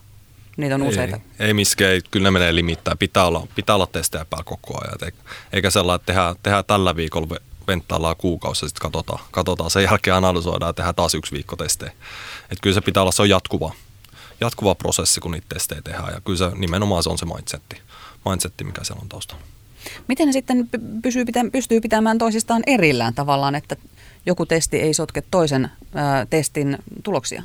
niitä 0.56 0.74
on 0.74 0.82
ei, 0.82 0.88
useita. 0.88 1.20
Ei 1.38 1.54
miskään, 1.54 2.00
kyllä 2.10 2.24
ne 2.24 2.30
menee 2.30 2.54
limittäin. 2.54 2.98
Pitää 2.98 3.26
olla, 3.26 3.46
pitää 3.54 3.74
olla 3.74 3.86
testejä 3.86 4.24
päällä 4.24 4.44
koko 4.44 4.80
ajan. 4.80 5.12
Eikä 5.52 5.70
sellainen, 5.70 6.00
että 6.00 6.06
tehdään, 6.06 6.36
tehdään 6.42 6.64
tällä 6.64 6.96
viikolla 6.96 7.36
venttaillaan 7.66 8.16
kuukausi 8.16 8.64
ja 8.64 8.68
sitten 8.68 8.90
katsotaan, 8.90 9.24
katsotaan. 9.30 9.70
Sen 9.70 9.82
jälkeen 9.82 10.16
analysoidaan 10.16 10.68
ja 10.68 10.72
tehdään 10.72 10.94
taas 10.94 11.14
yksi 11.14 11.32
viikko 11.32 11.56
testejä. 11.56 11.92
Että 12.42 12.62
kyllä 12.62 12.74
se 12.74 12.80
pitää 12.80 13.02
olla, 13.02 13.12
se 13.12 13.22
on 13.22 13.28
jatkuva, 13.28 13.72
jatkuva 14.40 14.74
prosessi, 14.74 15.20
kun 15.20 15.30
niitä 15.30 15.46
testejä 15.54 15.82
tehdään. 15.82 16.14
Ja 16.14 16.20
kyllä 16.20 16.38
se 16.38 16.50
nimenomaan 16.54 17.02
se 17.02 17.10
on 17.10 17.18
se 17.18 17.26
mindsetti, 17.26 17.80
mindsetti 18.24 18.64
mikä 18.64 18.84
siellä 18.84 19.02
on 19.02 19.08
taustalla. 19.08 19.42
Miten 20.08 20.26
ne 20.26 20.32
sitten 20.32 20.68
pysyy, 21.02 21.24
pystyy 21.52 21.80
pitämään 21.80 22.18
toisistaan 22.18 22.62
erillään 22.66 23.14
tavallaan, 23.14 23.54
että 23.54 23.76
joku 24.26 24.46
testi 24.46 24.80
ei 24.80 24.94
sotke 24.94 25.22
toisen 25.30 25.70
ää, 25.94 26.26
testin 26.26 26.78
tuloksia? 27.02 27.42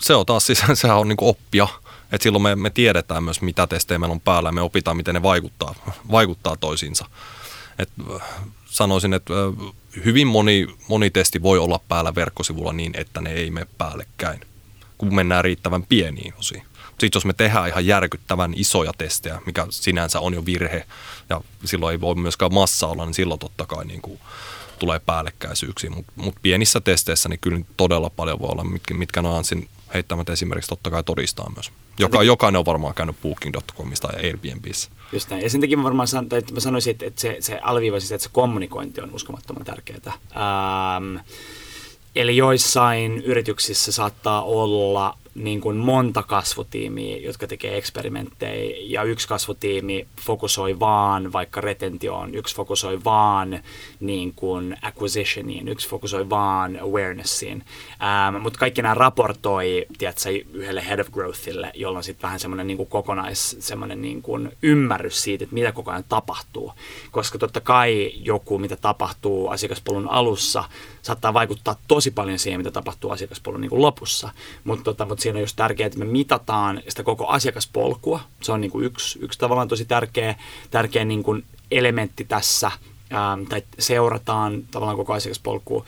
Se 0.00 0.14
on 0.14 0.26
taas 0.26 0.46
siis, 0.46 0.62
sehän 0.74 0.98
on 0.98 1.08
niin 1.08 1.16
oppia. 1.20 1.68
Et 2.12 2.22
silloin 2.22 2.42
me, 2.42 2.56
me 2.56 2.70
tiedetään 2.70 3.24
myös, 3.24 3.40
mitä 3.40 3.66
testejä 3.66 3.98
meillä 3.98 4.12
on 4.12 4.20
päällä 4.20 4.48
ja 4.48 4.52
me 4.52 4.60
opitaan, 4.60 4.96
miten 4.96 5.14
ne 5.14 5.22
vaikuttaa, 5.22 5.74
vaikuttaa 6.10 6.56
toisiinsa. 6.56 7.06
Et 7.78 7.88
sanoisin, 8.66 9.14
että 9.14 9.34
hyvin 10.04 10.26
moni, 10.26 10.66
moni 10.88 11.10
testi 11.10 11.42
voi 11.42 11.58
olla 11.58 11.80
päällä 11.88 12.14
verkkosivulla 12.14 12.72
niin, 12.72 12.92
että 12.94 13.20
ne 13.20 13.32
ei 13.32 13.50
mene 13.50 13.66
päällekkäin, 13.78 14.40
kun 14.98 15.14
mennään 15.14 15.44
riittävän 15.44 15.82
pieniin 15.82 16.34
osiin. 16.38 16.62
Sitten 16.98 17.10
jos 17.14 17.24
me 17.24 17.32
tehdään 17.32 17.68
ihan 17.68 17.86
järkyttävän 17.86 18.52
isoja 18.56 18.92
testejä, 18.98 19.38
mikä 19.46 19.66
sinänsä 19.70 20.20
on 20.20 20.34
jo 20.34 20.46
virhe, 20.46 20.86
ja 21.28 21.40
silloin 21.64 21.92
ei 21.92 22.00
voi 22.00 22.14
myöskään 22.14 22.54
massa 22.54 22.86
olla, 22.86 23.04
niin 23.06 23.14
silloin 23.14 23.40
totta 23.40 23.66
kai 23.66 23.84
niin 23.84 24.02
kuin 24.02 24.20
tulee 24.78 24.98
päällekkäisyyksiä. 24.98 25.90
Mutta 25.90 26.12
mut 26.16 26.34
pienissä 26.42 26.80
testeissä 26.80 27.28
niin 27.28 27.38
kyllä 27.40 27.60
todella 27.76 28.10
paljon 28.10 28.38
voi 28.38 28.48
olla, 28.52 28.64
mitkä, 28.64 28.94
mitkä 28.94 29.22
Nansin 29.22 29.68
heittämät 29.94 30.28
esimerkiksi 30.28 30.68
totta 30.68 30.90
kai 30.90 31.04
todistaa 31.04 31.50
myös. 31.54 31.70
Joka, 31.98 32.22
jokainen 32.22 32.58
on 32.58 32.66
varmaan 32.66 32.94
käynyt 32.94 33.16
Booking.comista 33.22 34.08
ja 34.12 34.18
Airbnbissä. 34.26 34.90
Just 35.12 35.30
näin. 35.30 35.42
Ja 35.42 35.50
sen 35.50 35.60
takia 35.60 35.76
mä 35.76 35.84
varmaan 35.84 36.08
san, 36.08 36.28
tai 36.28 36.42
mä 36.52 36.60
sanoisin, 36.60 36.90
että, 36.90 37.06
että 37.06 37.20
se, 37.20 37.36
se 37.40 37.58
alviivaisi, 37.62 38.14
että 38.14 38.22
se 38.22 38.30
kommunikointi 38.32 39.00
on 39.00 39.14
uskomattoman 39.14 39.64
tärkeää. 39.64 39.98
Ähm, 40.06 41.16
eli 42.16 42.36
joissain 42.36 43.22
yrityksissä 43.22 43.92
saattaa 43.92 44.42
olla 44.42 45.18
niin 45.38 45.60
kuin 45.60 45.76
monta 45.76 46.22
kasvutiimiä, 46.22 47.16
jotka 47.16 47.46
tekee 47.46 47.76
eksperimenttejä 47.76 48.76
ja 48.80 49.02
yksi 49.02 49.28
kasvutiimi 49.28 50.06
fokusoi 50.20 50.80
vaan 50.80 51.32
vaikka 51.32 51.60
retentioon, 51.60 52.34
yksi 52.34 52.56
fokusoi 52.56 53.04
vaan 53.04 53.60
niin 54.00 54.32
kuin 54.36 54.76
acquisitioniin, 54.82 55.68
yksi 55.68 55.88
fokusoi 55.88 56.30
vaan 56.30 56.78
awarenessiin. 56.82 57.64
Ähm, 58.02 58.42
mutta 58.42 58.58
kaikki 58.58 58.82
nämä 58.82 58.94
raportoi 58.94 59.86
tiedätkö, 59.98 60.30
yhdelle 60.52 60.86
head 60.88 60.98
of 60.98 61.10
growthille, 61.10 61.70
jolloin 61.74 62.04
sitten 62.04 62.22
vähän 62.22 62.40
semmoinen 62.40 62.66
niin 62.66 62.76
kuin 62.76 62.88
kokonais, 62.88 63.56
semmoinen 63.60 64.02
niin 64.02 64.22
kuin 64.22 64.50
ymmärrys 64.62 65.22
siitä, 65.22 65.44
että 65.44 65.54
mitä 65.54 65.72
koko 65.72 65.90
ajan 65.90 66.04
tapahtuu. 66.08 66.72
Koska 67.10 67.38
totta 67.38 67.60
kai 67.60 68.12
joku, 68.14 68.58
mitä 68.58 68.76
tapahtuu 68.76 69.48
asiakaspolun 69.48 70.08
alussa, 70.08 70.64
saattaa 71.02 71.34
vaikuttaa 71.34 71.76
tosi 71.88 72.10
paljon 72.10 72.38
siihen, 72.38 72.60
mitä 72.60 72.70
tapahtuu 72.70 73.10
asiakaspolun 73.10 73.60
niin 73.60 73.70
kuin 73.70 73.82
lopussa. 73.82 74.30
Mutta 74.64 74.84
tota, 74.84 75.04
mut 75.04 75.18
siinä 75.28 75.38
on 75.38 75.42
just 75.42 75.56
tärkeää, 75.56 75.86
että 75.86 75.98
me 75.98 76.04
mitataan 76.04 76.82
sitä 76.88 77.02
koko 77.02 77.26
asiakaspolkua. 77.26 78.20
Se 78.42 78.52
on 78.52 78.60
niin 78.60 78.70
kuin 78.70 78.84
yksi, 78.84 79.18
yksi 79.22 79.38
tavallaan 79.38 79.68
tosi 79.68 79.84
tärkeä, 79.84 80.34
tärkeä 80.70 81.04
niin 81.04 81.22
kuin 81.22 81.44
elementti 81.70 82.24
tässä, 82.24 82.70
ähm, 83.12 83.42
tai 83.48 83.62
seurataan 83.78 84.62
tavallaan 84.70 84.96
koko 84.96 85.12
asiakaspolkua. 85.12 85.84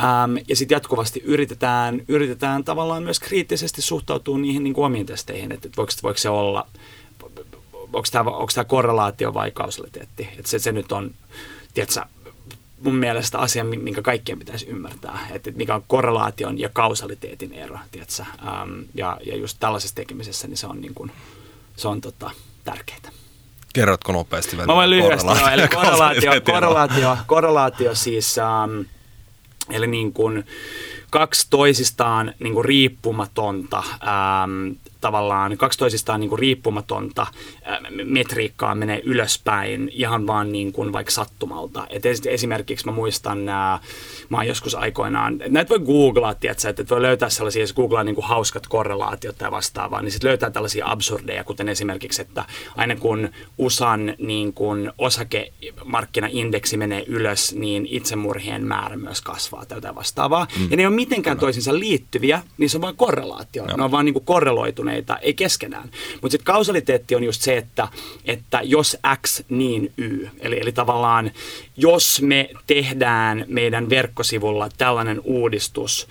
Ähm, 0.00 0.36
ja 0.48 0.56
sitten 0.56 0.76
jatkuvasti 0.76 1.22
yritetään, 1.24 2.02
yritetään 2.08 2.64
tavallaan 2.64 3.02
myös 3.02 3.20
kriittisesti 3.20 3.82
suhtautua 3.82 4.38
niihin 4.38 4.64
niin 4.64 4.74
kuin 4.74 4.84
omiin 4.84 5.06
testeihin, 5.06 5.52
että 5.52 5.68
voiko, 5.76 5.92
voiko 6.02 6.18
se 6.18 6.28
olla, 6.28 6.66
onko 7.72 8.08
tämä, 8.12 8.30
onko 8.30 8.52
tämä 8.54 8.64
korrelaatio 8.64 9.34
vai 9.34 9.50
kausaliteetti. 9.50 10.28
Että 10.38 10.50
se, 10.50 10.58
se 10.58 10.72
nyt 10.72 10.92
on, 10.92 11.14
tiedätkö, 11.74 12.00
mun 12.82 12.94
mielestä 12.94 13.38
asia, 13.38 13.64
minkä 13.64 14.02
kaikkien 14.02 14.38
pitäisi 14.38 14.66
ymmärtää, 14.66 15.18
että 15.30 15.50
mikä 15.50 15.74
on 15.74 15.84
korrelaation 15.86 16.58
ja 16.58 16.68
kausaliteetin 16.72 17.52
ero, 17.52 17.78
tiedätkö? 17.90 18.22
Ähm, 18.22 18.80
ja, 18.94 19.18
ja 19.26 19.36
just 19.36 19.56
tällaisessa 19.60 19.94
tekemisessä 19.94 20.48
niin 20.48 20.56
se 20.56 20.66
on, 20.66 20.80
niin 20.80 20.94
kuin, 20.94 21.12
se 21.76 21.88
on 21.88 22.00
tota, 22.00 22.30
tärkeää. 22.64 22.98
Kerrotko 23.72 24.12
nopeasti? 24.12 24.56
Mä 24.56 24.66
voin 24.66 24.90
lyhyesti, 24.90 25.28
no, 25.28 25.48
eli 25.52 25.68
korrelaatio, 25.68 26.32
korrelaatio, 26.44 27.18
korrelaatio 27.26 27.94
siis, 27.94 28.38
ähm, 28.38 28.80
eli 29.70 29.86
niin 29.86 30.12
kuin 30.12 30.46
kaksi 31.10 31.46
toisistaan 31.50 32.34
niin 32.40 32.54
kuin 32.54 32.64
riippumatonta 32.64 33.78
ähm, 33.78 34.70
tavallaan 35.06 35.56
kaksi 35.58 35.78
toisistaan 35.78 36.20
niin 36.20 36.28
kuin 36.28 36.38
riippumatonta 36.38 37.26
metriikkaa 38.04 38.74
menee 38.74 39.02
ylöspäin 39.04 39.90
ihan 39.92 40.26
vaan 40.26 40.52
niin 40.52 40.72
kuin 40.72 40.92
vaikka 40.92 41.12
sattumalta. 41.12 41.86
Et 41.90 42.02
esimerkiksi 42.26 42.86
mä 42.86 42.92
muistan, 42.92 43.38
mä 43.38 44.36
oon 44.36 44.46
joskus 44.46 44.74
aikoinaan, 44.74 45.42
näitä 45.48 45.68
voi 45.68 45.78
googlaa, 45.78 46.34
tiedätkö, 46.34 46.68
että 46.68 46.84
voi 46.90 47.02
löytää 47.02 47.28
sellaisia, 47.28 47.62
jos 47.62 47.72
googlaa 47.72 48.04
niin 48.04 48.14
kuin 48.14 48.24
hauskat 48.24 48.66
korrelaatiot 48.66 49.38
tai 49.38 49.50
vastaavaa, 49.50 50.02
niin 50.02 50.12
sitten 50.12 50.28
löytää 50.28 50.50
tällaisia 50.50 50.90
absurdeja, 50.90 51.44
kuten 51.44 51.68
esimerkiksi, 51.68 52.22
että 52.22 52.44
aina 52.76 52.96
kun 52.96 53.28
USAn 53.58 54.14
niin 54.18 54.52
kuin 54.52 54.92
osakemarkkinaindeksi 54.98 56.76
menee 56.76 57.04
ylös, 57.06 57.54
niin 57.54 57.86
itsemurhien 57.90 58.64
määrä 58.64 58.96
myös 58.96 59.20
kasvaa 59.20 59.66
tai 59.66 59.76
jotain 59.76 59.94
vastaavaa. 59.94 60.46
Mm. 60.58 60.70
Ja 60.70 60.76
ne 60.76 60.82
ei 60.82 60.86
ole 60.86 60.94
mitenkään 60.94 61.38
toisinsa 61.38 61.78
liittyviä, 61.78 62.42
niin 62.58 62.70
se 62.70 62.76
on 62.76 62.82
vain 62.82 62.96
korrelaatio. 62.96 63.66
No. 63.66 63.76
Ne 63.76 63.84
on 63.84 63.90
vaan 63.90 64.04
niin 64.04 64.12
kuin 64.12 64.24
korreloituneet 64.24 64.95
kumppaneita, 64.96 65.18
ei 65.18 65.34
keskenään. 65.34 65.90
Mutta 66.22 66.32
sitten 66.32 66.44
kausaliteetti 66.44 67.14
on 67.14 67.24
just 67.24 67.42
se, 67.42 67.56
että, 67.56 67.88
että 68.24 68.60
jos 68.64 68.96
X, 69.26 69.42
niin 69.48 69.92
Y. 69.98 70.28
Eli, 70.40 70.60
eli 70.60 70.72
tavallaan, 70.72 71.30
jos 71.76 72.22
me 72.22 72.50
tehdään 72.66 73.44
meidän 73.48 73.90
verkkosivulla 73.90 74.68
tällainen 74.78 75.20
uudistus, 75.24 76.08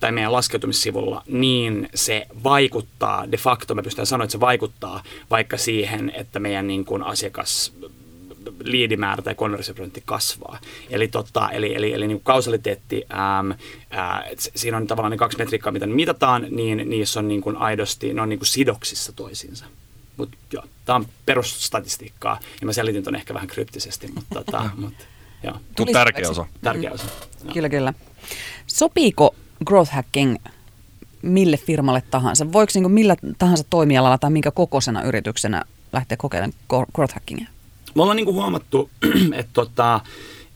tai 0.00 0.12
meidän 0.12 0.32
laskeutumissivulla, 0.32 1.22
niin 1.26 1.88
se 1.94 2.26
vaikuttaa, 2.44 3.32
de 3.32 3.36
facto 3.36 3.74
me 3.74 3.82
pystytään 3.82 4.06
sanoa, 4.06 4.24
että 4.24 4.32
se 4.32 4.40
vaikuttaa 4.40 5.02
vaikka 5.30 5.56
siihen, 5.56 6.12
että 6.14 6.40
meidän 6.40 6.66
niin 6.66 6.84
kuin 6.84 7.02
asiakas 7.02 7.72
liidimäärä 8.64 9.22
tai 9.22 9.34
konversioprosentti 9.34 10.02
kasvaa. 10.06 10.58
Eli, 10.90 11.08
tota, 11.08 11.50
eli, 11.50 11.74
eli, 11.74 11.92
eli 11.92 12.08
niin 12.08 12.20
kausaliteetti, 12.24 13.04
äm, 13.10 13.54
ää, 13.90 14.24
siinä 14.36 14.76
on 14.76 14.86
tavallaan 14.86 15.10
ne 15.10 15.16
kaksi 15.16 15.38
metriikkaa, 15.38 15.72
mitä 15.72 15.86
mitataan, 15.86 16.46
niin 16.50 16.90
niissä 16.90 17.20
on 17.20 17.28
niin 17.28 17.40
kuin 17.40 17.56
aidosti, 17.56 18.14
ne 18.14 18.22
on 18.22 18.28
niin 18.28 18.38
kuin 18.38 18.46
sidoksissa 18.46 19.12
toisiinsa. 19.12 19.64
Mutta 20.16 20.36
joo, 20.52 20.64
tämä 20.84 20.96
on 20.96 21.06
perusstatistiikkaa, 21.26 22.40
ja 22.60 22.66
mä 22.66 22.72
selitin 22.72 23.04
tuon 23.04 23.16
ehkä 23.16 23.34
vähän 23.34 23.48
kryptisesti, 23.48 24.08
mutta 24.14 24.34
tota, 24.34 24.70
mut, 24.76 24.94
joo. 25.42 25.56
Mut 25.78 25.92
tärkeä 25.92 26.30
osa. 26.30 26.46
Tärkeä 26.62 26.92
osa. 26.92 27.04
Mm. 27.44 27.52
Kyllä, 27.52 27.68
kyllä. 27.68 27.94
Sopiiko 28.66 29.34
growth 29.64 29.92
hacking 29.92 30.36
mille 31.22 31.56
firmalle 31.56 32.02
tahansa? 32.10 32.52
Voiko 32.52 32.72
niin 32.74 32.92
millä 32.92 33.16
tahansa 33.38 33.64
toimialalla 33.70 34.18
tai 34.18 34.30
minkä 34.30 34.50
kokoisena 34.50 35.02
yrityksenä 35.02 35.64
lähteä 35.92 36.16
kokeilemaan 36.16 36.58
growth 36.94 37.14
hackingia? 37.14 37.46
Me 37.94 38.02
ollaan 38.02 38.16
niin 38.16 38.26
huomattu, 38.26 38.90
että, 39.32 39.52
tota, 39.52 40.00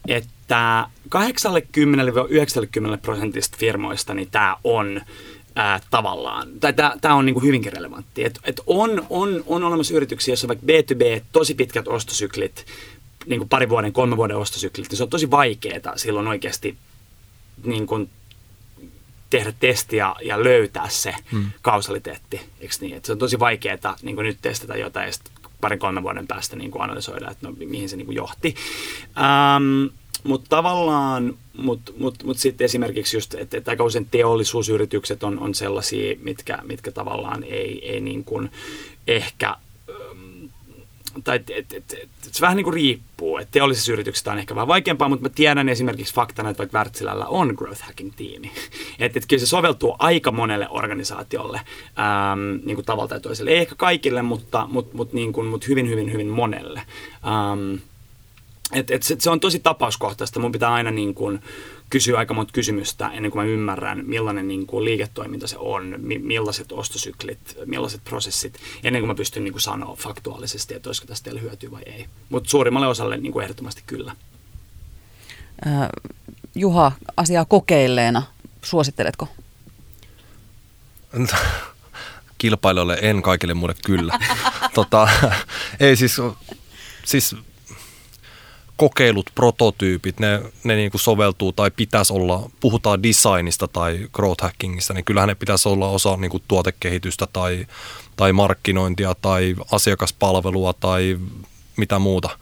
että 0.08 0.86
80-90 1.06 1.18
prosentista 3.02 3.56
firmoista 3.60 4.14
niin 4.14 4.28
tämä 4.30 4.56
on 4.64 5.00
ää, 5.56 5.80
tavallaan, 5.90 6.48
tai 6.60 6.72
tämä 7.00 7.14
on 7.14 7.26
niin 7.26 7.34
kuin 7.34 7.44
hyvinkin 7.44 7.72
relevantti. 7.72 8.24
Et, 8.24 8.38
et 8.44 8.60
on, 8.66 9.06
on, 9.10 9.44
on 9.46 9.64
olemassa 9.64 9.94
yrityksiä, 9.94 10.32
joissa 10.32 10.48
vaikka 10.48 10.66
B2B, 10.66 11.24
tosi 11.32 11.54
pitkät 11.54 11.88
ostosyklit, 11.88 12.66
niin 13.26 13.40
kuin 13.40 13.48
pari 13.48 13.68
vuoden, 13.68 13.92
kolme 13.92 14.16
vuoden 14.16 14.36
ostosyklit, 14.36 14.88
niin 14.88 14.96
se 14.96 15.02
on 15.02 15.10
tosi 15.10 15.30
vaikeaa 15.30 15.96
silloin 15.96 16.28
oikeasti 16.28 16.76
niin 17.64 17.86
kuin 17.86 18.10
tehdä 19.30 19.52
testiä 19.60 20.14
ja 20.22 20.44
löytää 20.44 20.88
se 20.88 21.14
hmm. 21.32 21.50
kausaliteetti. 21.62 22.40
Eikö 22.60 22.74
niin? 22.80 22.96
Et 22.96 23.04
se 23.04 23.12
on 23.12 23.18
tosi 23.18 23.38
vaikeaa 23.38 23.96
niin 24.02 24.16
nyt 24.16 24.38
testata 24.42 24.76
jotain 24.76 25.06
ja 25.06 25.12
kolmen 25.78 26.02
vuoden 26.02 26.26
päästä 26.26 26.56
niin 26.56 26.70
kuin 26.70 26.82
analysoida, 26.82 27.30
että 27.30 27.48
no, 27.48 27.54
mihin 27.66 27.88
se 27.88 27.96
niin 27.96 28.06
kuin 28.06 28.16
johti. 28.16 28.54
Ähm, 29.16 29.86
mutta 30.24 30.48
tavallaan, 30.48 31.34
mutta 31.56 31.92
mut, 31.98 32.22
mut 32.24 32.38
sitten 32.38 32.64
esimerkiksi 32.64 33.16
just, 33.16 33.34
että, 33.34 33.56
että 33.56 33.70
aika 33.70 33.84
usein 33.84 34.08
teollisuusyritykset 34.10 35.22
on, 35.22 35.38
on 35.38 35.54
sellaisia, 35.54 36.16
mitkä, 36.22 36.58
mitkä 36.62 36.92
tavallaan 36.92 37.44
ei, 37.44 37.92
ei 37.92 38.00
niin 38.00 38.24
kuin 38.24 38.50
ehkä 39.06 39.56
tai 41.24 41.36
et, 41.36 41.50
et, 41.50 41.72
et, 41.72 41.92
et, 42.02 42.08
se 42.32 42.40
vähän 42.40 42.56
niin 42.56 42.64
kuin 42.64 42.74
riippuu. 42.74 43.38
että 43.38 43.52
teollisissa 43.52 43.92
yrityksissä 43.92 44.32
on 44.32 44.38
ehkä 44.38 44.54
vähän 44.54 44.68
vaikeampaa, 44.68 45.08
mutta 45.08 45.22
mä 45.22 45.28
tiedän 45.34 45.68
esimerkiksi 45.68 46.14
faktana, 46.14 46.50
että 46.50 46.58
vaikka 46.58 46.78
Wärtsilällä 46.78 47.26
on 47.26 47.54
growth 47.56 47.82
hacking-tiimi. 47.82 48.50
Että 48.98 49.18
et 49.18 49.26
kyllä 49.28 49.40
se 49.40 49.46
soveltuu 49.46 49.96
aika 49.98 50.30
monelle 50.32 50.68
organisaatiolle 50.70 51.60
äm, 52.32 52.60
niin 52.64 52.74
kuin 52.74 52.84
tavalla 52.84 53.08
tai 53.08 53.20
toiselle. 53.20 53.50
Ei 53.50 53.58
ehkä 53.58 53.74
kaikille, 53.74 54.22
mutta, 54.22 54.66
mutta, 54.70 54.96
mutta, 54.96 55.14
niin 55.14 55.32
kuin, 55.32 55.46
mutta 55.46 55.66
hyvin, 55.68 55.88
hyvin, 55.88 56.12
hyvin 56.12 56.28
monelle. 56.28 56.82
Ähm, 57.26 57.74
et, 58.72 58.90
et 58.90 59.02
se, 59.02 59.16
se 59.18 59.30
on 59.30 59.40
tosi 59.40 59.60
tapauskohtaista. 59.60 60.40
Mun 60.40 60.52
pitää 60.52 60.72
aina 60.72 60.90
niin 60.90 61.14
kuin 61.14 61.40
kysyä 61.90 62.18
aika 62.18 62.34
monta 62.34 62.52
kysymystä 62.52 63.08
ennen 63.08 63.30
kuin 63.30 63.44
mä 63.44 63.50
ymmärrän, 63.50 64.02
millainen 64.06 64.48
niin 64.48 64.66
kuin 64.66 64.84
liiketoiminta 64.84 65.46
se 65.46 65.58
on, 65.58 65.94
mi- 65.98 66.18
millaiset 66.18 66.72
ostosyklit, 66.72 67.56
millaiset 67.66 68.04
prosessit, 68.04 68.58
ennen 68.84 69.02
kuin 69.02 69.08
mä 69.08 69.14
pystyn 69.14 69.44
niin 69.44 69.52
kuin 69.52 69.62
sanoa 69.62 69.96
faktuaalisesti, 69.96 70.74
että 70.74 70.88
olisiko 70.88 71.06
tästä 71.06 71.24
teille 71.24 71.40
hyötyä 71.40 71.70
vai 71.70 71.82
ei. 71.86 72.06
Mutta 72.28 72.50
suurimmalle 72.50 72.86
osalle 72.86 73.16
niin 73.16 73.32
kuin 73.32 73.42
ehdottomasti 73.42 73.82
kyllä. 73.86 74.16
Äh, 75.66 75.88
Juha, 76.54 76.92
asiaa 77.16 77.44
kokeilleena, 77.44 78.22
suositteletko? 78.62 79.28
Kilpailijoille 82.38 82.98
en, 83.02 83.22
kaikille 83.22 83.54
muille 83.54 83.74
kyllä. 83.84 84.18
tota, 84.74 85.08
ei 85.80 85.96
siis, 85.96 86.16
siis 87.04 87.36
kokeilut, 88.76 89.30
prototyypit, 89.34 90.20
ne, 90.20 90.42
ne 90.64 90.76
niin 90.76 90.90
kuin 90.90 91.00
soveltuu 91.00 91.52
tai 91.52 91.70
pitäisi 91.70 92.12
olla, 92.12 92.50
puhutaan 92.60 93.02
designista 93.02 93.68
tai 93.68 94.08
growth 94.12 94.42
hackingista, 94.42 94.94
niin 94.94 95.04
kyllähän 95.04 95.28
ne 95.28 95.34
pitäisi 95.34 95.68
olla 95.68 95.88
osa 95.88 96.16
niin 96.16 96.30
kuin 96.30 96.42
tuotekehitystä 96.48 97.26
tai, 97.32 97.66
tai 98.16 98.32
markkinointia 98.32 99.14
tai 99.14 99.54
asiakaspalvelua 99.72 100.72
tai 100.72 101.18
mitä 101.76 101.98
muuta. 101.98 102.38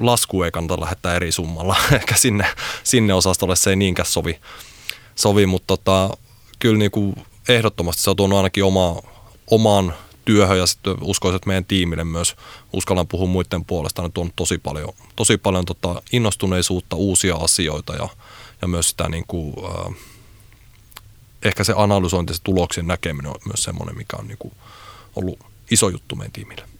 Lasku 0.00 0.42
ei 0.42 0.50
kannata 0.50 0.80
lähettää 0.80 1.14
eri 1.16 1.32
summalla, 1.32 1.76
ehkä 1.92 2.16
sinne, 2.16 2.46
sinne 2.84 3.14
osastolle 3.14 3.56
se 3.56 3.70
ei 3.70 3.76
niinkään 3.76 4.06
sovi, 4.06 4.40
sovi 5.14 5.46
mutta 5.46 5.66
tota, 5.66 6.16
kyllä 6.58 6.78
niin 6.78 6.90
kuin 6.90 7.14
ehdottomasti 7.48 8.02
se 8.02 8.10
on 8.10 8.16
tuonut 8.16 8.36
ainakin 8.36 8.64
oma, 8.64 9.02
oman 9.50 9.94
työhön 10.24 10.58
ja 10.58 10.66
sitten 10.66 10.96
uskoisin, 11.00 11.36
että 11.36 11.46
meidän 11.46 11.64
tiimille 11.64 12.04
myös 12.04 12.36
uskallan 12.72 13.08
puhua 13.08 13.26
muiden 13.26 13.64
puolesta, 13.64 14.02
on 14.02 14.32
tosi 14.36 14.58
paljon, 14.58 14.88
tosi 15.16 15.38
paljon 15.38 15.64
tota 15.64 16.02
innostuneisuutta, 16.12 16.96
uusia 16.96 17.36
asioita 17.36 17.94
ja, 17.94 18.08
ja 18.62 18.68
myös 18.68 18.88
sitä 18.88 19.08
niin 19.08 19.24
kuin, 19.28 19.54
äh, 19.64 19.96
ehkä 21.44 21.64
se 21.64 21.74
analysointi, 21.76 22.34
se 22.34 22.40
tuloksien 22.42 22.86
näkeminen 22.86 23.30
on 23.30 23.40
myös 23.46 23.62
semmoinen, 23.62 23.96
mikä 23.96 24.16
on 24.16 24.28
niin 24.28 24.38
kuin 24.38 24.54
ollut 25.16 25.38
iso 25.70 25.88
juttu 25.88 26.16
meidän 26.16 26.32
tiimille. 26.32 26.73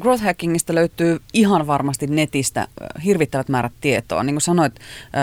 Growth 0.00 0.22
hackingista 0.22 0.74
löytyy 0.74 1.20
ihan 1.32 1.66
varmasti 1.66 2.06
netistä 2.06 2.68
hirvittävät 3.04 3.48
määrät 3.48 3.72
tietoa. 3.80 4.22
Niin 4.22 4.34
kuin 4.34 4.42
sanoit, 4.42 4.74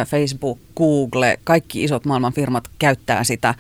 Facebook, 0.08 0.60
Google, 0.78 1.40
kaikki 1.44 1.84
isot 1.84 2.06
maailman 2.06 2.34
firmat 2.34 2.64
käyttää 2.80 3.24
sitä. 3.24 3.56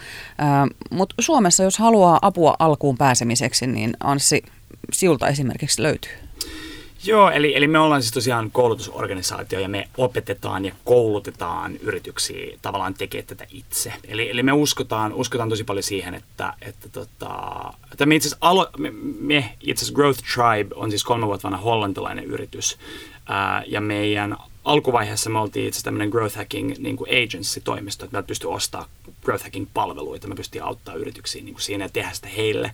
Mutta 0.89 1.15
Suomessa, 1.19 1.63
jos 1.63 1.77
haluaa 1.77 2.19
apua 2.21 2.55
alkuun 2.59 2.97
pääsemiseksi, 2.97 3.67
niin 3.67 3.93
Anssi, 3.99 4.43
siulta 4.91 5.27
esimerkiksi 5.27 5.83
löytyy. 5.83 6.22
Joo, 7.05 7.29
eli, 7.29 7.55
eli 7.55 7.67
me 7.67 7.79
ollaan 7.79 8.01
siis 8.01 8.13
tosiaan 8.13 8.51
koulutusorganisaatio 8.51 9.59
ja 9.59 9.69
me 9.69 9.89
opetetaan 9.97 10.65
ja 10.65 10.75
koulutetaan 10.83 11.75
yrityksiä 11.75 12.57
tavallaan 12.61 12.93
tekemään 12.93 13.27
tätä 13.27 13.45
itse. 13.51 13.93
Eli, 14.07 14.29
eli 14.29 14.43
me 14.43 14.51
uskotaan, 14.51 15.13
uskotaan 15.13 15.49
tosi 15.49 15.63
paljon 15.63 15.83
siihen, 15.83 16.13
että, 16.13 16.53
että, 16.61 16.89
tota, 16.89 17.73
että 17.91 18.05
me 18.05 18.15
itse 18.15 18.27
asiassa, 18.27 18.47
alo, 18.47 18.69
me, 18.77 18.91
me 19.19 19.53
itse 19.61 19.93
Growth 19.93 20.19
Tribe 20.33 20.75
on 20.75 20.89
siis 20.89 21.03
kolme 21.03 21.27
vuotta 21.27 21.49
vanha 21.49 21.63
hollantilainen 21.63 22.25
yritys. 22.25 22.77
Ää, 23.29 23.63
ja 23.67 23.81
meidän 23.81 24.37
alkuvaiheessa 24.63 25.29
me 25.29 25.39
oltiin 25.39 25.67
itse 25.67 25.83
tämmöinen 25.83 26.09
growth 26.09 26.35
hacking 26.35 26.73
niin 26.77 26.97
kuin 26.97 27.09
agency-toimisto, 27.09 28.05
että 28.05 28.17
me 28.17 28.23
pystyi 28.23 28.49
ostamaan 28.49 28.89
growth 29.23 29.43
hacking 29.43 29.67
palveluita, 29.73 30.27
me 30.27 30.35
pystyi 30.35 30.61
auttaa 30.61 30.95
yrityksiä 30.95 31.43
niin 31.43 31.53
kuin 31.53 31.61
siinä 31.61 31.85
ja 31.85 31.89
tehdä 31.89 32.11
sitä 32.13 32.27
heille. 32.27 32.71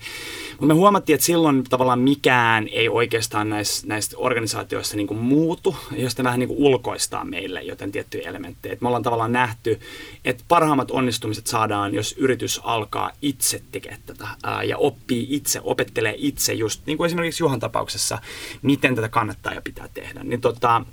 Mutta 0.52 0.66
me 0.66 0.74
huomattiin, 0.74 1.14
että 1.14 1.26
silloin 1.26 1.64
tavallaan 1.64 2.00
mikään 2.00 2.68
ei 2.68 2.90
oikeastaan 2.90 3.50
näistä, 3.50 3.88
näistä 3.88 4.18
organisaatioista 4.18 4.98
niin 4.98 5.08
kuin 5.08 5.20
muutu, 5.20 5.76
jos 5.92 6.18
ne 6.18 6.24
vähän 6.24 6.40
niin 6.40 6.48
kuin 6.48 6.60
ulkoistaa 6.60 7.26
meille 7.26 7.62
joten 7.62 7.92
tiettyjä 7.92 8.30
elementtejä. 8.30 8.74
Et 8.74 8.82
me 8.82 8.88
ollaan 8.88 9.04
tavallaan 9.04 9.32
nähty, 9.32 9.80
että 10.26 10.44
parhaimmat 10.48 10.92
onnistumiset 10.92 11.48
saadaan, 11.48 11.94
jos 11.94 12.16
yritys 12.18 12.62
alkaa 12.64 13.12
itse 13.22 13.62
tekemään 13.72 14.02
tätä 14.06 14.28
ää, 14.44 14.64
ja 14.64 14.78
oppii 14.78 15.28
itse, 15.30 15.62
opettelee 15.64 16.16
itse 16.18 16.54
just, 16.54 16.82
niin 16.86 16.98
kuin 16.98 17.06
esimerkiksi 17.06 17.44
Juhan 17.44 17.60
tapauksessa, 17.60 18.20
miten 18.62 18.96
tätä 18.96 19.10
kannattaa 19.10 19.54
ja 19.54 19.62
pitää 19.62 19.88
tehdä. 19.94 20.24
Niin 20.24 20.42
tota, 20.42 20.86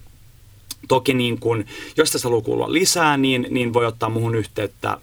Toki 0.89 1.15
niin 1.15 1.39
kun, 1.41 1.65
jos 1.97 2.11
tässä 2.11 2.29
haluaa 2.29 2.45
kuulla 2.45 2.73
lisää, 2.73 3.17
niin, 3.17 3.47
niin 3.51 3.73
voi 3.73 3.87
ottaa 3.87 4.09
muhun 4.09 4.35
yhteyttä 4.35 4.99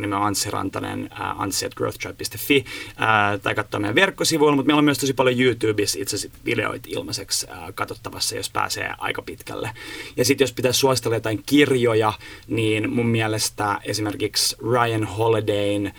nimen 0.00 0.18
on 0.18 0.26
Anssi 0.26 0.50
Rantanen, 0.50 1.10
äh, 1.12 1.40
anssi.growthtribe.fi, 1.40 2.64
äh, 2.88 3.40
tai 3.42 3.54
katsoa 3.54 3.80
meidän 3.80 3.94
verkkosivuilla, 3.94 4.56
mutta 4.56 4.66
meillä 4.66 4.78
on 4.78 4.84
myös 4.84 4.98
tosi 4.98 5.12
paljon 5.12 5.40
YouTubessa 5.40 5.98
itse 6.00 6.16
asiassa 6.16 6.38
videoita 6.44 6.88
ilmaiseksi 6.90 7.46
äh, 7.50 7.58
katsottavassa, 7.74 8.36
jos 8.36 8.50
pääsee 8.50 8.94
aika 8.98 9.22
pitkälle. 9.22 9.70
Ja 10.16 10.24
sitten 10.24 10.42
jos 10.42 10.52
pitäisi 10.52 10.78
suositella 10.78 11.16
jotain 11.16 11.42
kirjoja, 11.46 12.12
niin 12.48 12.90
mun 12.90 13.06
mielestä 13.06 13.80
esimerkiksi 13.84 14.56
Ryan 14.72 15.04
Holidayn 15.04 15.86
äh, 15.86 15.92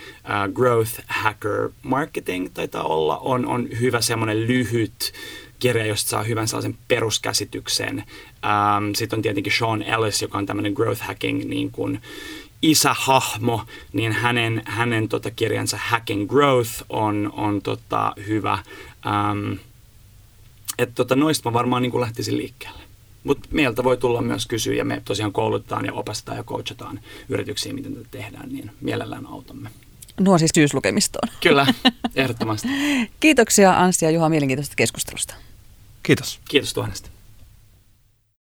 Growth 0.53 1.01
Hacker 1.07 1.69
Marketing 1.83 2.49
taitaa 2.53 2.83
olla, 2.83 3.17
on, 3.17 3.45
on 3.45 3.67
hyvä 3.79 4.01
semmoinen 4.01 4.47
lyhyt 4.47 5.13
kirja, 5.63 5.85
josta 5.85 6.09
saa 6.09 6.23
hyvän 6.23 6.47
sellaisen 6.47 6.77
peruskäsityksen. 6.87 7.99
Ähm, 7.99 8.93
Sitten 8.95 9.17
on 9.17 9.23
tietenkin 9.23 9.53
Sean 9.57 9.81
Ellis, 9.81 10.21
joka 10.21 10.37
on 10.37 10.45
tämmöinen 10.45 10.73
growth 10.73 11.01
hacking 11.01 11.43
niin 11.43 11.71
kuin 11.71 12.01
isähahmo, 12.61 13.61
niin 13.93 14.11
hänen, 14.11 14.61
hänen 14.65 15.09
tota, 15.09 15.31
kirjansa 15.31 15.77
Hacking 15.77 16.29
Growth 16.29 16.83
on, 16.89 17.33
on 17.37 17.61
tota, 17.61 18.13
hyvä. 18.27 18.53
Ähm, 19.05 19.53
että 20.79 20.95
tota, 20.95 21.15
noista 21.15 21.49
mä 21.49 21.53
varmaan 21.53 21.81
niin 21.81 21.91
kuin 21.91 22.01
lähtisin 22.01 22.37
liikkeelle. 22.37 22.83
Mutta 23.23 23.49
meiltä 23.51 23.83
voi 23.83 23.97
tulla 23.97 24.21
myös 24.21 24.45
kysyä 24.45 24.73
ja 24.73 24.85
me 24.85 25.01
tosiaan 25.05 25.33
koulutetaan 25.33 25.85
ja 25.85 25.93
opastetaan 25.93 26.37
ja 26.37 26.43
coachataan 26.43 26.99
yrityksiä, 27.29 27.73
miten 27.73 27.93
tätä 27.93 28.07
tehdään, 28.11 28.49
niin 28.49 28.71
mielellään 28.81 29.27
autamme. 29.27 29.69
Nuo 30.19 30.37
siis 30.37 30.51
syyslukemistoon. 30.55 31.27
Kyllä, 31.43 31.67
ehdottomasti. 32.15 32.67
Kiitoksia 33.19 33.79
Anssi 33.79 34.05
ja 34.05 34.11
Juha 34.11 34.29
mielenkiintoisesta 34.29 34.75
keskustelusta. 34.75 35.35
Kiitos. 36.03 36.39
Kiitos 36.49 36.73
tuhannesta. 36.73 37.12